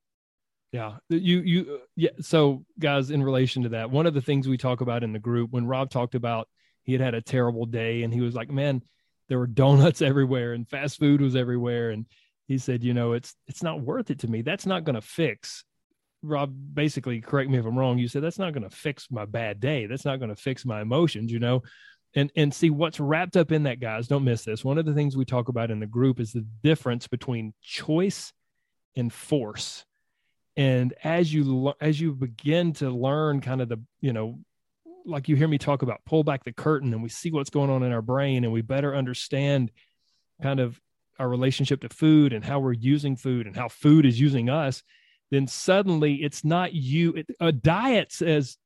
Yeah. 0.71 0.97
You, 1.09 1.41
you, 1.41 1.79
yeah. 1.95 2.11
So, 2.21 2.63
guys, 2.77 3.09
in 3.09 3.23
relation 3.23 3.63
to 3.63 3.69
that, 3.69 3.89
one 3.89 4.05
of 4.05 4.13
the 4.13 4.21
things 4.21 4.47
we 4.47 4.57
talk 4.57 4.81
about 4.81 5.03
in 5.03 5.13
the 5.13 5.19
group 5.19 5.51
when 5.51 5.65
Rob 5.65 5.89
talked 5.89 6.15
about 6.15 6.47
he 6.83 6.93
had 6.93 7.01
had 7.01 7.13
a 7.13 7.21
terrible 7.21 7.65
day 7.65 8.03
and 8.03 8.13
he 8.13 8.21
was 8.21 8.35
like, 8.35 8.49
man, 8.49 8.83
there 9.27 9.39
were 9.39 9.47
donuts 9.47 10.01
everywhere 10.03 10.53
and 10.53 10.69
fast 10.69 10.99
food 10.99 11.21
was 11.21 11.35
everywhere. 11.35 11.89
And 11.89 12.05
he 12.47 12.57
said, 12.57 12.83
you 12.83 12.93
know, 12.93 13.13
it's, 13.13 13.35
it's 13.47 13.63
not 13.63 13.81
worth 13.81 14.11
it 14.11 14.19
to 14.19 14.27
me. 14.27 14.41
That's 14.41 14.65
not 14.65 14.83
going 14.83 14.95
to 14.95 15.01
fix. 15.01 15.63
Rob, 16.21 16.53
basically, 16.73 17.21
correct 17.21 17.49
me 17.49 17.57
if 17.57 17.65
I'm 17.65 17.77
wrong. 17.77 17.97
You 17.97 18.07
said 18.07 18.23
that's 18.23 18.39
not 18.39 18.53
going 18.53 18.69
to 18.69 18.75
fix 18.75 19.07
my 19.09 19.25
bad 19.25 19.59
day. 19.59 19.85
That's 19.85 20.05
not 20.05 20.17
going 20.17 20.29
to 20.29 20.35
fix 20.35 20.65
my 20.65 20.81
emotions, 20.81 21.31
you 21.31 21.39
know? 21.39 21.61
and 22.15 22.31
and 22.35 22.53
see 22.53 22.69
what's 22.69 22.99
wrapped 22.99 23.37
up 23.37 23.51
in 23.51 23.63
that 23.63 23.79
guys 23.79 24.07
don't 24.07 24.23
miss 24.23 24.43
this 24.43 24.65
one 24.65 24.77
of 24.77 24.85
the 24.85 24.93
things 24.93 25.15
we 25.15 25.25
talk 25.25 25.47
about 25.47 25.71
in 25.71 25.79
the 25.79 25.85
group 25.85 26.19
is 26.19 26.31
the 26.31 26.45
difference 26.63 27.07
between 27.07 27.53
choice 27.61 28.33
and 28.95 29.13
force 29.13 29.85
and 30.57 30.93
as 31.03 31.33
you 31.33 31.73
as 31.79 31.99
you 32.01 32.13
begin 32.13 32.73
to 32.73 32.89
learn 32.89 33.41
kind 33.41 33.61
of 33.61 33.69
the 33.69 33.77
you 34.01 34.13
know 34.13 34.39
like 35.05 35.29
you 35.29 35.35
hear 35.35 35.47
me 35.47 35.57
talk 35.57 35.81
about 35.81 36.03
pull 36.05 36.23
back 36.23 36.43
the 36.43 36.51
curtain 36.51 36.93
and 36.93 37.03
we 37.03 37.09
see 37.09 37.31
what's 37.31 37.49
going 37.49 37.69
on 37.69 37.83
in 37.83 37.91
our 37.91 38.01
brain 38.01 38.43
and 38.43 38.51
we 38.51 38.61
better 38.61 38.95
understand 38.95 39.71
kind 40.41 40.59
of 40.59 40.79
our 41.19 41.29
relationship 41.29 41.81
to 41.81 41.89
food 41.89 42.33
and 42.33 42.43
how 42.43 42.59
we're 42.59 42.73
using 42.73 43.15
food 43.15 43.45
and 43.45 43.55
how 43.55 43.67
food 43.67 44.05
is 44.05 44.19
using 44.19 44.49
us 44.49 44.83
then 45.31 45.47
suddenly 45.47 46.15
it's 46.15 46.43
not 46.43 46.73
you 46.73 47.13
it, 47.13 47.29
a 47.39 47.51
diet 47.51 48.11
says 48.11 48.57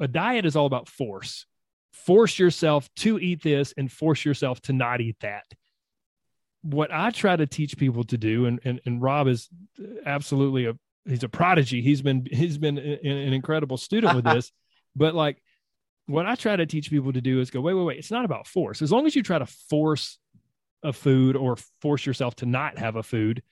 a 0.00 0.08
diet 0.08 0.44
is 0.44 0.56
all 0.56 0.66
about 0.66 0.88
force 0.88 1.46
force 1.92 2.38
yourself 2.38 2.88
to 2.96 3.18
eat 3.18 3.42
this 3.42 3.74
and 3.76 3.90
force 3.90 4.24
yourself 4.24 4.60
to 4.62 4.72
not 4.72 5.00
eat 5.00 5.16
that. 5.20 5.44
What 6.62 6.92
I 6.92 7.10
try 7.10 7.36
to 7.36 7.46
teach 7.46 7.76
people 7.76 8.04
to 8.04 8.18
do, 8.18 8.46
and, 8.46 8.60
and, 8.64 8.80
and 8.86 9.02
Rob 9.02 9.28
is 9.28 9.48
absolutely 10.06 10.66
a 10.66 10.74
he's 11.06 11.24
a 11.24 11.28
prodigy. 11.28 11.82
He's 11.82 12.02
been 12.02 12.26
he's 12.30 12.58
been 12.58 12.78
an 12.78 13.32
incredible 13.32 13.76
student 13.76 14.14
with 14.14 14.24
this, 14.32 14.52
but 14.94 15.14
like 15.14 15.42
what 16.06 16.26
I 16.26 16.34
try 16.34 16.56
to 16.56 16.66
teach 16.66 16.90
people 16.90 17.12
to 17.12 17.20
do 17.20 17.40
is 17.40 17.50
go, 17.50 17.60
wait, 17.60 17.74
wait, 17.74 17.84
wait. 17.84 17.98
It's 17.98 18.10
not 18.10 18.24
about 18.24 18.46
force. 18.46 18.82
As 18.82 18.92
long 18.92 19.06
as 19.06 19.14
you 19.14 19.22
try 19.22 19.38
to 19.38 19.46
force 19.46 20.18
a 20.82 20.92
food 20.92 21.36
or 21.36 21.56
force 21.80 22.04
yourself 22.04 22.36
to 22.36 22.46
not 22.46 22.78
have 22.78 22.96
a 22.96 23.02
food, 23.02 23.42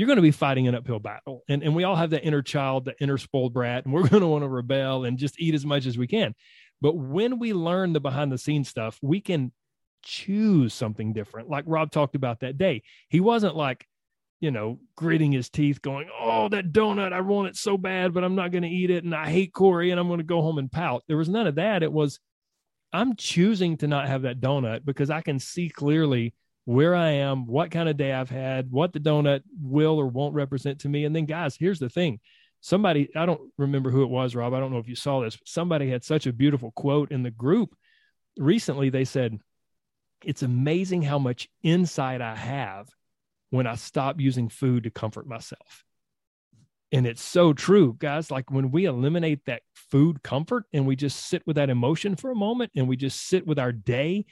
you're 0.00 0.06
going 0.06 0.16
to 0.16 0.22
be 0.22 0.30
fighting 0.30 0.66
an 0.66 0.74
uphill 0.74 0.98
battle. 0.98 1.44
And, 1.46 1.62
and 1.62 1.76
we 1.76 1.84
all 1.84 1.94
have 1.94 2.08
that 2.10 2.24
inner 2.24 2.40
child, 2.40 2.86
the 2.86 2.98
inner 3.02 3.18
spoiled 3.18 3.52
brat, 3.52 3.84
and 3.84 3.92
we're 3.92 4.08
going 4.08 4.22
to 4.22 4.28
want 4.28 4.44
to 4.44 4.48
rebel 4.48 5.04
and 5.04 5.18
just 5.18 5.38
eat 5.38 5.54
as 5.54 5.66
much 5.66 5.84
as 5.84 5.98
we 5.98 6.06
can. 6.06 6.34
But 6.80 6.96
when 6.96 7.38
we 7.38 7.52
learn 7.52 7.92
the 7.92 8.00
behind 8.00 8.32
the 8.32 8.38
scenes 8.38 8.70
stuff, 8.70 8.98
we 9.02 9.20
can 9.20 9.52
choose 10.02 10.72
something 10.72 11.12
different. 11.12 11.50
Like 11.50 11.64
Rob 11.66 11.90
talked 11.90 12.14
about 12.14 12.40
that 12.40 12.56
day. 12.56 12.82
He 13.10 13.20
wasn't 13.20 13.56
like, 13.56 13.86
you 14.40 14.50
know, 14.50 14.80
gritting 14.96 15.32
his 15.32 15.50
teeth, 15.50 15.82
going, 15.82 16.08
Oh, 16.18 16.48
that 16.48 16.72
donut, 16.72 17.12
I 17.12 17.20
want 17.20 17.48
it 17.48 17.56
so 17.56 17.76
bad, 17.76 18.14
but 18.14 18.24
I'm 18.24 18.36
not 18.36 18.52
going 18.52 18.62
to 18.62 18.70
eat 18.70 18.88
it. 18.88 19.04
And 19.04 19.14
I 19.14 19.28
hate 19.28 19.52
Corey 19.52 19.90
and 19.90 20.00
I'm 20.00 20.08
going 20.08 20.16
to 20.16 20.24
go 20.24 20.40
home 20.40 20.56
and 20.56 20.72
pout. 20.72 21.02
There 21.08 21.18
was 21.18 21.28
none 21.28 21.46
of 21.46 21.56
that. 21.56 21.82
It 21.82 21.92
was, 21.92 22.20
I'm 22.90 23.16
choosing 23.16 23.76
to 23.76 23.86
not 23.86 24.08
have 24.08 24.22
that 24.22 24.40
donut 24.40 24.82
because 24.86 25.10
I 25.10 25.20
can 25.20 25.38
see 25.38 25.68
clearly 25.68 26.32
where 26.64 26.94
I 26.94 27.10
am, 27.10 27.46
what 27.46 27.70
kind 27.70 27.88
of 27.88 27.96
day 27.96 28.12
I've 28.12 28.30
had, 28.30 28.70
what 28.70 28.92
the 28.92 29.00
donut 29.00 29.42
will 29.60 29.98
or 29.98 30.06
won't 30.06 30.34
represent 30.34 30.80
to 30.80 30.88
me. 30.88 31.04
And 31.04 31.14
then, 31.14 31.26
guys, 31.26 31.56
here's 31.56 31.78
the 31.78 31.88
thing. 31.88 32.20
Somebody 32.62 33.08
i 33.16 33.24
don't 33.24 33.40
remember 33.56 33.90
who 33.90 34.02
it 34.02 34.10
was 34.10 34.34
rob. 34.34 34.52
I 34.52 34.60
don't 34.60 34.70
know 34.70 34.78
if 34.78 34.88
you 34.88 34.94
saw 34.94 35.20
this 35.20 35.36
but 35.36 35.48
somebody 35.48 35.88
had 35.88 36.04
such 36.04 36.26
a 36.26 36.32
beautiful 36.32 36.72
quote 36.72 37.10
in 37.10 37.22
the 37.22 37.30
group 37.30 37.74
recently. 38.36 38.90
They 38.90 39.06
said 39.06 39.38
it's 40.24 40.42
amazing 40.42 41.00
how 41.02 41.18
much 41.18 41.48
insight 41.62 42.20
i 42.20 42.36
have 42.36 42.88
when 43.48 43.66
i 43.66 43.74
stop 43.74 44.20
using 44.20 44.50
food 44.50 44.84
to 44.84 44.90
comfort 44.90 45.26
myself. 45.26 45.84
And 46.92 47.06
it's 47.06 47.22
so 47.22 47.52
true 47.54 47.96
guys. 47.98 48.30
Like 48.30 48.50
when 48.50 48.70
we 48.70 48.84
eliminate 48.84 49.46
that 49.46 49.62
food 49.74 50.22
comfort 50.22 50.64
and 50.72 50.86
we 50.86 50.96
just 50.96 51.28
sit 51.28 51.42
with 51.46 51.56
that 51.56 51.70
emotion 51.70 52.16
for 52.16 52.30
a 52.30 52.36
moment 52.36 52.72
and 52.76 52.88
we 52.88 52.96
just 52.96 53.26
sit 53.26 53.46
with 53.46 53.58
our 53.58 53.72
day 53.72 54.26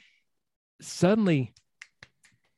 suddenly 0.81 1.53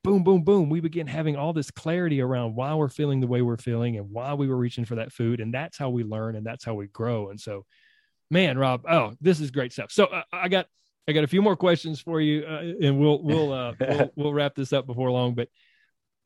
boom, 0.04 0.24
boom, 0.24 0.44
boom, 0.44 0.70
we 0.70 0.80
begin 0.80 1.08
having 1.08 1.36
all 1.36 1.54
this 1.54 1.72
clarity 1.72 2.22
around 2.22 2.56
why 2.56 2.74
we're 2.74 2.90
feeling 2.90 3.20
the 3.20 3.28
way 3.28 3.42
we're 3.42 3.58
feeling 3.58 3.98
and 3.98 4.10
why 4.10 4.34
we 4.34 4.48
were 4.48 4.58
reaching 4.58 4.86
for 4.86 4.96
that 4.96 5.12
food. 5.12 5.40
And 5.40 5.54
that's 5.54 5.78
how 5.78 5.90
we 5.90 6.04
learn 6.04 6.36
and 6.36 6.46
that's 6.46 6.66
how 6.66 6.74
we 6.74 6.88
grow. 6.88 7.30
And 7.30 7.40
so, 7.40 7.66
man, 8.30 8.58
Rob, 8.58 8.86
oh, 8.90 9.14
this 9.22 9.40
is 9.40 9.52
great 9.52 9.74
stuff. 9.74 9.92
So 9.92 10.06
uh, 10.06 10.24
I 10.32 10.48
got, 10.50 10.68
I 11.08 11.14
got 11.14 11.24
a 11.24 11.28
few 11.28 11.42
more 11.42 11.56
questions 11.56 12.00
for 12.00 12.22
you, 12.22 12.46
uh, 12.46 12.86
and 12.86 13.00
we'll 13.00 13.22
we'll, 13.24 13.52
uh, 13.52 13.74
we'll 13.80 14.12
we'll 14.16 14.34
wrap 14.34 14.56
this 14.56 14.72
up 14.72 14.86
before 14.86 15.12
long. 15.12 15.34
But 15.34 15.50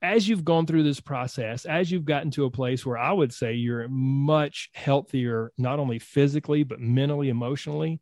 as 0.01 0.27
you've 0.27 0.45
gone 0.45 0.65
through 0.65 0.83
this 0.83 0.99
process, 0.99 1.65
as 1.65 1.89
you've 1.89 2.05
gotten 2.05 2.29
to 2.31 2.45
a 2.45 2.51
place 2.51 2.85
where 2.85 2.97
I 2.97 3.11
would 3.11 3.33
say 3.33 3.53
you're 3.53 3.87
much 3.87 4.69
healthier, 4.73 5.51
not 5.57 5.79
only 5.79 5.99
physically 5.99 6.63
but 6.63 6.79
mentally, 6.79 7.29
emotionally, 7.29 8.01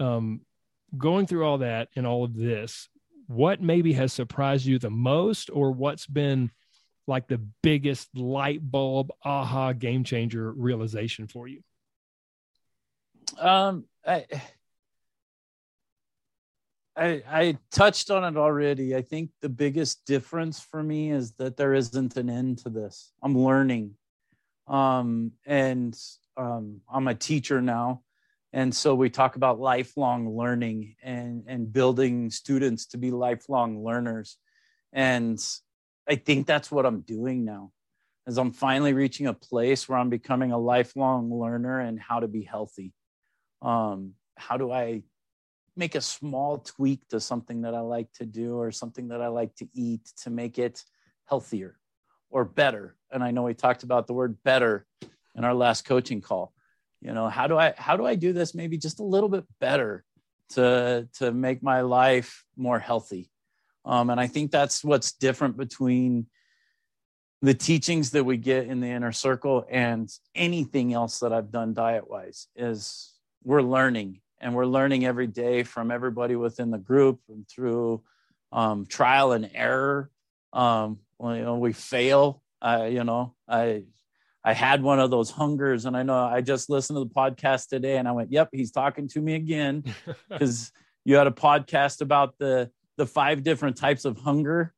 um, 0.00 0.42
going 0.96 1.26
through 1.26 1.46
all 1.46 1.58
that 1.58 1.88
and 1.96 2.06
all 2.06 2.24
of 2.24 2.34
this, 2.34 2.88
what 3.28 3.60
maybe 3.60 3.92
has 3.92 4.12
surprised 4.12 4.66
you 4.66 4.78
the 4.78 4.90
most 4.90 5.50
or 5.52 5.70
what's 5.70 6.06
been 6.06 6.50
like 7.06 7.28
the 7.28 7.40
biggest 7.62 8.08
light 8.16 8.60
bulb 8.62 9.10
aha 9.24 9.72
game 9.72 10.02
changer 10.02 10.50
realization 10.52 11.28
for 11.28 11.46
you 11.46 11.62
um 13.38 13.84
i 14.06 14.24
I, 16.96 17.22
I 17.28 17.58
touched 17.70 18.10
on 18.10 18.24
it 18.24 18.36
already. 18.36 18.96
I 18.96 19.02
think 19.02 19.30
the 19.40 19.48
biggest 19.48 20.04
difference 20.04 20.58
for 20.58 20.82
me 20.82 21.12
is 21.12 21.30
that 21.34 21.56
there 21.56 21.72
isn't 21.72 22.16
an 22.16 22.28
end 22.28 22.58
to 22.64 22.70
this. 22.70 23.12
I'm 23.22 23.38
learning. 23.38 23.94
Um, 24.66 25.30
and 25.46 25.96
um, 26.36 26.80
I'm 26.92 27.06
a 27.06 27.14
teacher 27.14 27.62
now 27.62 28.02
and 28.52 28.74
so 28.74 28.94
we 28.94 29.10
talk 29.10 29.36
about 29.36 29.60
lifelong 29.60 30.36
learning 30.36 30.96
and 31.02 31.44
and 31.46 31.72
building 31.72 32.30
students 32.30 32.86
to 32.86 32.98
be 32.98 33.10
lifelong 33.10 33.84
learners 33.84 34.36
and 34.92 35.38
i 36.08 36.14
think 36.14 36.46
that's 36.46 36.70
what 36.70 36.86
i'm 36.86 37.00
doing 37.00 37.44
now 37.44 37.70
as 38.26 38.38
i'm 38.38 38.52
finally 38.52 38.92
reaching 38.92 39.26
a 39.26 39.34
place 39.34 39.88
where 39.88 39.98
i'm 39.98 40.10
becoming 40.10 40.52
a 40.52 40.58
lifelong 40.58 41.32
learner 41.32 41.80
and 41.80 42.00
how 42.00 42.20
to 42.20 42.28
be 42.28 42.42
healthy 42.42 42.92
um, 43.62 44.12
how 44.36 44.56
do 44.56 44.70
i 44.70 45.02
make 45.76 45.94
a 45.94 46.00
small 46.00 46.58
tweak 46.58 47.06
to 47.08 47.20
something 47.20 47.62
that 47.62 47.74
i 47.74 47.80
like 47.80 48.10
to 48.12 48.24
do 48.26 48.56
or 48.56 48.70
something 48.72 49.08
that 49.08 49.20
i 49.20 49.28
like 49.28 49.54
to 49.54 49.66
eat 49.74 50.04
to 50.16 50.30
make 50.30 50.58
it 50.58 50.82
healthier 51.28 51.78
or 52.30 52.44
better. 52.44 52.96
And 53.10 53.22
I 53.22 53.30
know 53.30 53.42
we 53.42 53.54
talked 53.54 53.82
about 53.82 54.06
the 54.06 54.12
word 54.12 54.42
better 54.42 54.86
in 55.34 55.44
our 55.44 55.54
last 55.54 55.84
coaching 55.84 56.20
call. 56.20 56.52
You 57.00 57.12
know, 57.12 57.28
how 57.28 57.46
do 57.46 57.56
I 57.56 57.74
how 57.76 57.96
do 57.96 58.06
I 58.06 58.14
do 58.14 58.32
this 58.32 58.54
maybe 58.54 58.76
just 58.78 59.00
a 59.00 59.04
little 59.04 59.28
bit 59.28 59.44
better 59.60 60.04
to 60.50 61.08
to 61.18 61.32
make 61.32 61.62
my 61.62 61.82
life 61.82 62.44
more 62.56 62.78
healthy? 62.78 63.30
Um, 63.84 64.10
and 64.10 64.20
I 64.20 64.26
think 64.26 64.50
that's 64.50 64.84
what's 64.84 65.12
different 65.12 65.56
between 65.56 66.26
the 67.40 67.54
teachings 67.54 68.10
that 68.10 68.24
we 68.24 68.36
get 68.36 68.66
in 68.66 68.80
the 68.80 68.88
inner 68.88 69.12
circle 69.12 69.64
and 69.70 70.10
anything 70.34 70.92
else 70.92 71.20
that 71.20 71.32
I've 71.32 71.52
done 71.52 71.72
diet 71.72 72.10
wise 72.10 72.48
is 72.56 73.14
we're 73.44 73.62
learning 73.62 74.20
and 74.40 74.54
we're 74.54 74.66
learning 74.66 75.06
every 75.06 75.28
day 75.28 75.62
from 75.62 75.90
everybody 75.90 76.34
within 76.36 76.70
the 76.70 76.78
group 76.78 77.20
and 77.28 77.48
through 77.48 78.02
um, 78.52 78.86
trial 78.86 79.32
and 79.32 79.50
error. 79.54 80.10
Um, 80.52 80.98
well, 81.18 81.36
you 81.36 81.42
know, 81.42 81.58
we 81.58 81.72
fail. 81.72 82.42
Uh, 82.60 82.88
you 82.90 83.04
know, 83.04 83.34
I 83.48 83.84
I 84.48 84.54
had 84.54 84.82
one 84.82 84.98
of 84.98 85.10
those 85.10 85.30
hungers, 85.30 85.84
and 85.84 85.94
I 85.94 86.02
know 86.02 86.24
I 86.24 86.40
just 86.40 86.70
listened 86.70 86.96
to 86.96 87.04
the 87.04 87.14
podcast 87.14 87.68
today, 87.68 87.98
and 87.98 88.08
I 88.08 88.12
went, 88.12 88.32
"Yep, 88.32 88.48
he's 88.52 88.70
talking 88.70 89.06
to 89.08 89.20
me 89.20 89.34
again," 89.34 89.84
because 90.30 90.72
you 91.04 91.16
had 91.16 91.26
a 91.26 91.30
podcast 91.30 92.00
about 92.00 92.32
the 92.38 92.70
the 92.96 93.04
five 93.04 93.42
different 93.42 93.76
types 93.76 94.06
of 94.06 94.16
hunger, 94.16 94.72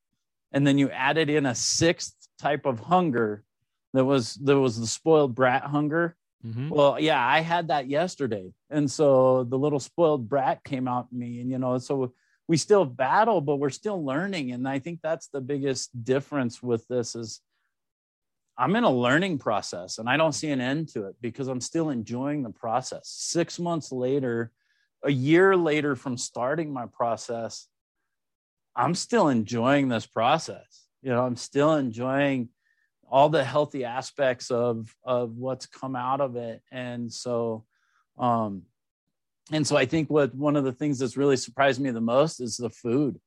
and 0.50 0.66
then 0.66 0.76
you 0.76 0.90
added 0.90 1.30
in 1.30 1.46
a 1.46 1.54
sixth 1.54 2.16
type 2.40 2.66
of 2.66 2.80
hunger 2.80 3.44
that 3.92 4.04
was 4.04 4.34
there 4.34 4.58
was 4.58 4.80
the 4.80 4.88
spoiled 4.88 5.36
brat 5.36 5.62
hunger. 5.62 6.16
Mm-hmm. 6.44 6.70
Well, 6.70 6.98
yeah, 6.98 7.24
I 7.24 7.38
had 7.38 7.68
that 7.68 7.86
yesterday, 7.86 8.52
and 8.70 8.90
so 8.90 9.44
the 9.44 9.56
little 9.56 9.78
spoiled 9.78 10.28
brat 10.28 10.64
came 10.64 10.88
out 10.88 11.06
in 11.12 11.18
me, 11.20 11.40
and 11.42 11.48
you 11.48 11.58
know, 11.58 11.78
so 11.78 12.12
we 12.48 12.56
still 12.56 12.84
battle, 12.84 13.40
but 13.40 13.60
we're 13.60 13.70
still 13.70 14.04
learning, 14.04 14.50
and 14.50 14.68
I 14.68 14.80
think 14.80 14.98
that's 15.00 15.28
the 15.28 15.40
biggest 15.40 15.90
difference 16.02 16.60
with 16.60 16.88
this 16.88 17.14
is 17.14 17.40
I'm 18.60 18.76
in 18.76 18.84
a 18.84 18.90
learning 18.90 19.38
process, 19.38 19.98
and 19.98 20.08
I 20.08 20.16
don't 20.16 20.34
see 20.34 20.50
an 20.50 20.60
end 20.60 20.88
to 20.90 21.06
it 21.06 21.16
because 21.20 21.48
I'm 21.48 21.60
still 21.60 21.90
enjoying 21.90 22.42
the 22.42 22.50
process. 22.50 23.08
Six 23.08 23.58
months 23.58 23.90
later, 23.90 24.52
a 25.02 25.10
year 25.10 25.56
later 25.56 25.96
from 25.96 26.18
starting 26.18 26.72
my 26.72 26.86
process, 26.86 27.68
I'm 28.76 28.94
still 28.94 29.28
enjoying 29.28 29.88
this 29.88 30.06
process 30.06 30.90
you 31.02 31.10
know 31.10 31.24
i'm 31.24 31.36
still 31.36 31.74
enjoying 31.74 32.48
all 33.10 33.28
the 33.28 33.44
healthy 33.44 33.84
aspects 33.84 34.50
of 34.50 34.94
of 35.04 35.36
what's 35.36 35.66
come 35.66 35.96
out 35.96 36.20
of 36.20 36.36
it 36.36 36.62
and 36.70 37.12
so 37.12 37.64
um 38.18 38.62
and 39.52 39.66
so 39.66 39.76
i 39.76 39.84
think 39.84 40.10
what 40.10 40.34
one 40.34 40.56
of 40.56 40.64
the 40.64 40.72
things 40.72 40.98
that's 40.98 41.16
really 41.16 41.36
surprised 41.36 41.80
me 41.80 41.90
the 41.90 42.00
most 42.00 42.40
is 42.40 42.56
the 42.56 42.70
food 42.70 43.18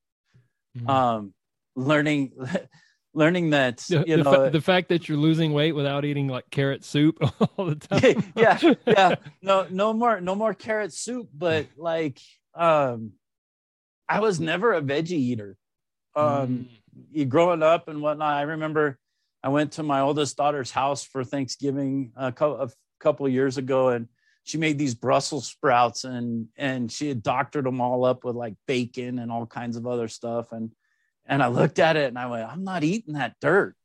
mm-hmm. 0.77 0.89
um 0.89 1.33
learning 1.75 2.31
learning 3.13 3.51
that 3.51 3.87
you 3.89 4.03
the, 4.03 4.17
know 4.17 4.45
fa- 4.45 4.49
the 4.51 4.61
fact 4.61 4.89
that 4.89 5.07
you're 5.07 5.17
losing 5.17 5.53
weight 5.53 5.73
without 5.73 6.05
eating 6.05 6.27
like 6.27 6.49
carrot 6.49 6.83
soup 6.83 7.17
all 7.57 7.65
the 7.65 7.75
time. 7.75 8.23
Yeah 8.35 8.59
yeah. 8.85 9.15
No 9.41 9.67
no 9.69 9.93
more 9.93 10.19
no 10.19 10.35
more 10.35 10.53
carrot 10.53 10.93
soup 10.93 11.29
but 11.33 11.67
like 11.77 12.19
um 12.55 13.13
i 14.09 14.19
was 14.19 14.39
never 14.39 14.73
a 14.73 14.81
veggie 14.81 15.11
eater. 15.11 15.57
Um 16.15 16.69
mm. 17.15 17.29
growing 17.29 17.63
up 17.63 17.87
and 17.87 18.01
whatnot, 18.01 18.33
I 18.33 18.41
remember 18.43 18.97
I 19.43 19.49
went 19.49 19.73
to 19.73 19.83
my 19.83 19.99
oldest 19.99 20.37
daughter's 20.37 20.71
house 20.71 21.03
for 21.03 21.23
Thanksgiving 21.23 22.13
a 22.15 22.31
couple, 22.31 22.61
a 22.61 22.69
couple 22.99 23.27
years 23.27 23.57
ago, 23.57 23.89
and 23.89 24.07
she 24.45 24.57
made 24.57 24.77
these 24.77 24.95
Brussels 24.95 25.47
sprouts 25.47 26.05
and 26.05 26.47
and 26.57 26.91
she 26.91 27.09
had 27.09 27.21
doctored 27.21 27.65
them 27.65 27.81
all 27.81 28.05
up 28.05 28.23
with 28.23 28.35
like 28.35 28.55
bacon 28.67 29.19
and 29.19 29.31
all 29.31 29.45
kinds 29.45 29.75
of 29.75 29.85
other 29.85 30.07
stuff. 30.07 30.51
And 30.51 30.71
and 31.25 31.41
I 31.41 31.47
looked 31.47 31.79
at 31.79 31.95
it 31.95 32.07
and 32.07 32.17
I 32.17 32.27
went, 32.27 32.49
I'm 32.49 32.63
not 32.63 32.83
eating 32.83 33.15
that 33.15 33.35
dirt. 33.39 33.75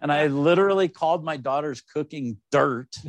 and 0.00 0.12
I 0.12 0.26
literally 0.28 0.88
called 0.88 1.24
my 1.24 1.36
daughter's 1.36 1.80
cooking 1.80 2.38
dirt. 2.50 2.94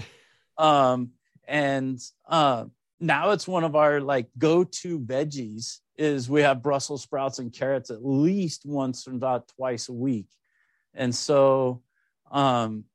Um, 0.58 1.10
and 1.46 2.00
uh, 2.30 2.64
now 3.02 3.32
it's 3.32 3.46
one 3.46 3.66
of 3.66 3.76
our 3.76 4.00
like 4.00 4.28
go-to 4.38 5.00
veggies 5.00 5.80
is 5.98 6.30
we 6.30 6.44
have 6.44 6.64
Brussels 6.64 7.04
sprouts 7.04 7.40
and 7.40 7.52
carrots 7.52 7.90
at 7.90 8.06
least 8.06 8.66
once 8.66 9.06
or 9.06 9.12
not 9.12 9.50
twice 9.50 9.90
a 9.90 9.94
week. 9.94 10.28
And 10.94 11.14
so 11.14 11.82
um, 12.32 12.86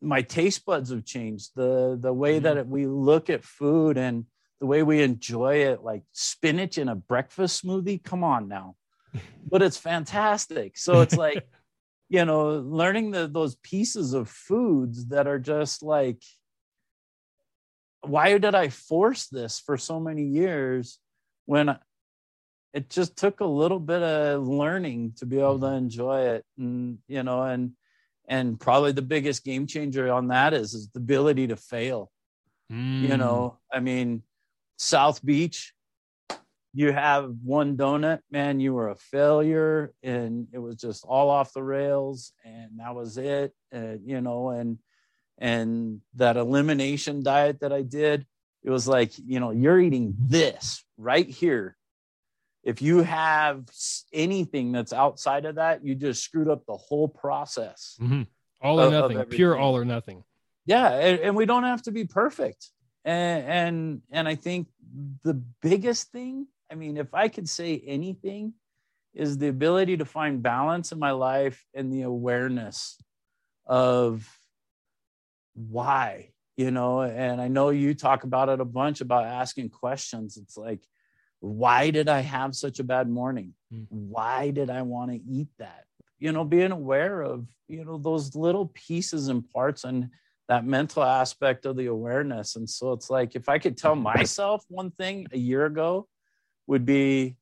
my 0.00 0.22
taste 0.22 0.64
buds 0.64 0.90
have 0.90 1.04
changed. 1.04 1.50
The 1.54 1.98
the 2.00 2.12
way 2.12 2.36
mm-hmm. 2.36 2.44
that 2.44 2.56
it, 2.58 2.66
we 2.66 2.86
look 2.86 3.30
at 3.30 3.44
food 3.44 3.96
and 3.96 4.26
the 4.60 4.66
way 4.66 4.82
we 4.82 5.02
enjoy 5.02 5.56
it, 5.64 5.82
like 5.82 6.02
spinach 6.12 6.78
in 6.78 6.88
a 6.88 6.94
breakfast 6.94 7.64
smoothie. 7.64 8.02
Come 8.02 8.24
on 8.24 8.48
now, 8.48 8.76
but 9.48 9.62
it's 9.62 9.76
fantastic. 9.76 10.76
So 10.76 11.00
it's 11.00 11.16
like, 11.16 11.46
you 12.08 12.24
know, 12.24 12.58
learning 12.58 13.10
the, 13.10 13.26
those 13.26 13.56
pieces 13.56 14.12
of 14.12 14.28
foods 14.28 15.06
that 15.08 15.26
are 15.26 15.38
just 15.38 15.82
like, 15.82 16.22
why 18.02 18.36
did 18.38 18.54
I 18.54 18.68
force 18.68 19.26
this 19.26 19.60
for 19.60 19.78
so 19.78 19.98
many 19.98 20.24
years 20.24 20.98
when 21.46 21.76
it 22.74 22.90
just 22.90 23.16
took 23.16 23.40
a 23.40 23.46
little 23.46 23.78
bit 23.78 24.02
of 24.02 24.46
learning 24.46 25.12
to 25.16 25.26
be 25.26 25.38
able 25.38 25.60
to 25.60 25.66
mm-hmm. 25.66 25.76
enjoy 25.76 26.20
it 26.22 26.44
and 26.58 26.98
you 27.08 27.22
know 27.22 27.42
and 27.42 27.72
and 28.28 28.58
probably 28.58 28.92
the 28.92 29.02
biggest 29.02 29.44
game 29.44 29.66
changer 29.66 30.12
on 30.12 30.28
that 30.28 30.52
is 30.52 30.74
is 30.74 30.88
the 30.90 30.98
ability 30.98 31.46
to 31.46 31.56
fail 31.56 32.10
mm. 32.70 33.02
you 33.02 33.16
know 33.16 33.58
i 33.72 33.80
mean 33.80 34.22
south 34.76 35.24
beach 35.24 35.73
you 36.74 36.92
have 36.92 37.30
one 37.42 37.76
donut 37.76 38.20
man 38.30 38.60
you 38.60 38.74
were 38.74 38.90
a 38.90 38.96
failure 38.96 39.92
and 40.02 40.48
it 40.52 40.58
was 40.58 40.76
just 40.76 41.04
all 41.06 41.30
off 41.30 41.52
the 41.52 41.62
rails 41.62 42.32
and 42.44 42.78
that 42.78 42.94
was 42.94 43.16
it 43.16 43.54
and 43.72 44.00
you 44.04 44.20
know 44.20 44.50
and 44.50 44.78
and 45.38 46.00
that 46.14 46.36
elimination 46.36 47.22
diet 47.22 47.60
that 47.60 47.72
i 47.72 47.82
did 47.82 48.26
it 48.62 48.70
was 48.70 48.88
like 48.88 49.12
you 49.24 49.40
know 49.40 49.50
you're 49.50 49.80
eating 49.80 50.14
this 50.18 50.84
right 50.98 51.28
here 51.28 51.76
if 52.64 52.80
you 52.80 53.02
have 53.02 53.64
anything 54.12 54.72
that's 54.72 54.92
outside 54.92 55.44
of 55.44 55.56
that, 55.56 55.84
you 55.84 55.94
just 55.94 56.24
screwed 56.24 56.48
up 56.48 56.64
the 56.66 56.76
whole 56.76 57.08
process. 57.08 57.96
Mm-hmm. 58.00 58.22
All 58.62 58.80
or 58.80 58.86
of, 58.86 58.92
nothing, 58.92 59.18
of 59.18 59.28
pure 59.28 59.56
all 59.56 59.76
or 59.76 59.84
nothing. 59.84 60.24
Yeah, 60.64 60.88
and, 60.88 61.20
and, 61.20 61.36
we 61.36 61.44
don't 61.44 61.64
have 61.64 61.82
to 61.82 61.92
be 61.92 62.06
perfect. 62.06 62.70
And 63.04 63.44
and 63.44 64.02
and 64.10 64.26
I 64.26 64.34
think 64.34 64.68
the 65.22 65.34
biggest 65.60 66.10
thing, 66.10 66.46
I 66.74 66.76
mean, 66.76 66.96
if 66.96 67.14
I 67.14 67.28
could 67.28 67.48
say 67.48 67.80
anything, 67.86 68.54
is 69.14 69.38
the 69.38 69.46
ability 69.46 69.96
to 69.98 70.04
find 70.04 70.42
balance 70.42 70.90
in 70.90 70.98
my 70.98 71.12
life 71.12 71.64
and 71.72 71.92
the 71.92 72.02
awareness 72.02 72.98
of 73.64 74.28
why, 75.54 76.30
you 76.56 76.72
know. 76.72 77.02
And 77.02 77.40
I 77.40 77.46
know 77.46 77.68
you 77.68 77.94
talk 77.94 78.24
about 78.24 78.48
it 78.48 78.60
a 78.60 78.64
bunch 78.64 79.00
about 79.00 79.24
asking 79.24 79.68
questions. 79.68 80.36
It's 80.36 80.56
like 80.56 80.80
why 81.38 81.90
did 81.90 82.08
I 82.08 82.20
have 82.20 82.56
such 82.56 82.80
a 82.80 82.84
bad 82.84 83.08
morning? 83.08 83.52
Mm. 83.72 83.86
Why 83.90 84.50
did 84.50 84.68
I 84.68 84.82
want 84.82 85.12
to 85.12 85.20
eat 85.30 85.48
that? 85.58 85.84
You 86.18 86.32
know, 86.32 86.42
being 86.42 86.72
aware 86.72 87.20
of, 87.20 87.46
you 87.68 87.84
know, 87.84 87.98
those 87.98 88.34
little 88.34 88.72
pieces 88.74 89.28
and 89.28 89.48
parts 89.50 89.84
and 89.84 90.08
that 90.48 90.66
mental 90.66 91.04
aspect 91.04 91.66
of 91.66 91.76
the 91.76 91.86
awareness. 91.86 92.56
And 92.56 92.68
so 92.68 92.92
it's 92.92 93.10
like 93.10 93.36
if 93.36 93.48
I 93.48 93.58
could 93.58 93.76
tell 93.76 93.94
myself 93.94 94.64
one 94.68 94.90
thing 94.90 95.28
a 95.32 95.38
year 95.38 95.66
ago 95.66 96.08
would 96.66 96.86
be 96.86 97.36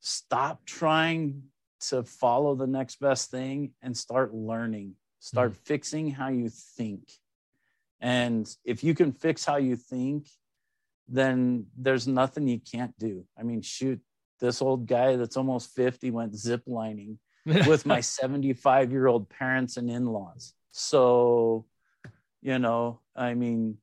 stop 0.00 0.64
trying 0.64 1.42
to 1.88 2.02
follow 2.02 2.54
the 2.54 2.66
next 2.66 3.00
best 3.00 3.30
thing 3.30 3.72
and 3.82 3.96
start 3.96 4.34
learning. 4.34 4.94
Start 5.20 5.52
mm. 5.52 5.56
fixing 5.56 6.10
how 6.10 6.28
you 6.28 6.48
think. 6.48 7.10
And 8.00 8.48
if 8.64 8.84
you 8.84 8.94
can 8.94 9.12
fix 9.12 9.44
how 9.44 9.56
you 9.56 9.76
think 9.76 10.28
then 11.08 11.66
there's 11.76 12.06
nothing 12.06 12.48
you 12.48 12.60
can't 12.60 12.96
do. 12.98 13.24
I 13.38 13.42
mean, 13.42 13.62
shoot, 13.62 14.00
this 14.40 14.60
old 14.60 14.86
guy 14.86 15.16
that's 15.16 15.36
almost 15.36 15.74
50 15.74 16.10
went 16.10 16.36
zip 16.36 16.62
lining 16.66 17.18
with 17.46 17.86
my 17.86 18.00
75 18.00 18.92
year 18.92 19.06
old 19.06 19.28
parents 19.28 19.76
and 19.76 19.90
in 19.90 20.06
laws. 20.06 20.52
So, 20.72 21.66
you 22.42 22.58
know, 22.58 23.00
I 23.14 23.34
mean, 23.34 23.78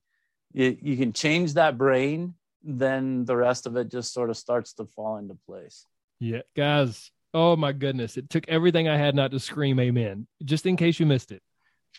you, 0.51 0.78
you 0.82 0.97
can 0.97 1.13
change 1.13 1.53
that 1.53 1.78
brain, 1.78 2.36
then 2.64 3.26
the 3.26 3.36
rest 3.36 3.68
of 3.68 3.76
it 3.76 3.91
just 3.91 4.14
sort 4.14 4.30
of 4.30 4.38
starts 4.38 4.74
to 4.74 4.86
fall 4.86 5.18
into 5.18 5.38
place. 5.45 5.86
Yeah, 6.20 6.41
guys. 6.55 7.11
Oh 7.34 7.55
my 7.55 7.72
goodness. 7.72 8.18
It 8.18 8.30
took 8.30 8.47
everything 8.47 8.88
I 8.88 8.97
had 8.97 9.16
not 9.16 9.32
to 9.32 9.39
scream 9.39 9.80
amen, 9.80 10.28
just 10.43 10.66
in 10.66 10.78
case 10.78 10.99
you 10.99 11.05
missed 11.05 11.32
it. 11.32 11.41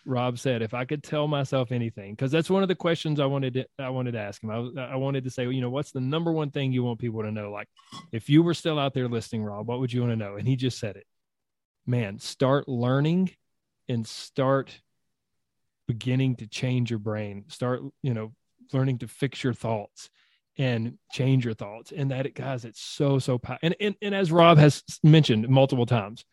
Rob 0.06 0.38
said, 0.38 0.62
if 0.62 0.74
I 0.74 0.84
could 0.84 1.02
tell 1.02 1.28
myself 1.28 1.72
anything, 1.72 2.12
because 2.12 2.30
that's 2.30 2.50
one 2.50 2.62
of 2.62 2.68
the 2.68 2.74
questions 2.74 3.20
I 3.20 3.26
wanted 3.26 3.54
to, 3.54 3.66
I 3.78 3.90
wanted 3.90 4.12
to 4.12 4.20
ask 4.20 4.42
him. 4.42 4.50
I, 4.50 4.82
I 4.82 4.96
wanted 4.96 5.24
to 5.24 5.30
say, 5.30 5.48
you 5.48 5.60
know, 5.60 5.70
what's 5.70 5.92
the 5.92 6.00
number 6.00 6.32
one 6.32 6.50
thing 6.50 6.72
you 6.72 6.82
want 6.82 6.98
people 6.98 7.22
to 7.22 7.30
know? 7.30 7.50
Like, 7.50 7.68
if 8.12 8.28
you 8.28 8.42
were 8.42 8.54
still 8.54 8.78
out 8.78 8.94
there 8.94 9.08
listening, 9.08 9.44
Rob, 9.44 9.68
what 9.68 9.80
would 9.80 9.92
you 9.92 10.00
want 10.00 10.12
to 10.12 10.16
know? 10.16 10.36
And 10.36 10.46
he 10.46 10.56
just 10.56 10.78
said 10.78 10.96
it. 10.96 11.06
Man, 11.86 12.18
start 12.18 12.68
learning 12.68 13.30
and 13.88 14.06
start 14.06 14.80
beginning 15.86 16.36
to 16.36 16.46
change 16.46 16.90
your 16.90 16.98
brain. 16.98 17.44
Start, 17.48 17.82
you 18.02 18.14
know, 18.14 18.32
learning 18.72 18.98
to 18.98 19.08
fix 19.08 19.44
your 19.44 19.54
thoughts 19.54 20.10
and 20.57 20.98
change 21.12 21.44
your 21.44 21.55
thoughts. 21.55 21.92
And 21.94 22.11
that, 22.11 22.32
guys, 22.34 22.64
it's 22.64 22.80
so 22.80 23.18
so. 23.18 23.38
powerful. 23.38 23.61
And 23.62 23.76
and, 23.80 23.94
and 24.02 24.14
as 24.14 24.32
Rob 24.32 24.59
has 24.59 24.82
mentioned 25.02 25.48
multiple 25.48 25.86
times, 25.86 26.24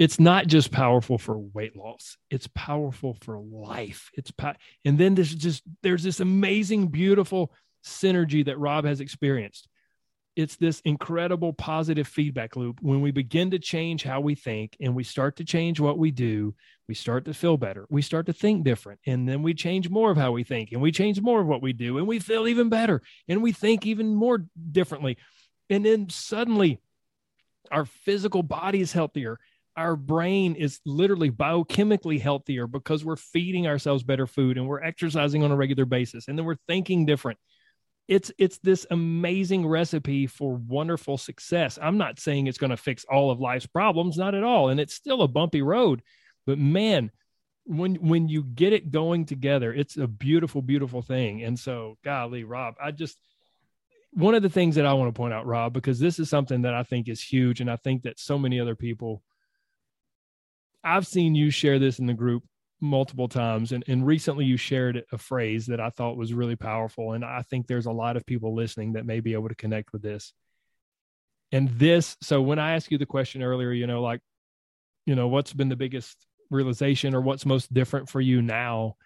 it's 0.00 0.18
not 0.18 0.46
just 0.46 0.72
powerful 0.72 1.18
for 1.18 1.38
weight 1.38 1.76
loss 1.76 2.16
it's 2.30 2.48
powerful 2.54 3.14
for 3.20 3.38
life 3.38 4.10
it's 4.14 4.30
po- 4.30 4.54
and 4.84 4.98
then 4.98 5.14
there's 5.14 5.34
just 5.34 5.62
there's 5.82 6.02
this 6.02 6.20
amazing 6.20 6.88
beautiful 6.88 7.52
synergy 7.84 8.44
that 8.44 8.58
rob 8.58 8.84
has 8.84 9.00
experienced 9.00 9.68
it's 10.40 10.56
this 10.56 10.80
incredible 10.80 11.52
positive 11.52 12.08
feedback 12.08 12.56
loop. 12.56 12.80
When 12.80 13.00
we 13.00 13.10
begin 13.10 13.50
to 13.50 13.58
change 13.58 14.02
how 14.02 14.20
we 14.20 14.34
think 14.34 14.76
and 14.80 14.94
we 14.94 15.04
start 15.04 15.36
to 15.36 15.44
change 15.44 15.80
what 15.80 15.98
we 15.98 16.10
do 16.10 16.54
we 16.90 16.94
start 16.94 17.24
to 17.24 17.32
feel 17.32 17.56
better. 17.56 17.86
We 17.88 18.02
start 18.02 18.26
to 18.26 18.32
think 18.32 18.64
different 18.64 18.98
and 19.06 19.28
then 19.28 19.44
we 19.44 19.54
change 19.54 19.88
more 19.88 20.10
of 20.10 20.16
how 20.16 20.32
we 20.32 20.42
think 20.42 20.72
and 20.72 20.82
we 20.82 20.90
change 20.90 21.20
more 21.20 21.40
of 21.40 21.46
what 21.46 21.62
we 21.62 21.72
do 21.72 21.98
and 21.98 22.06
we 22.08 22.18
feel 22.18 22.48
even 22.48 22.68
better 22.68 23.00
and 23.28 23.44
we 23.44 23.52
think 23.52 23.86
even 23.86 24.12
more 24.12 24.44
differently. 24.72 25.16
And 25.70 25.86
then 25.86 26.08
suddenly 26.08 26.80
our 27.70 27.84
physical 27.84 28.42
body 28.42 28.80
is 28.80 28.92
healthier. 28.92 29.38
Our 29.76 29.94
brain 29.94 30.56
is 30.56 30.80
literally 30.84 31.30
biochemically 31.30 32.20
healthier 32.20 32.66
because 32.66 33.04
we're 33.04 33.14
feeding 33.14 33.68
ourselves 33.68 34.02
better 34.02 34.26
food 34.26 34.58
and 34.58 34.66
we're 34.66 34.82
exercising 34.82 35.44
on 35.44 35.52
a 35.52 35.56
regular 35.56 35.84
basis 35.84 36.26
and 36.26 36.36
then 36.36 36.44
we're 36.44 36.58
thinking 36.66 37.06
different 37.06 37.38
it's 38.10 38.32
it's 38.38 38.58
this 38.58 38.86
amazing 38.90 39.64
recipe 39.66 40.26
for 40.26 40.56
wonderful 40.56 41.16
success. 41.16 41.78
I'm 41.80 41.96
not 41.96 42.18
saying 42.18 42.48
it's 42.48 42.58
going 42.58 42.70
to 42.70 42.76
fix 42.76 43.04
all 43.04 43.30
of 43.30 43.40
life's 43.40 43.66
problems 43.66 44.18
not 44.18 44.34
at 44.34 44.42
all 44.42 44.68
and 44.68 44.80
it's 44.80 44.94
still 44.94 45.22
a 45.22 45.28
bumpy 45.28 45.62
road 45.62 46.02
but 46.44 46.58
man 46.58 47.12
when 47.64 47.94
when 47.96 48.28
you 48.28 48.42
get 48.42 48.72
it 48.72 48.90
going 48.90 49.24
together 49.24 49.72
it's 49.72 49.96
a 49.96 50.08
beautiful 50.08 50.60
beautiful 50.60 51.02
thing 51.02 51.44
and 51.44 51.58
so 51.58 51.96
golly 52.02 52.42
rob 52.42 52.74
i 52.82 52.90
just 52.90 53.16
one 54.12 54.34
of 54.34 54.42
the 54.42 54.48
things 54.48 54.74
that 54.74 54.86
i 54.86 54.92
want 54.92 55.08
to 55.08 55.16
point 55.16 55.32
out 55.32 55.46
rob 55.46 55.72
because 55.72 56.00
this 56.00 56.18
is 56.18 56.28
something 56.28 56.62
that 56.62 56.74
i 56.74 56.82
think 56.82 57.08
is 57.08 57.22
huge 57.22 57.60
and 57.60 57.70
i 57.70 57.76
think 57.76 58.02
that 58.02 58.18
so 58.18 58.38
many 58.38 58.58
other 58.58 58.74
people 58.74 59.22
I've 60.82 61.06
seen 61.06 61.34
you 61.34 61.50
share 61.50 61.78
this 61.78 61.98
in 61.98 62.06
the 62.06 62.14
group 62.14 62.42
multiple 62.80 63.28
times 63.28 63.72
and, 63.72 63.84
and 63.88 64.06
recently 64.06 64.44
you 64.44 64.56
shared 64.56 65.04
a 65.12 65.18
phrase 65.18 65.66
that 65.66 65.80
I 65.80 65.90
thought 65.90 66.16
was 66.16 66.32
really 66.32 66.56
powerful. 66.56 67.12
And 67.12 67.24
I 67.24 67.42
think 67.42 67.66
there's 67.66 67.86
a 67.86 67.92
lot 67.92 68.16
of 68.16 68.26
people 68.26 68.54
listening 68.54 68.94
that 68.94 69.06
may 69.06 69.20
be 69.20 69.34
able 69.34 69.48
to 69.48 69.54
connect 69.54 69.92
with 69.92 70.02
this. 70.02 70.32
And 71.52 71.68
this, 71.70 72.16
so 72.22 72.40
when 72.40 72.58
I 72.58 72.74
asked 72.74 72.90
you 72.90 72.98
the 72.98 73.06
question 73.06 73.42
earlier, 73.42 73.72
you 73.72 73.86
know, 73.86 74.02
like, 74.02 74.20
you 75.04 75.14
know, 75.14 75.28
what's 75.28 75.52
been 75.52 75.68
the 75.68 75.76
biggest 75.76 76.16
realization 76.50 77.14
or 77.14 77.20
what's 77.20 77.44
most 77.44 77.72
different 77.72 78.08
for 78.08 78.20
you 78.20 78.40
now? 78.40 78.96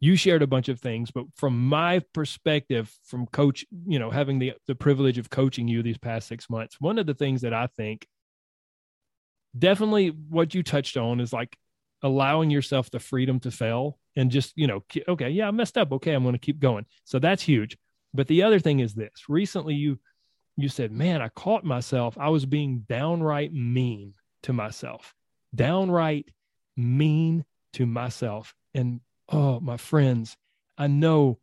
You 0.00 0.16
shared 0.16 0.42
a 0.42 0.46
bunch 0.46 0.68
of 0.68 0.80
things, 0.80 1.10
but 1.10 1.24
from 1.34 1.68
my 1.68 2.00
perspective, 2.12 2.92
from 3.04 3.26
coach, 3.26 3.64
you 3.86 3.98
know, 3.98 4.10
having 4.10 4.38
the 4.38 4.52
the 4.66 4.74
privilege 4.74 5.16
of 5.16 5.30
coaching 5.30 5.66
you 5.66 5.82
these 5.82 5.96
past 5.96 6.28
six 6.28 6.50
months, 6.50 6.78
one 6.78 6.98
of 6.98 7.06
the 7.06 7.14
things 7.14 7.40
that 7.40 7.54
I 7.54 7.68
think 7.68 8.06
definitely 9.56 10.08
what 10.08 10.54
you 10.54 10.62
touched 10.62 10.96
on 10.96 11.20
is 11.20 11.32
like 11.32 11.56
allowing 12.04 12.50
yourself 12.50 12.90
the 12.90 13.00
freedom 13.00 13.40
to 13.40 13.50
fail 13.50 13.98
and 14.14 14.30
just, 14.30 14.52
you 14.56 14.66
know, 14.66 14.84
okay, 15.08 15.30
yeah, 15.30 15.48
I 15.48 15.50
messed 15.50 15.78
up. 15.78 15.90
Okay, 15.90 16.12
I'm 16.12 16.22
going 16.22 16.34
to 16.34 16.38
keep 16.38 16.60
going. 16.60 16.84
So 17.04 17.18
that's 17.18 17.42
huge. 17.42 17.76
But 18.12 18.28
the 18.28 18.44
other 18.44 18.60
thing 18.60 18.78
is 18.78 18.94
this 18.94 19.24
recently 19.28 19.74
you, 19.74 19.98
you 20.56 20.68
said, 20.68 20.92
man, 20.92 21.22
I 21.22 21.30
caught 21.30 21.64
myself. 21.64 22.16
I 22.20 22.28
was 22.28 22.46
being 22.46 22.84
downright 22.88 23.52
mean 23.52 24.12
to 24.44 24.52
myself, 24.52 25.14
downright 25.54 26.28
mean 26.76 27.44
to 27.72 27.86
myself. 27.86 28.54
And 28.74 29.00
oh, 29.30 29.58
my 29.58 29.78
friends, 29.78 30.36
I 30.76 30.86
know 30.86 31.38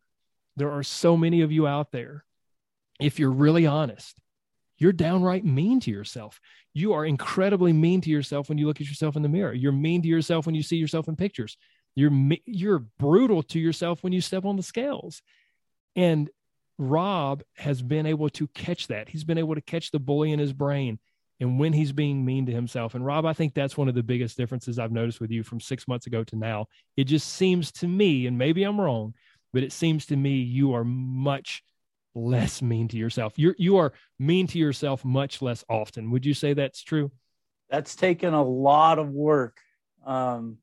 there 0.57 0.71
are 0.71 0.83
so 0.83 1.17
many 1.17 1.41
of 1.41 1.51
you 1.51 1.65
out 1.65 1.91
there. 1.91 2.23
If 2.99 3.17
you're 3.17 3.31
really 3.31 3.65
honest, 3.65 4.15
you're 4.81 4.91
downright 4.91 5.45
mean 5.45 5.79
to 5.79 5.91
yourself 5.91 6.39
you 6.73 6.93
are 6.93 7.05
incredibly 7.05 7.73
mean 7.73 8.01
to 8.01 8.09
yourself 8.09 8.49
when 8.49 8.57
you 8.57 8.67
look 8.67 8.79
at 8.79 8.87
yourself 8.87 9.15
in 9.15 9.21
the 9.21 9.29
mirror. 9.29 9.53
You're 9.53 9.71
mean 9.71 10.01
to 10.03 10.07
yourself 10.07 10.45
when 10.45 10.55
you 10.55 10.63
see 10.63 10.77
yourself 10.77 11.07
in 11.07 11.15
pictures. 11.15 11.57
You're 11.95 12.11
you're 12.45 12.79
brutal 12.79 13.43
to 13.43 13.59
yourself 13.59 14.03
when 14.03 14.13
you 14.13 14.21
step 14.21 14.45
on 14.45 14.55
the 14.55 14.63
scales. 14.63 15.21
And 15.95 16.29
Rob 16.77 17.43
has 17.57 17.81
been 17.81 18.05
able 18.05 18.29
to 18.29 18.47
catch 18.47 18.87
that. 18.87 19.09
He's 19.09 19.25
been 19.25 19.37
able 19.37 19.55
to 19.55 19.61
catch 19.61 19.91
the 19.91 19.99
bully 19.99 20.31
in 20.31 20.39
his 20.39 20.53
brain 20.53 20.99
and 21.41 21.59
when 21.59 21.73
he's 21.73 21.91
being 21.91 22.23
mean 22.23 22.45
to 22.45 22.53
himself. 22.53 22.95
And 22.95 23.05
Rob, 23.05 23.25
I 23.25 23.33
think 23.33 23.53
that's 23.53 23.75
one 23.75 23.89
of 23.89 23.95
the 23.95 24.03
biggest 24.03 24.37
differences 24.37 24.79
I've 24.79 24.91
noticed 24.91 25.19
with 25.19 25.31
you 25.31 25.43
from 25.43 25.59
6 25.59 25.87
months 25.87 26.07
ago 26.07 26.23
to 26.23 26.35
now. 26.37 26.67
It 26.95 27.05
just 27.05 27.27
seems 27.33 27.71
to 27.73 27.87
me 27.87 28.27
and 28.27 28.37
maybe 28.37 28.63
I'm 28.63 28.79
wrong, 28.79 29.13
but 29.51 29.63
it 29.63 29.73
seems 29.73 30.05
to 30.07 30.15
me 30.15 30.35
you 30.35 30.73
are 30.73 30.85
much 30.85 31.63
less 32.15 32.61
mean 32.61 32.87
to 32.89 32.97
yourself. 32.97 33.33
You're 33.37 33.55
you 33.57 33.77
are 33.77 33.93
mean 34.19 34.47
to 34.47 34.57
yourself 34.57 35.05
much 35.05 35.41
less 35.41 35.63
often. 35.69 36.11
Would 36.11 36.25
you 36.25 36.33
say 36.33 36.53
that's 36.53 36.83
true? 36.83 37.11
That's 37.69 37.95
taken 37.95 38.33
a 38.33 38.43
lot 38.43 38.99
of 38.99 39.09
work. 39.09 39.57
Um, 40.05 40.57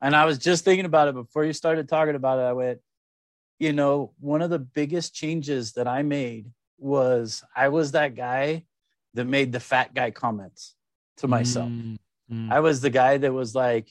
and 0.00 0.14
I 0.14 0.26
was 0.26 0.38
just 0.38 0.64
thinking 0.64 0.84
about 0.84 1.08
it 1.08 1.14
before 1.14 1.44
you 1.44 1.52
started 1.52 1.88
talking 1.88 2.14
about 2.14 2.38
it. 2.38 2.42
I 2.42 2.52
went, 2.52 2.80
you 3.58 3.72
know, 3.72 4.12
one 4.20 4.42
of 4.42 4.50
the 4.50 4.58
biggest 4.58 5.14
changes 5.14 5.72
that 5.72 5.88
I 5.88 6.02
made 6.02 6.50
was 6.78 7.42
I 7.56 7.68
was 7.68 7.92
that 7.92 8.14
guy 8.14 8.64
that 9.14 9.24
made 9.24 9.52
the 9.52 9.60
fat 9.60 9.94
guy 9.94 10.10
comments 10.10 10.74
to 11.18 11.28
myself. 11.28 11.70
Mm-hmm. 11.70 12.52
I 12.52 12.60
was 12.60 12.80
the 12.80 12.90
guy 12.90 13.16
that 13.16 13.32
was 13.32 13.54
like, 13.54 13.88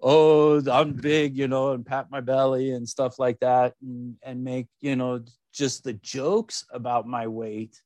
oh, 0.00 0.60
I'm 0.68 0.94
big, 0.94 1.36
you 1.36 1.46
know, 1.46 1.72
and 1.72 1.86
pat 1.86 2.10
my 2.10 2.20
belly 2.20 2.72
and 2.72 2.88
stuff 2.88 3.18
like 3.18 3.38
that 3.40 3.74
and, 3.80 4.16
and 4.22 4.42
make, 4.42 4.66
you 4.80 4.96
know, 4.96 5.22
just 5.52 5.84
the 5.84 5.92
jokes 5.92 6.64
about 6.72 7.06
my 7.06 7.26
weight. 7.26 7.80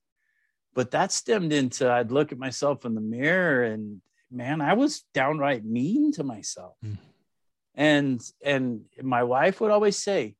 But 0.74 0.90
that 0.92 1.12
stemmed 1.12 1.52
into 1.52 1.90
I'd 1.90 2.12
look 2.12 2.32
at 2.32 2.38
myself 2.38 2.84
in 2.84 2.94
the 2.94 3.00
mirror 3.00 3.64
and 3.64 4.00
man, 4.30 4.60
I 4.60 4.74
was 4.74 5.04
downright 5.14 5.64
mean 5.64 6.12
to 6.12 6.24
myself. 6.24 6.76
Mm. 6.84 6.98
And 7.74 8.22
and 8.44 8.82
my 9.02 9.22
wife 9.22 9.60
would 9.60 9.70
always 9.70 9.96
say, 9.96 10.36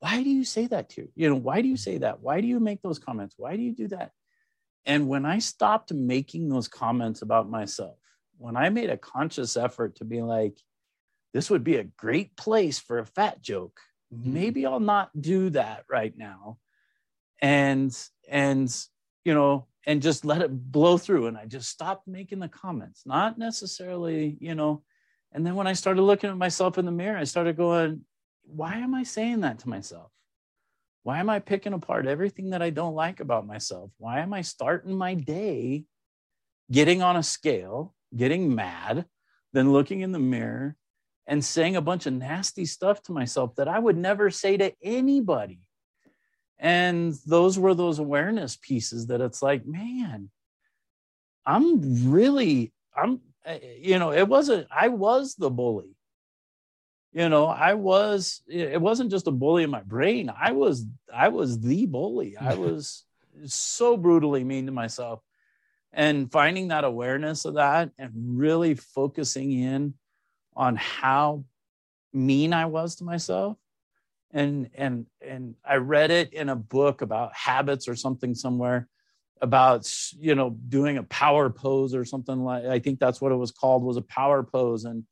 Why 0.00 0.22
do 0.22 0.30
you 0.30 0.44
say 0.44 0.66
that 0.66 0.90
to 0.90 1.02
you? 1.02 1.08
You 1.14 1.30
know, 1.30 1.36
why 1.36 1.62
do 1.62 1.68
you 1.68 1.76
say 1.76 1.98
that? 1.98 2.20
Why 2.20 2.40
do 2.40 2.46
you 2.46 2.60
make 2.60 2.82
those 2.82 2.98
comments? 2.98 3.34
Why 3.38 3.56
do 3.56 3.62
you 3.62 3.72
do 3.72 3.88
that? 3.88 4.12
And 4.86 5.08
when 5.08 5.24
I 5.24 5.38
stopped 5.38 5.94
making 5.94 6.48
those 6.48 6.68
comments 6.68 7.22
about 7.22 7.48
myself, 7.48 7.96
when 8.36 8.56
I 8.56 8.68
made 8.68 8.90
a 8.90 8.98
conscious 8.98 9.56
effort 9.56 9.96
to 9.96 10.04
be 10.04 10.20
like, 10.20 10.58
this 11.32 11.48
would 11.48 11.64
be 11.64 11.76
a 11.76 11.84
great 11.84 12.36
place 12.36 12.78
for 12.78 12.98
a 12.98 13.06
fat 13.06 13.40
joke. 13.40 13.80
Mm-hmm. 14.14 14.32
Maybe 14.34 14.66
I'll 14.66 14.80
not 14.80 15.10
do 15.18 15.50
that 15.50 15.84
right 15.88 16.16
now 16.16 16.58
and 17.40 17.96
and 18.28 18.74
you 19.24 19.34
know 19.34 19.66
and 19.86 20.00
just 20.00 20.24
let 20.24 20.42
it 20.42 20.50
blow 20.72 20.96
through. 20.96 21.26
And 21.26 21.36
i 21.36 21.46
just 21.46 21.68
stopped 21.68 22.06
making 22.08 22.38
the 22.38 22.48
comments 22.48 23.02
not 23.06 23.38
necessarily 23.38 24.36
you 24.40 24.54
know. 24.54 24.82
And 25.32 25.44
then 25.44 25.56
when 25.56 25.66
i 25.66 25.72
started 25.72 26.02
looking 26.02 26.30
at 26.30 26.36
myself 26.36 26.78
in 26.78 26.84
the 26.84 26.92
mirror 26.92 27.18
i 27.18 27.24
started 27.24 27.56
going 27.56 28.02
why 28.46 28.76
am 28.76 28.94
i 28.94 29.02
saying 29.02 29.40
that 29.40 29.60
to 29.60 29.68
myself? 29.68 30.10
Why 31.02 31.18
am 31.18 31.28
i 31.28 31.38
picking 31.38 31.72
apart 31.72 32.06
everything 32.06 32.50
that 32.50 32.62
i 32.62 32.70
don't 32.70 32.94
like 32.94 33.20
about 33.20 33.46
myself? 33.46 33.90
Why 33.98 34.20
am 34.20 34.32
i 34.32 34.42
starting 34.42 34.96
my 34.96 35.14
day 35.14 35.84
getting 36.70 37.02
on 37.02 37.16
a 37.16 37.22
scale 37.22 37.94
getting 38.16 38.54
mad 38.54 39.04
then 39.52 39.72
looking 39.72 40.00
in 40.00 40.12
the 40.12 40.18
mirror 40.18 40.76
and 41.26 41.44
saying 41.44 41.76
a 41.76 41.80
bunch 41.80 42.06
of 42.06 42.12
nasty 42.12 42.64
stuff 42.64 43.02
to 43.02 43.12
myself 43.12 43.54
that 43.56 43.68
i 43.68 43.78
would 43.78 43.96
never 43.96 44.30
say 44.30 44.56
to 44.56 44.72
anybody 44.82 45.60
and 46.64 47.12
those 47.26 47.58
were 47.58 47.74
those 47.74 47.98
awareness 47.98 48.56
pieces 48.56 49.08
that 49.08 49.20
it's 49.20 49.42
like 49.42 49.66
man 49.66 50.30
i'm 51.44 52.10
really 52.10 52.72
i'm 52.96 53.20
eh, 53.44 53.58
you 53.78 53.98
know 53.98 54.12
it 54.12 54.26
wasn't 54.26 54.66
i 54.70 54.88
was 54.88 55.34
the 55.34 55.50
bully. 55.50 55.94
You 57.12 57.28
know 57.28 57.46
i 57.46 57.74
was 57.74 58.42
it 58.48 58.80
wasn't 58.80 59.10
just 59.10 59.28
a 59.28 59.30
bully 59.30 59.62
in 59.62 59.70
my 59.70 59.82
brain. 59.82 60.32
I 60.34 60.52
was 60.52 60.86
i 61.12 61.28
was 61.28 61.60
the 61.60 61.86
bully. 61.86 62.36
I 62.36 62.54
was 62.64 63.04
so 63.44 63.96
brutally 63.96 64.42
mean 64.42 64.66
to 64.66 64.72
myself. 64.72 65.20
And 65.92 66.32
finding 66.32 66.68
that 66.68 66.82
awareness 66.82 67.44
of 67.44 67.54
that 67.54 67.90
and 67.98 68.10
really 68.14 68.74
focusing 68.74 69.52
in 69.52 69.94
on 70.56 70.76
how 70.76 71.44
mean 72.12 72.52
i 72.52 72.64
was 72.64 72.96
to 72.96 73.04
myself 73.04 73.58
and 74.34 74.68
and 74.74 75.06
and 75.22 75.54
I 75.64 75.76
read 75.76 76.10
it 76.10 76.34
in 76.34 76.48
a 76.48 76.56
book 76.56 77.00
about 77.00 77.34
habits 77.34 77.88
or 77.88 77.94
something 77.94 78.34
somewhere 78.34 78.88
about 79.40 79.90
you 80.18 80.34
know 80.34 80.50
doing 80.68 80.98
a 80.98 81.04
power 81.04 81.48
pose 81.48 81.94
or 81.94 82.04
something 82.04 82.42
like 82.42 82.64
I 82.64 82.80
think 82.80 82.98
that's 82.98 83.20
what 83.20 83.32
it 83.32 83.36
was 83.36 83.52
called 83.52 83.84
was 83.84 83.96
a 83.96 84.02
power 84.02 84.42
pose. 84.42 84.84
And 84.84 85.04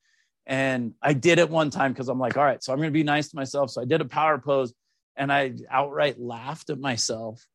and 0.45 0.95
I 1.01 1.12
did 1.12 1.39
it 1.39 1.49
one 1.49 1.70
time 1.70 1.93
because 1.93 2.09
I'm 2.09 2.18
like 2.18 2.37
all 2.37 2.45
right 2.45 2.62
so 2.62 2.73
I'm 2.73 2.81
going 2.81 2.89
to 2.89 2.93
be 2.93 3.05
nice 3.05 3.29
to 3.29 3.37
myself. 3.37 3.70
So 3.70 3.81
I 3.81 3.85
did 3.85 4.01
a 4.01 4.07
power 4.07 4.39
pose 4.39 4.75
and 5.16 5.33
I 5.33 5.55
outright 5.70 6.20
laughed 6.20 6.68
at 6.70 6.81
myself. 6.81 7.47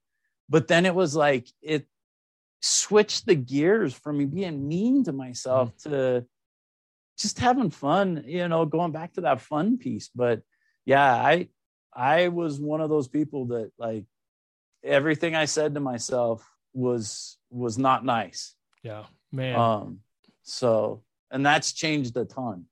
But 0.50 0.70
then 0.70 0.86
it 0.86 0.96
was 0.96 1.16
like 1.16 1.50
it 1.62 1.86
switched 2.62 3.26
the 3.26 3.36
gears 3.36 3.94
from 3.94 4.20
me 4.20 4.26
being 4.26 4.68
mean 4.68 5.04
to 5.04 5.12
myself 5.12 5.76
mm. 5.76 5.84
to 5.84 6.26
just 7.20 7.40
having 7.40 7.72
fun 7.72 8.24
you 8.26 8.48
know 8.48 8.66
going 8.66 8.94
back 8.94 9.12
to 9.14 9.22
that 9.22 9.42
fun 9.42 9.78
piece. 9.78 10.10
But 10.16 10.44
yeah 10.88 11.14
i 11.14 11.50
I 11.94 12.28
was 12.28 12.60
one 12.60 12.82
of 12.82 12.90
those 12.90 13.08
people 13.08 13.48
that 13.48 13.72
like 13.78 14.06
everything 14.84 15.36
I 15.36 15.46
said 15.46 15.74
to 15.74 15.80
myself 15.80 16.48
was 16.74 17.38
was 17.50 17.78
not 17.78 18.06
nice. 18.06 18.56
Yeah, 18.84 19.06
man. 19.32 19.56
Um, 19.56 20.00
so 20.44 21.04
and 21.32 21.46
that's 21.46 21.74
changed 21.74 22.16
a 22.18 22.26
ton. 22.26 22.66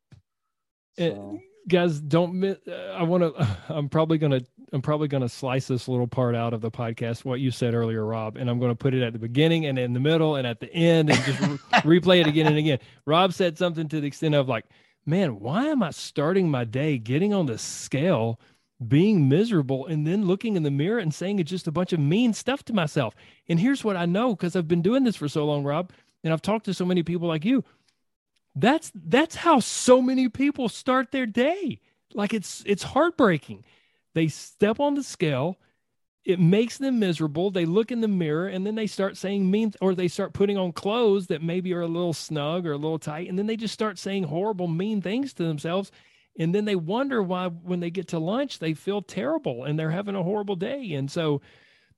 Eh, 0.97 1.09
so. 1.09 1.39
It, 1.41 1.41
guys, 1.67 1.99
don't 1.99 2.35
miss. 2.35 2.57
I 2.67 3.03
want 3.03 3.23
to. 3.23 3.57
I'm 3.69 3.89
probably 3.89 4.17
gonna. 4.17 4.41
I'm 4.71 4.81
probably 4.81 5.07
gonna 5.07 5.29
slice 5.29 5.67
this 5.67 5.87
little 5.87 6.07
part 6.07 6.35
out 6.35 6.53
of 6.53 6.61
the 6.61 6.71
podcast. 6.71 7.25
What 7.25 7.39
you 7.39 7.51
said 7.51 7.73
earlier, 7.73 8.05
Rob, 8.05 8.37
and 8.37 8.49
I'm 8.49 8.59
going 8.59 8.71
to 8.71 8.75
put 8.75 8.93
it 8.93 9.03
at 9.03 9.13
the 9.13 9.19
beginning 9.19 9.65
and 9.65 9.77
in 9.77 9.93
the 9.93 9.99
middle 9.99 10.35
and 10.35 10.47
at 10.47 10.59
the 10.59 10.71
end, 10.73 11.09
and 11.09 11.23
just 11.23 11.39
re- 11.39 11.57
replay 11.99 12.21
it 12.21 12.27
again 12.27 12.47
and 12.47 12.57
again. 12.57 12.79
Rob 13.05 13.33
said 13.33 13.57
something 13.57 13.87
to 13.89 14.01
the 14.01 14.07
extent 14.07 14.35
of 14.35 14.47
like, 14.47 14.65
"Man, 15.05 15.39
why 15.39 15.67
am 15.67 15.83
I 15.83 15.91
starting 15.91 16.49
my 16.49 16.63
day 16.63 16.97
getting 16.97 17.33
on 17.33 17.45
the 17.45 17.57
scale?" 17.57 18.39
Being 18.85 19.29
miserable 19.29 19.85
and 19.85 20.05
then 20.05 20.25
looking 20.25 20.55
in 20.55 20.63
the 20.63 20.71
mirror 20.71 20.99
and 20.99 21.13
saying 21.13 21.39
it's 21.39 21.49
just 21.49 21.67
a 21.67 21.71
bunch 21.71 21.93
of 21.93 21.99
mean 21.99 22.33
stuff 22.33 22.63
to 22.63 22.73
myself. 22.73 23.15
And 23.47 23.59
here's 23.59 23.83
what 23.83 23.95
I 23.95 24.05
know 24.05 24.35
because 24.35 24.55
I've 24.55 24.67
been 24.67 24.81
doing 24.81 25.03
this 25.03 25.15
for 25.15 25.27
so 25.27 25.45
long, 25.45 25.63
Rob, 25.63 25.91
and 26.23 26.33
I've 26.33 26.41
talked 26.41 26.65
to 26.65 26.73
so 26.73 26.85
many 26.85 27.03
people 27.03 27.27
like 27.27 27.45
you. 27.45 27.63
That's 28.55 28.91
that's 28.93 29.35
how 29.35 29.59
so 29.59 30.01
many 30.01 30.29
people 30.29 30.69
start 30.69 31.11
their 31.11 31.25
day. 31.25 31.81
Like 32.13 32.33
it's 32.33 32.63
it's 32.65 32.83
heartbreaking. 32.83 33.65
They 34.13 34.27
step 34.29 34.79
on 34.79 34.95
the 34.95 35.03
scale, 35.03 35.57
it 36.23 36.39
makes 36.39 36.77
them 36.77 36.99
miserable. 36.99 37.51
They 37.51 37.65
look 37.65 37.91
in 37.91 38.01
the 38.01 38.07
mirror 38.07 38.47
and 38.47 38.65
then 38.65 38.75
they 38.75 38.87
start 38.87 39.15
saying 39.15 39.49
mean 39.49 39.73
or 39.79 39.93
they 39.93 40.07
start 40.07 40.33
putting 40.33 40.57
on 40.57 40.71
clothes 40.71 41.27
that 41.27 41.43
maybe 41.43 41.73
are 41.73 41.81
a 41.81 41.87
little 41.87 42.13
snug 42.13 42.65
or 42.65 42.71
a 42.71 42.77
little 42.77 42.99
tight 42.99 43.29
and 43.29 43.37
then 43.37 43.45
they 43.45 43.55
just 43.55 43.73
start 43.73 43.99
saying 43.99 44.23
horrible 44.23 44.67
mean 44.67 45.01
things 45.01 45.33
to 45.33 45.43
themselves 45.43 45.91
and 46.37 46.53
then 46.53 46.65
they 46.65 46.75
wonder 46.75 47.21
why 47.21 47.47
when 47.47 47.79
they 47.79 47.89
get 47.89 48.09
to 48.09 48.19
lunch 48.19 48.59
they 48.59 48.73
feel 48.73 49.01
terrible 49.01 49.63
and 49.63 49.79
they're 49.79 49.91
having 49.91 50.15
a 50.15 50.23
horrible 50.23 50.55
day. 50.55 50.93
And 50.93 51.09
so 51.09 51.41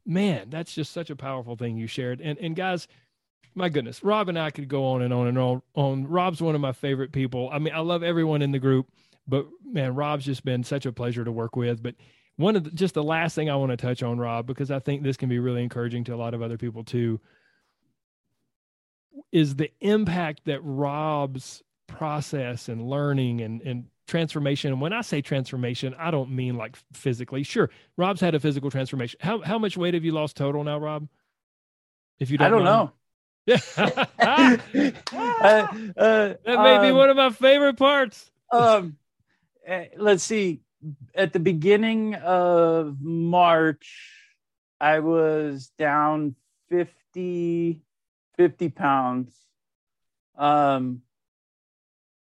man 0.06 0.50
that's 0.50 0.74
just 0.74 0.92
such 0.92 1.10
a 1.10 1.16
powerful 1.16 1.56
thing 1.56 1.78
you 1.78 1.88
shared. 1.88 2.22
And 2.22 2.38
and 2.40 2.56
guys 2.56 2.88
my 3.56 3.70
goodness 3.70 4.04
rob 4.04 4.30
and 4.30 4.38
i 4.38 4.52
could 4.52 4.68
go 4.68 4.86
on 4.86 5.02
and 5.02 5.14
on 5.14 5.28
and 5.28 5.38
on 5.38 5.62
on. 5.76 6.08
Rob's 6.08 6.42
one 6.42 6.56
of 6.56 6.62
my 6.62 6.74
favorite 6.74 7.12
people. 7.12 7.50
I 7.52 7.60
mean 7.60 7.74
i 7.74 7.80
love 7.80 8.04
everyone 8.04 8.42
in 8.42 8.52
the 8.52 8.60
group 8.60 8.88
but 9.28 9.48
man 9.66 9.96
rob's 9.96 10.26
just 10.26 10.46
been 10.46 10.64
such 10.64 10.86
a 10.86 10.92
pleasure 10.92 11.26
to 11.26 11.32
work 11.32 11.56
with. 11.56 11.82
But 11.82 11.96
one 12.38 12.56
of 12.56 12.64
the, 12.64 12.72
just 12.72 12.94
the 12.94 13.04
last 13.04 13.36
thing 13.36 13.50
i 13.50 13.56
want 13.56 13.72
to 13.72 13.78
touch 13.78 14.02
on 14.02 14.18
rob 14.18 14.46
because 14.46 14.72
i 14.72 14.80
think 14.80 15.04
this 15.04 15.18
can 15.18 15.28
be 15.28 15.40
really 15.40 15.64
encouraging 15.64 16.04
to 16.06 16.14
a 16.14 16.18
lot 16.18 16.34
of 16.34 16.42
other 16.42 16.58
people 16.58 16.84
too 16.84 17.20
is 19.32 19.56
the 19.56 19.72
impact 19.82 20.46
that 20.46 20.62
rob's 20.64 21.62
process 21.88 22.70
and 22.70 22.88
learning 22.88 23.42
and 23.42 23.62
and 23.62 23.86
transformation. 24.08 24.72
And 24.72 24.82
when 24.82 24.94
I 24.94 25.02
say 25.02 25.22
transformation, 25.22 25.96
I 26.00 26.10
don't 26.12 26.32
mean 26.32 26.56
like 26.56 26.78
physically. 26.94 27.44
Sure, 27.44 27.70
Rob's 27.98 28.22
had 28.22 28.34
a 28.34 28.40
physical 28.40 28.72
transformation. 28.72 29.20
How 29.22 29.42
how 29.42 29.60
much 29.60 29.78
weight 29.78 29.94
have 29.94 30.04
you 30.04 30.12
lost 30.12 30.38
total 30.38 30.64
now, 30.64 30.80
Rob? 30.80 31.08
If 32.20 32.32
you 32.32 32.38
don't, 32.38 32.48
I 32.48 32.50
don't 32.50 32.64
know. 32.64 32.92
Yeah, 33.46 33.60
uh, 33.78 34.58
uh, 35.10 35.68
that 35.96 36.38
may 36.46 36.76
um, 36.76 36.82
be 36.82 36.92
one 36.92 37.10
of 37.10 37.16
my 37.16 37.30
favorite 37.30 37.78
parts. 37.78 38.30
um, 38.52 38.98
uh, 39.70 39.84
let's 39.98 40.24
see. 40.24 40.62
At 41.16 41.34
the 41.34 41.40
beginning 41.40 42.16
of 42.16 42.98
March, 43.02 44.14
I 44.80 45.00
was 45.00 45.72
down 45.78 46.36
50, 46.70 47.82
50 48.36 48.70
pounds. 48.70 49.34
Um, 50.38 51.02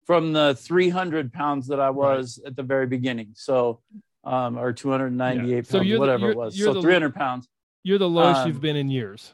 from 0.05 0.32
the 0.32 0.55
300 0.55 1.32
pounds 1.32 1.68
that 1.68 1.80
I 1.80 1.90
was 1.90 2.38
right. 2.42 2.50
at 2.50 2.57
the 2.57 2.62
very 2.62 2.86
beginning. 2.86 3.30
So, 3.34 3.80
um, 4.24 4.59
or 4.59 4.72
298 4.72 5.48
yeah. 5.48 5.62
so 5.62 5.78
pounds, 5.78 5.98
whatever 5.98 6.30
it 6.30 6.36
was. 6.36 6.59
So 6.59 6.80
300 6.80 7.14
pounds. 7.14 7.48
You're 7.82 7.98
the 7.98 8.09
lowest 8.09 8.40
um, 8.40 8.48
you've 8.48 8.61
been 8.61 8.76
in 8.76 8.88
years. 8.88 9.32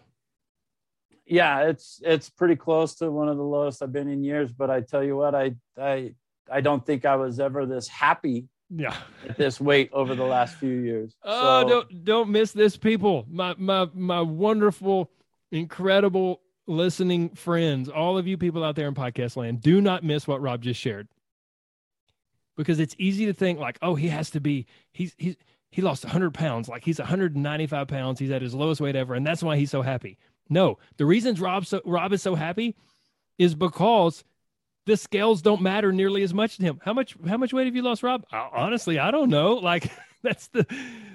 Yeah, 1.26 1.68
it's 1.68 2.00
it's 2.04 2.28
pretty 2.28 2.56
close 2.56 2.96
to 2.96 3.10
one 3.10 3.28
of 3.28 3.36
the 3.36 3.44
lowest 3.44 3.82
I've 3.82 3.92
been 3.92 4.08
in 4.08 4.24
years. 4.24 4.50
But 4.52 4.68
I 4.68 4.80
tell 4.80 5.04
you 5.04 5.16
what, 5.16 5.34
I 5.36 5.54
I 5.80 6.14
I 6.50 6.60
don't 6.60 6.84
think 6.84 7.04
I 7.04 7.14
was 7.14 7.38
ever 7.38 7.66
this 7.66 7.86
happy. 7.86 8.48
Yeah, 8.68 8.96
at 9.28 9.36
this 9.36 9.60
weight 9.60 9.90
over 9.92 10.16
the 10.16 10.24
last 10.24 10.56
few 10.56 10.74
years. 10.74 11.14
Oh, 11.22 11.62
so, 11.62 11.68
don't 11.68 12.04
don't 12.04 12.30
miss 12.30 12.50
this, 12.50 12.76
people. 12.76 13.26
My 13.30 13.54
my 13.58 13.88
my 13.94 14.20
wonderful, 14.20 15.10
incredible 15.52 16.40
listening 16.70 17.30
friends, 17.30 17.88
all 17.88 18.16
of 18.16 18.26
you 18.26 18.38
people 18.38 18.64
out 18.64 18.76
there 18.76 18.88
in 18.88 18.94
podcast 18.94 19.36
land, 19.36 19.60
do 19.60 19.80
not 19.80 20.04
miss 20.04 20.26
what 20.26 20.40
Rob 20.40 20.62
just 20.62 20.80
shared. 20.80 21.08
Because 22.56 22.78
it's 22.78 22.94
easy 22.98 23.26
to 23.26 23.32
think 23.32 23.58
like, 23.58 23.78
oh, 23.82 23.94
he 23.94 24.08
has 24.08 24.30
to 24.30 24.40
be, 24.40 24.66
he's, 24.92 25.14
he's, 25.18 25.36
he 25.70 25.82
lost 25.82 26.04
100 26.04 26.34
pounds. 26.34 26.68
Like 26.68 26.84
he's 26.84 26.98
195 26.98 27.88
pounds. 27.88 28.18
He's 28.18 28.30
at 28.30 28.42
his 28.42 28.54
lowest 28.54 28.80
weight 28.80 28.96
ever. 28.96 29.14
And 29.14 29.26
that's 29.26 29.42
why 29.42 29.56
he's 29.56 29.70
so 29.70 29.82
happy. 29.82 30.18
No, 30.48 30.78
the 30.96 31.06
reasons 31.06 31.40
Rob, 31.40 31.66
so, 31.66 31.80
Rob 31.84 32.12
is 32.12 32.22
so 32.22 32.34
happy 32.34 32.76
is 33.38 33.54
because 33.54 34.24
the 34.86 34.96
scales 34.96 35.42
don't 35.42 35.62
matter 35.62 35.92
nearly 35.92 36.22
as 36.22 36.34
much 36.34 36.56
to 36.56 36.62
him. 36.62 36.80
How 36.84 36.92
much, 36.92 37.16
how 37.26 37.36
much 37.36 37.52
weight 37.52 37.66
have 37.66 37.76
you 37.76 37.82
lost, 37.82 38.02
Rob? 38.02 38.24
honestly, 38.32 38.98
I 38.98 39.10
don't 39.10 39.30
know. 39.30 39.54
Like 39.62 39.90
that's 40.22 40.48
the, 40.48 40.66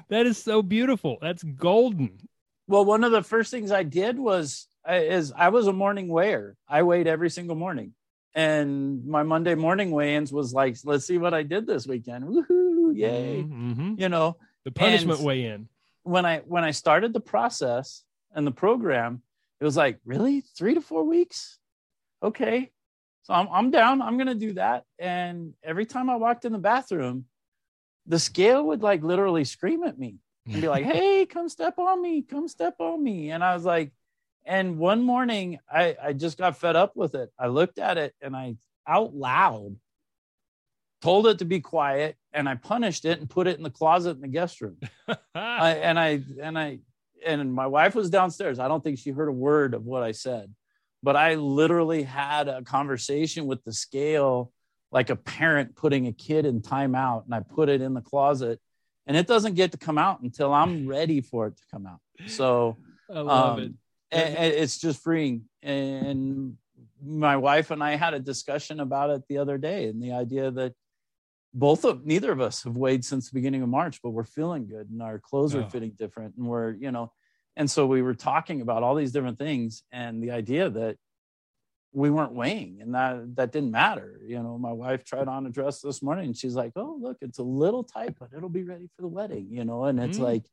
that 0.10 0.26
is 0.26 0.38
so 0.42 0.62
beautiful. 0.64 1.18
That's 1.22 1.44
golden. 1.44 2.28
Well, 2.68 2.86
one 2.86 3.04
of 3.04 3.12
the 3.12 3.22
first 3.22 3.52
things 3.52 3.72
I 3.72 3.84
did 3.84 4.18
was 4.18 4.68
is 4.88 5.34
I 5.36 5.50
was 5.50 5.68
a 5.68 5.74
morning 5.74 6.08
weigher. 6.08 6.56
I 6.68 6.84
weighed 6.84 7.08
every 7.08 7.30
single 7.30 7.56
morning. 7.56 7.94
And 8.36 9.06
my 9.06 9.24
Monday 9.24 9.56
morning 9.56 9.92
weigh-ins 9.92 10.32
was 10.32 10.54
like, 10.54 10.76
let's 10.84 11.06
see 11.06 11.18
what 11.18 11.34
I 11.34 11.44
did 11.44 11.66
this 11.66 11.88
weekend. 11.88 12.26
Woohoo, 12.26 12.94
yay. 12.94 13.46
Mm-hmm. 13.48 13.96
You 13.98 14.10
know, 14.10 14.36
the 14.66 14.72
punishment 14.72 15.20
and 15.20 15.28
weigh-in. 15.28 15.70
When 16.04 16.26
I 16.26 16.40
when 16.40 16.64
I 16.64 16.72
started 16.72 17.14
the 17.14 17.22
process 17.22 18.04
and 18.34 18.46
the 18.46 18.52
program, 18.52 19.22
it 19.62 19.64
was 19.64 19.78
like, 19.78 20.00
really? 20.06 20.42
Three 20.42 20.74
to 20.74 20.82
four 20.82 21.06
weeks? 21.06 21.58
Okay. 22.22 22.72
So 23.24 23.34
I'm 23.34 23.48
I'm 23.52 23.72
down. 23.72 24.02
I'm 24.02 24.18
gonna 24.18 24.36
do 24.36 24.54
that. 24.54 24.84
And 25.00 25.54
every 25.64 25.86
time 25.86 26.10
I 26.10 26.18
walked 26.18 26.46
in 26.46 26.52
the 26.52 26.60
bathroom, 26.60 27.26
the 28.06 28.20
scale 28.20 28.68
would 28.68 28.84
like 28.84 29.02
literally 29.02 29.46
scream 29.46 29.84
at 29.84 29.98
me 29.98 30.18
and 30.46 30.62
be 30.62 30.68
like, 30.68 30.86
hey, 30.92 31.26
come 31.26 31.50
step 31.50 31.80
on 31.80 32.02
me, 32.02 32.22
come 32.22 32.48
step 32.48 32.76
on 32.80 33.02
me. 33.02 33.32
And 33.32 33.44
I 33.44 33.54
was 33.54 33.64
like, 33.64 33.92
and 34.46 34.78
one 34.78 35.02
morning, 35.02 35.60
I, 35.72 35.96
I 36.02 36.14
just 36.14 36.38
got 36.38 36.58
fed 36.58 36.76
up 36.76 36.96
with 36.96 37.16
it. 37.16 37.32
I 37.40 37.48
looked 37.48 37.80
at 37.80 37.98
it 37.98 38.14
and 38.22 38.36
I 38.36 38.56
out 38.88 39.16
loud 39.16 39.76
told 41.02 41.28
it 41.28 41.40
to 41.40 41.46
be 41.46 41.60
quiet 41.60 42.16
and 42.34 42.48
I 42.48 42.56
punished 42.56 43.06
it 43.06 43.20
and 43.20 43.30
put 43.30 43.48
it 43.48 43.58
in 43.58 43.64
the 43.64 43.70
closet 43.70 44.12
in 44.12 44.22
the 44.22 44.28
guest 44.28 44.62
room. 44.62 44.78
I, 45.36 45.72
and 45.72 46.00
I, 46.00 46.22
and 46.42 46.58
I, 46.58 46.80
and 47.26 47.54
my 47.54 47.68
wife 47.68 47.96
was 47.96 48.10
downstairs. 48.10 48.60
I 48.60 48.68
don't 48.68 48.84
think 48.84 49.00
she 49.00 49.12
heard 49.12 49.30
a 49.30 49.34
word 49.34 49.74
of 49.74 49.86
what 49.86 50.04
I 50.04 50.12
said, 50.12 50.54
but 51.04 51.16
I 51.16 51.36
literally 51.36 52.04
had 52.04 52.48
a 52.48 52.62
conversation 52.62 53.46
with 53.46 53.64
the 53.64 53.74
scale 53.74 54.52
like 54.92 55.10
a 55.10 55.16
parent 55.16 55.76
putting 55.76 56.08
a 56.08 56.12
kid 56.12 56.46
in 56.46 56.62
timeout 56.62 57.26
and 57.26 57.34
I 57.34 57.42
put 57.42 57.70
it 57.70 57.82
in 57.82 57.94
the 57.94 58.02
closet 58.02 58.60
and 59.08 59.18
it 59.18 59.28
doesn't 59.28 59.56
get 59.56 59.72
to 59.72 59.78
come 59.78 59.98
out 59.98 60.22
until 60.22 60.54
I'm 60.54 60.88
ready 60.88 61.22
for 61.22 61.48
it 61.48 61.58
to 61.58 61.64
come 61.72 61.86
out. 61.86 62.00
So 62.28 62.78
I 63.14 63.20
love 63.20 63.58
um, 63.58 63.64
it 63.64 63.72
and, 64.12 64.54
it's 64.54 64.78
just 64.78 65.02
freeing. 65.04 65.46
And 65.62 66.58
my 67.04 67.38
wife 67.38 67.72
and 67.72 67.84
I 67.84 67.96
had 67.96 68.14
a 68.14 68.20
discussion 68.20 68.80
about 68.80 69.10
it 69.10 69.24
the 69.28 69.38
other 69.38 69.58
day, 69.58 69.88
and 69.88 70.02
the 70.02 70.14
idea 70.14 70.52
that 70.52 70.74
both 71.54 71.86
of 71.86 72.06
neither 72.06 72.32
of 72.32 72.42
us 72.42 72.64
have 72.64 72.76
weighed 72.76 73.06
since 73.06 73.30
the 73.30 73.36
beginning 73.36 73.62
of 73.62 73.70
March, 73.70 74.02
but 74.04 74.10
we're 74.10 74.26
feeling 74.26 74.68
good 74.68 74.90
and 74.90 75.02
our 75.02 75.20
clothes 75.20 75.56
are 75.56 75.64
oh. 75.64 75.70
fitting 75.70 75.92
different, 75.98 76.36
and 76.38 76.46
we're 76.46 76.72
you 76.72 76.92
know, 76.92 77.12
and 77.56 77.70
so 77.70 77.88
we 77.88 78.02
were 78.02 78.16
talking 78.16 78.62
about 78.62 78.84
all 78.84 78.96
these 78.96 79.12
different 79.12 79.40
things, 79.40 79.84
and 79.92 80.22
the 80.22 80.32
idea 80.32 80.70
that 80.70 80.98
we 81.96 82.10
weren't 82.10 82.34
weighing 82.34 82.80
and 82.82 82.94
that 82.94 83.36
that 83.38 83.54
didn't 83.54 83.72
matter 83.72 84.20
you 84.28 84.44
know 84.44 84.58
my 84.58 84.72
wife 84.72 85.06
tried 85.06 85.30
on 85.30 85.46
a 85.46 85.50
dress 85.50 85.80
this 85.80 86.04
morning 86.04 86.26
and 86.26 86.38
she's 86.38 86.54
like 86.54 86.74
oh 86.76 86.98
look 87.00 87.16
it's 87.22 87.40
a 87.40 87.44
little 87.44 87.86
tight 87.86 88.14
but 88.20 88.28
it'll 88.36 88.50
be 88.50 88.64
ready 88.64 88.90
for 88.96 89.02
the 89.02 89.08
wedding 89.08 89.48
you 89.50 89.64
know 89.64 89.86
and 89.86 89.98
it's 90.00 90.18
mm. 90.18 90.24
like 90.24 90.44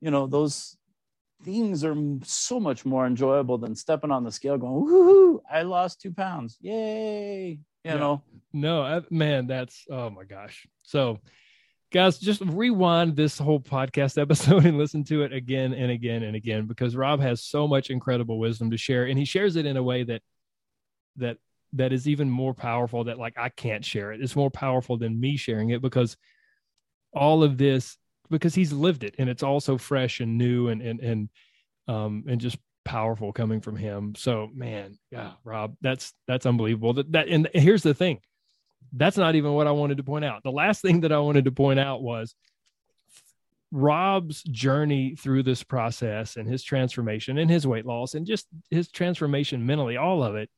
you 0.00 0.10
know 0.10 0.26
those 0.26 0.77
things 1.44 1.84
are 1.84 1.96
so 2.24 2.58
much 2.58 2.84
more 2.84 3.06
enjoyable 3.06 3.58
than 3.58 3.74
stepping 3.74 4.10
on 4.10 4.24
the 4.24 4.32
scale 4.32 4.58
going, 4.58 4.84
woohoo, 4.84 5.40
I 5.50 5.62
lost 5.62 6.00
two 6.00 6.12
pounds. 6.12 6.56
Yay. 6.60 7.50
You 7.50 7.58
yeah. 7.84 7.96
know? 7.96 8.22
No, 8.52 8.82
I, 8.82 9.02
man, 9.10 9.46
that's, 9.46 9.86
oh 9.90 10.10
my 10.10 10.24
gosh. 10.24 10.66
So, 10.82 11.20
guys, 11.92 12.18
just 12.18 12.40
rewind 12.40 13.14
this 13.14 13.38
whole 13.38 13.60
podcast 13.60 14.18
episode 14.20 14.66
and 14.66 14.78
listen 14.78 15.04
to 15.04 15.22
it 15.22 15.32
again 15.32 15.72
and 15.74 15.90
again 15.90 16.22
and 16.22 16.34
again 16.34 16.66
because 16.66 16.96
Rob 16.96 17.20
has 17.20 17.42
so 17.42 17.68
much 17.68 17.90
incredible 17.90 18.38
wisdom 18.38 18.70
to 18.70 18.76
share. 18.76 19.04
And 19.04 19.18
he 19.18 19.24
shares 19.24 19.56
it 19.56 19.66
in 19.66 19.76
a 19.76 19.82
way 19.82 20.02
that, 20.04 20.22
that, 21.16 21.36
that 21.74 21.92
is 21.92 22.08
even 22.08 22.30
more 22.30 22.54
powerful 22.54 23.04
that 23.04 23.18
like 23.18 23.38
I 23.38 23.50
can't 23.50 23.84
share 23.84 24.12
it. 24.12 24.22
It's 24.22 24.36
more 24.36 24.50
powerful 24.50 24.96
than 24.96 25.20
me 25.20 25.36
sharing 25.36 25.70
it 25.70 25.82
because 25.82 26.16
all 27.12 27.42
of 27.42 27.58
this 27.58 27.97
because 28.30 28.54
he's 28.54 28.72
lived 28.72 29.04
it 29.04 29.14
and 29.18 29.28
it's 29.28 29.42
also 29.42 29.78
fresh 29.78 30.20
and 30.20 30.38
new 30.38 30.68
and 30.68 30.82
and 30.82 31.00
and 31.00 31.28
um 31.88 32.24
and 32.28 32.40
just 32.40 32.58
powerful 32.84 33.32
coming 33.32 33.60
from 33.60 33.76
him. 33.76 34.14
So 34.16 34.48
man, 34.54 34.98
yeah, 35.10 35.32
Rob, 35.44 35.76
that's 35.80 36.14
that's 36.26 36.46
unbelievable. 36.46 36.94
That 36.94 37.12
that 37.12 37.28
and 37.28 37.48
here's 37.52 37.82
the 37.82 37.94
thing. 37.94 38.20
That's 38.92 39.18
not 39.18 39.34
even 39.34 39.52
what 39.52 39.66
I 39.66 39.72
wanted 39.72 39.98
to 39.98 40.02
point 40.02 40.24
out. 40.24 40.42
The 40.42 40.50
last 40.50 40.80
thing 40.80 41.02
that 41.02 41.12
I 41.12 41.18
wanted 41.18 41.44
to 41.44 41.52
point 41.52 41.78
out 41.78 42.02
was 42.02 42.34
Rob's 43.70 44.42
journey 44.44 45.14
through 45.16 45.42
this 45.42 45.62
process 45.62 46.36
and 46.36 46.48
his 46.48 46.62
transformation 46.62 47.36
and 47.36 47.50
his 47.50 47.66
weight 47.66 47.84
loss 47.84 48.14
and 48.14 48.26
just 48.26 48.46
his 48.70 48.88
transformation 48.88 49.66
mentally, 49.66 49.96
all 49.96 50.24
of 50.24 50.36
it. 50.36 50.48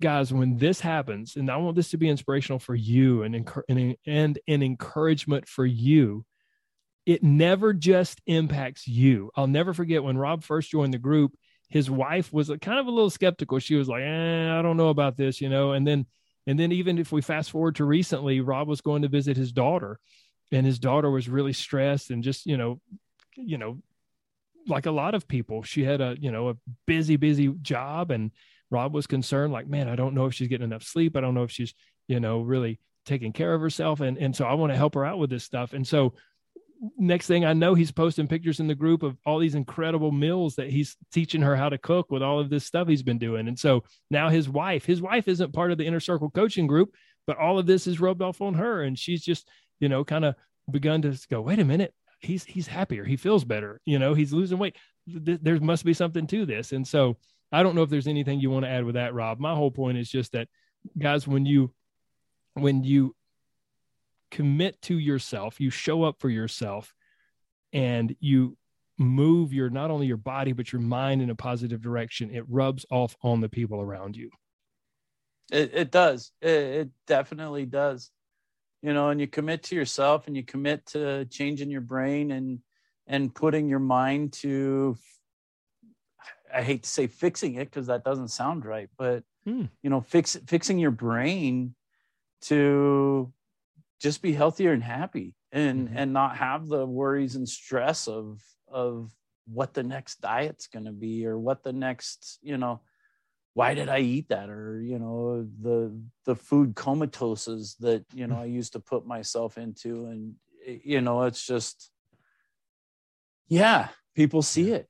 Guys, 0.00 0.32
when 0.32 0.56
this 0.56 0.80
happens, 0.80 1.36
and 1.36 1.50
I 1.50 1.56
want 1.58 1.76
this 1.76 1.90
to 1.90 1.96
be 1.96 2.08
inspirational 2.08 2.58
for 2.58 2.74
you 2.74 3.22
and, 3.22 3.48
and, 3.68 3.96
and 4.06 4.38
an 4.48 4.62
encouragement 4.62 5.46
for 5.46 5.64
you, 5.66 6.24
it 7.06 7.22
never 7.22 7.72
just 7.72 8.20
impacts 8.26 8.86
you. 8.86 9.30
I'll 9.36 9.46
never 9.46 9.72
forget 9.72 10.02
when 10.02 10.18
Rob 10.18 10.42
first 10.42 10.70
joined 10.70 10.94
the 10.94 10.98
group, 10.98 11.32
his 11.68 11.90
wife 11.90 12.32
was 12.32 12.50
kind 12.60 12.78
of 12.78 12.86
a 12.86 12.90
little 12.90 13.10
skeptical. 13.10 13.58
She 13.58 13.76
was 13.76 13.88
like, 13.88 14.02
eh, 14.02 14.58
I 14.58 14.62
don't 14.62 14.76
know 14.76 14.88
about 14.88 15.16
this, 15.16 15.40
you 15.40 15.48
know, 15.48 15.72
and 15.72 15.86
then, 15.86 16.06
and 16.46 16.58
then 16.58 16.72
even 16.72 16.98
if 16.98 17.12
we 17.12 17.22
fast 17.22 17.50
forward 17.50 17.76
to 17.76 17.84
recently, 17.84 18.40
Rob 18.40 18.68
was 18.68 18.80
going 18.80 19.02
to 19.02 19.08
visit 19.08 19.36
his 19.36 19.52
daughter 19.52 19.98
and 20.50 20.66
his 20.66 20.78
daughter 20.78 21.10
was 21.10 21.28
really 21.28 21.52
stressed 21.52 22.10
and 22.10 22.24
just, 22.24 22.46
you 22.46 22.56
know, 22.56 22.80
you 23.36 23.56
know, 23.56 23.78
like 24.66 24.86
a 24.86 24.90
lot 24.90 25.14
of 25.14 25.28
people, 25.28 25.62
she 25.62 25.84
had 25.84 26.00
a, 26.00 26.16
you 26.20 26.32
know, 26.32 26.48
a 26.48 26.56
busy, 26.86 27.16
busy 27.16 27.48
job 27.62 28.10
and, 28.10 28.32
Rob 28.70 28.94
was 28.94 29.06
concerned, 29.06 29.52
like, 29.52 29.68
man, 29.68 29.88
I 29.88 29.96
don't 29.96 30.14
know 30.14 30.26
if 30.26 30.34
she's 30.34 30.48
getting 30.48 30.66
enough 30.66 30.82
sleep. 30.82 31.16
I 31.16 31.20
don't 31.20 31.34
know 31.34 31.42
if 31.42 31.50
she's, 31.50 31.74
you 32.08 32.20
know, 32.20 32.40
really 32.40 32.78
taking 33.04 33.32
care 33.32 33.54
of 33.54 33.60
herself. 33.60 34.00
And, 34.00 34.16
and 34.18 34.34
so 34.34 34.44
I 34.44 34.54
want 34.54 34.72
to 34.72 34.76
help 34.76 34.94
her 34.94 35.04
out 35.04 35.18
with 35.18 35.30
this 35.30 35.44
stuff. 35.44 35.72
And 35.72 35.86
so 35.86 36.14
next 36.98 37.26
thing 37.26 37.44
I 37.44 37.52
know, 37.52 37.74
he's 37.74 37.92
posting 37.92 38.28
pictures 38.28 38.60
in 38.60 38.66
the 38.66 38.74
group 38.74 39.02
of 39.02 39.16
all 39.26 39.38
these 39.38 39.54
incredible 39.54 40.12
meals 40.12 40.56
that 40.56 40.70
he's 40.70 40.96
teaching 41.12 41.42
her 41.42 41.56
how 41.56 41.68
to 41.68 41.78
cook 41.78 42.10
with 42.10 42.22
all 42.22 42.40
of 42.40 42.50
this 42.50 42.64
stuff 42.64 42.88
he's 42.88 43.02
been 43.02 43.18
doing. 43.18 43.48
And 43.48 43.58
so 43.58 43.84
now 44.10 44.28
his 44.28 44.48
wife, 44.48 44.84
his 44.84 45.02
wife 45.02 45.28
isn't 45.28 45.52
part 45.52 45.72
of 45.72 45.78
the 45.78 45.86
inner 45.86 46.00
circle 46.00 46.30
coaching 46.30 46.66
group, 46.66 46.94
but 47.26 47.36
all 47.36 47.58
of 47.58 47.66
this 47.66 47.86
is 47.86 48.00
rubbed 48.00 48.22
off 48.22 48.40
on 48.40 48.54
her. 48.54 48.82
And 48.82 48.98
she's 48.98 49.22
just, 49.22 49.48
you 49.78 49.88
know, 49.88 50.04
kind 50.04 50.24
of 50.24 50.36
begun 50.70 51.02
to 51.02 51.18
go, 51.28 51.40
wait 51.40 51.58
a 51.58 51.64
minute, 51.64 51.92
he's, 52.20 52.44
he's 52.44 52.66
happier. 52.66 53.04
He 53.04 53.16
feels 53.16 53.44
better. 53.44 53.80
You 53.84 53.98
know, 53.98 54.14
he's 54.14 54.32
losing 54.32 54.58
weight. 54.58 54.76
There 55.06 55.60
must 55.60 55.84
be 55.84 55.94
something 55.94 56.26
to 56.28 56.46
this. 56.46 56.72
And 56.72 56.86
so 56.86 57.16
I 57.52 57.62
don't 57.62 57.74
know 57.74 57.82
if 57.82 57.90
there's 57.90 58.06
anything 58.06 58.40
you 58.40 58.50
want 58.50 58.64
to 58.64 58.70
add 58.70 58.84
with 58.84 58.94
that, 58.94 59.14
Rob. 59.14 59.40
My 59.40 59.54
whole 59.54 59.70
point 59.70 59.98
is 59.98 60.08
just 60.08 60.32
that, 60.32 60.48
guys, 60.98 61.26
when 61.26 61.46
you 61.46 61.72
when 62.54 62.84
you 62.84 63.14
commit 64.30 64.80
to 64.82 64.98
yourself, 64.98 65.60
you 65.60 65.70
show 65.70 66.02
up 66.02 66.20
for 66.20 66.28
yourself, 66.28 66.94
and 67.72 68.14
you 68.20 68.56
move 68.98 69.52
your 69.52 69.70
not 69.70 69.90
only 69.90 70.06
your 70.06 70.18
body 70.18 70.52
but 70.52 70.72
your 70.72 70.80
mind 70.82 71.22
in 71.22 71.30
a 71.30 71.34
positive 71.34 71.80
direction, 71.80 72.30
it 72.30 72.44
rubs 72.48 72.84
off 72.90 73.16
on 73.22 73.40
the 73.40 73.48
people 73.48 73.80
around 73.80 74.16
you. 74.16 74.30
It, 75.50 75.70
it 75.74 75.90
does. 75.90 76.32
It, 76.40 76.48
it 76.48 76.90
definitely 77.06 77.66
does. 77.66 78.10
You 78.82 78.94
know, 78.94 79.10
and 79.10 79.20
you 79.20 79.26
commit 79.26 79.64
to 79.64 79.74
yourself, 79.74 80.26
and 80.26 80.36
you 80.36 80.44
commit 80.44 80.86
to 80.86 81.24
changing 81.26 81.70
your 81.70 81.80
brain 81.80 82.30
and 82.30 82.60
and 83.06 83.34
putting 83.34 83.68
your 83.68 83.80
mind 83.80 84.32
to 84.34 84.96
I 86.52 86.62
hate 86.62 86.82
to 86.82 86.88
say 86.88 87.06
fixing 87.06 87.54
it 87.54 87.70
because 87.70 87.86
that 87.86 88.04
doesn't 88.04 88.28
sound 88.28 88.64
right, 88.64 88.88
but 88.98 89.24
hmm. 89.44 89.64
you 89.82 89.90
know, 89.90 90.00
fix 90.00 90.36
fixing 90.46 90.78
your 90.78 90.90
brain 90.90 91.74
to 92.42 93.32
just 94.00 94.22
be 94.22 94.32
healthier 94.32 94.72
and 94.72 94.82
happy 94.82 95.34
and 95.52 95.88
mm-hmm. 95.88 95.96
and 95.96 96.12
not 96.12 96.36
have 96.36 96.68
the 96.68 96.86
worries 96.86 97.36
and 97.36 97.48
stress 97.48 98.08
of 98.08 98.40
of 98.68 99.10
what 99.46 99.74
the 99.74 99.82
next 99.82 100.20
diet's 100.20 100.68
going 100.68 100.84
to 100.84 100.92
be 100.92 101.26
or 101.26 101.38
what 101.38 101.62
the 101.62 101.72
next 101.72 102.38
you 102.42 102.56
know 102.56 102.80
why 103.54 103.74
did 103.74 103.88
i 103.88 103.98
eat 103.98 104.28
that 104.28 104.48
or 104.48 104.80
you 104.80 104.98
know 104.98 105.46
the 105.60 105.92
the 106.24 106.36
food 106.36 106.74
comatoses 106.76 107.76
that 107.80 108.04
you 108.14 108.26
know 108.26 108.36
i 108.36 108.44
used 108.44 108.72
to 108.74 108.80
put 108.80 109.06
myself 109.06 109.58
into 109.58 110.06
and 110.06 110.34
you 110.64 111.00
know 111.00 111.22
it's 111.22 111.44
just 111.44 111.90
yeah 113.48 113.88
people 114.14 114.40
see 114.40 114.70
it 114.70 114.88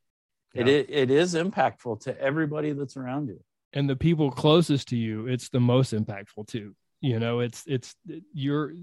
yeah. 0.54 0.66
it, 0.66 0.86
it 0.88 1.10
is 1.10 1.34
impactful 1.34 2.00
to 2.02 2.20
everybody 2.20 2.72
that's 2.72 2.96
around 2.96 3.28
you. 3.28 3.40
And 3.72 3.88
the 3.88 3.96
people 3.96 4.30
closest 4.30 4.88
to 4.88 4.96
you 4.96 5.26
it's 5.26 5.48
the 5.48 5.60
most 5.60 5.92
impactful 5.92 6.48
too. 6.48 6.74
You 7.00 7.18
know 7.18 7.40
it's 7.40 7.64
it's 7.66 7.94
your 8.34 8.74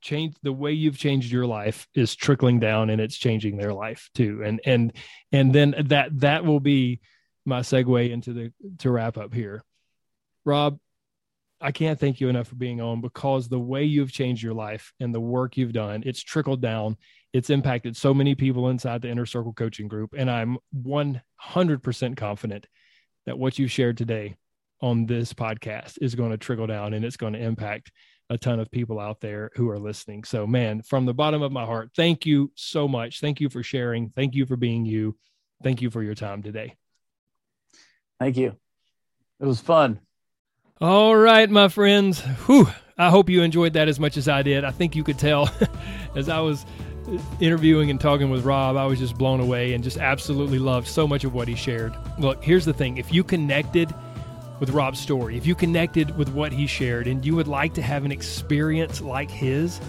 change 0.00 0.34
the 0.42 0.52
way 0.52 0.72
you've 0.72 0.96
changed 0.96 1.30
your 1.30 1.46
life 1.46 1.86
is 1.94 2.14
trickling 2.14 2.58
down 2.58 2.88
and 2.88 3.00
it's 3.00 3.16
changing 3.16 3.56
their 3.56 3.74
life 3.74 4.08
too. 4.14 4.42
And 4.44 4.60
and 4.64 4.92
and 5.32 5.52
then 5.52 5.74
that 5.86 6.18
that 6.20 6.44
will 6.44 6.60
be 6.60 7.00
my 7.44 7.60
segue 7.60 8.10
into 8.10 8.32
the 8.32 8.52
to 8.78 8.90
wrap 8.90 9.18
up 9.18 9.34
here. 9.34 9.62
Rob 10.44 10.78
i 11.60 11.72
can't 11.72 11.98
thank 11.98 12.20
you 12.20 12.28
enough 12.28 12.48
for 12.48 12.54
being 12.54 12.80
on 12.80 13.00
because 13.00 13.48
the 13.48 13.58
way 13.58 13.84
you've 13.84 14.12
changed 14.12 14.42
your 14.42 14.54
life 14.54 14.92
and 15.00 15.14
the 15.14 15.20
work 15.20 15.56
you've 15.56 15.72
done 15.72 16.02
it's 16.04 16.22
trickled 16.22 16.60
down 16.60 16.96
it's 17.36 17.50
impacted 17.50 17.94
so 17.94 18.14
many 18.14 18.34
people 18.34 18.70
inside 18.70 19.02
the 19.02 19.10
inner 19.10 19.26
circle 19.26 19.52
coaching 19.52 19.88
group. 19.88 20.14
And 20.16 20.30
I'm 20.30 20.56
100% 20.74 22.16
confident 22.16 22.66
that 23.26 23.38
what 23.38 23.58
you 23.58 23.68
shared 23.68 23.98
today 23.98 24.36
on 24.80 25.04
this 25.04 25.34
podcast 25.34 25.98
is 26.00 26.14
going 26.14 26.30
to 26.30 26.38
trickle 26.38 26.66
down 26.66 26.94
and 26.94 27.04
it's 27.04 27.18
going 27.18 27.34
to 27.34 27.38
impact 27.38 27.92
a 28.30 28.38
ton 28.38 28.58
of 28.58 28.70
people 28.70 28.98
out 28.98 29.20
there 29.20 29.50
who 29.54 29.68
are 29.68 29.78
listening. 29.78 30.24
So, 30.24 30.46
man, 30.46 30.80
from 30.80 31.04
the 31.04 31.12
bottom 31.12 31.42
of 31.42 31.52
my 31.52 31.66
heart, 31.66 31.90
thank 31.94 32.24
you 32.24 32.52
so 32.54 32.88
much. 32.88 33.20
Thank 33.20 33.38
you 33.38 33.50
for 33.50 33.62
sharing. 33.62 34.08
Thank 34.16 34.34
you 34.34 34.46
for 34.46 34.56
being 34.56 34.86
you. 34.86 35.14
Thank 35.62 35.82
you 35.82 35.90
for 35.90 36.02
your 36.02 36.14
time 36.14 36.42
today. 36.42 36.74
Thank 38.18 38.38
you. 38.38 38.56
It 39.40 39.44
was 39.44 39.60
fun. 39.60 40.00
All 40.80 41.14
right, 41.14 41.50
my 41.50 41.68
friends. 41.68 42.20
Whew. 42.46 42.68
I 42.96 43.10
hope 43.10 43.28
you 43.28 43.42
enjoyed 43.42 43.74
that 43.74 43.88
as 43.88 44.00
much 44.00 44.16
as 44.16 44.26
I 44.26 44.40
did. 44.40 44.64
I 44.64 44.70
think 44.70 44.96
you 44.96 45.04
could 45.04 45.18
tell 45.18 45.50
as 46.16 46.30
I 46.30 46.40
was 46.40 46.64
interviewing 47.40 47.90
and 47.90 48.00
talking 48.00 48.30
with 48.30 48.44
Rob, 48.44 48.76
I 48.76 48.86
was 48.86 48.98
just 48.98 49.16
blown 49.16 49.40
away 49.40 49.74
and 49.74 49.82
just 49.82 49.98
absolutely 49.98 50.58
loved 50.58 50.88
so 50.88 51.06
much 51.06 51.24
of 51.24 51.34
what 51.34 51.48
he 51.48 51.54
shared. 51.54 51.94
Look, 52.18 52.42
here's 52.42 52.64
the 52.64 52.72
thing 52.72 52.96
if 52.96 53.12
you 53.12 53.24
connected 53.24 53.94
with 54.60 54.70
Rob's 54.70 54.98
story, 54.98 55.36
if 55.36 55.46
you 55.46 55.54
connected 55.54 56.16
with 56.16 56.30
what 56.30 56.52
he 56.52 56.66
shared, 56.66 57.06
and 57.06 57.24
you 57.24 57.36
would 57.36 57.48
like 57.48 57.74
to 57.74 57.82
have 57.82 58.04
an 58.04 58.12
experience 58.12 59.00
like 59.00 59.30
his, 59.30 59.80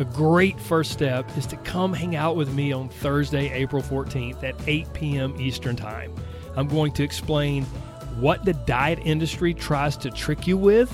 a 0.00 0.04
great 0.04 0.58
first 0.58 0.90
step 0.90 1.24
is 1.36 1.46
to 1.46 1.56
come 1.58 1.92
hang 1.92 2.16
out 2.16 2.34
with 2.34 2.52
me 2.52 2.72
on 2.72 2.88
Thursday, 2.88 3.52
April 3.52 3.82
14th 3.82 4.42
at 4.42 4.56
8 4.66 4.92
p.m. 4.92 5.40
Eastern 5.40 5.76
Time. 5.76 6.12
I'm 6.56 6.66
going 6.66 6.92
to 6.92 7.04
explain 7.04 7.64
what 8.18 8.44
the 8.44 8.52
diet 8.52 8.98
industry 9.04 9.54
tries 9.54 9.96
to 9.98 10.10
trick 10.10 10.46
you 10.46 10.56
with 10.56 10.90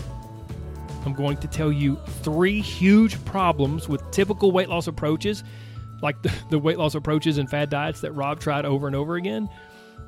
I'm 1.04 1.14
going 1.14 1.38
to 1.38 1.48
tell 1.48 1.72
you 1.72 1.96
three 2.22 2.60
huge 2.60 3.22
problems 3.24 3.88
with 3.88 4.08
typical 4.10 4.52
weight 4.52 4.68
loss 4.68 4.86
approaches, 4.86 5.44
like 6.02 6.20
the, 6.22 6.32
the 6.50 6.58
weight 6.58 6.78
loss 6.78 6.94
approaches 6.94 7.38
and 7.38 7.48
fad 7.48 7.70
diets 7.70 8.00
that 8.02 8.12
Rob 8.12 8.40
tried 8.40 8.64
over 8.64 8.86
and 8.86 8.96
over 8.96 9.16
again. 9.16 9.48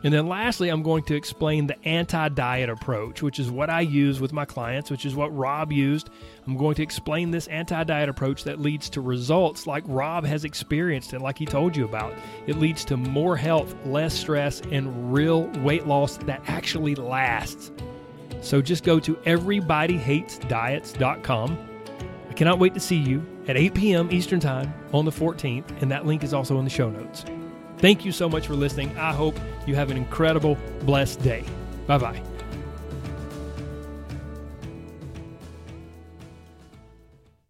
And 0.05 0.13
then 0.13 0.27
lastly, 0.27 0.69
I'm 0.69 0.83
going 0.83 1.05
to 1.05 1.15
explain 1.15 1.67
the 1.67 1.81
anti 1.87 2.29
diet 2.29 2.69
approach, 2.69 3.23
which 3.23 3.39
is 3.39 3.51
what 3.51 3.71
I 3.71 3.83
use 3.83 4.21
with 4.21 4.33
my 4.33 4.45
clients, 4.45 4.91
which 4.91 5.07
is 5.07 5.15
what 5.15 5.37
Rob 5.37 5.71
used. 5.71 6.11
I'm 6.47 6.57
going 6.57 6.75
to 6.77 6.83
explain 6.83 7.31
this 7.31 7.47
anti 7.47 7.85
diet 7.85 8.09
approach 8.09 8.45
that 8.45 8.61
leads 8.61 8.91
to 8.91 9.01
results 9.01 9.67
like 9.67 9.85
Rob 9.87 10.25
has 10.25 10.45
experienced 10.45 11.13
and 11.13 11.23
like 11.23 11.39
he 11.39 11.47
told 11.47 11.77
you 11.77 11.85
about. 11.85 12.15
It 12.47 12.59
leads 12.59 12.85
to 12.87 12.97
more 12.97 13.37
health, 13.37 13.75
less 13.87 14.13
stress, 14.13 14.61
and 14.73 15.15
real 15.15 15.45
weight 15.61 15.87
loss 15.87 16.17
that 16.19 16.43
actually 16.49 16.97
lasts. 16.97 17.71
So 18.43 18.61
just 18.61 18.85
go 18.85 19.01
to 19.01 19.15
everybodyhatesdiets.com. 19.15 21.69
I 22.29 22.33
cannot 22.35 22.59
wait 22.59 22.75
to 22.75 22.81
see 22.81 22.97
you 22.97 23.25
at 23.49 23.57
8 23.57 23.75
p.m. 23.75 24.09
Eastern 24.11 24.41
Time 24.41 24.73
on 24.93 25.05
the 25.05 25.11
14th, 25.11 25.81
and 25.81 25.91
that 25.91 26.07
link 26.07 26.25
is 26.25 26.35
also 26.35 26.59
in 26.59 26.65
the 26.65 26.71
show 26.71 26.91
notes. 26.91 27.25
Thank 27.79 28.05
you 28.05 28.13
so 28.13 28.29
much 28.29 28.47
for 28.47 28.55
listening. 28.55 28.97
I 28.97 29.13
hope 29.13 29.37
you 29.67 29.75
have 29.75 29.91
an 29.91 29.97
incredible, 29.97 30.57
blessed 30.83 31.21
day. 31.23 31.45
Bye 31.87 31.99
bye. 31.99 32.23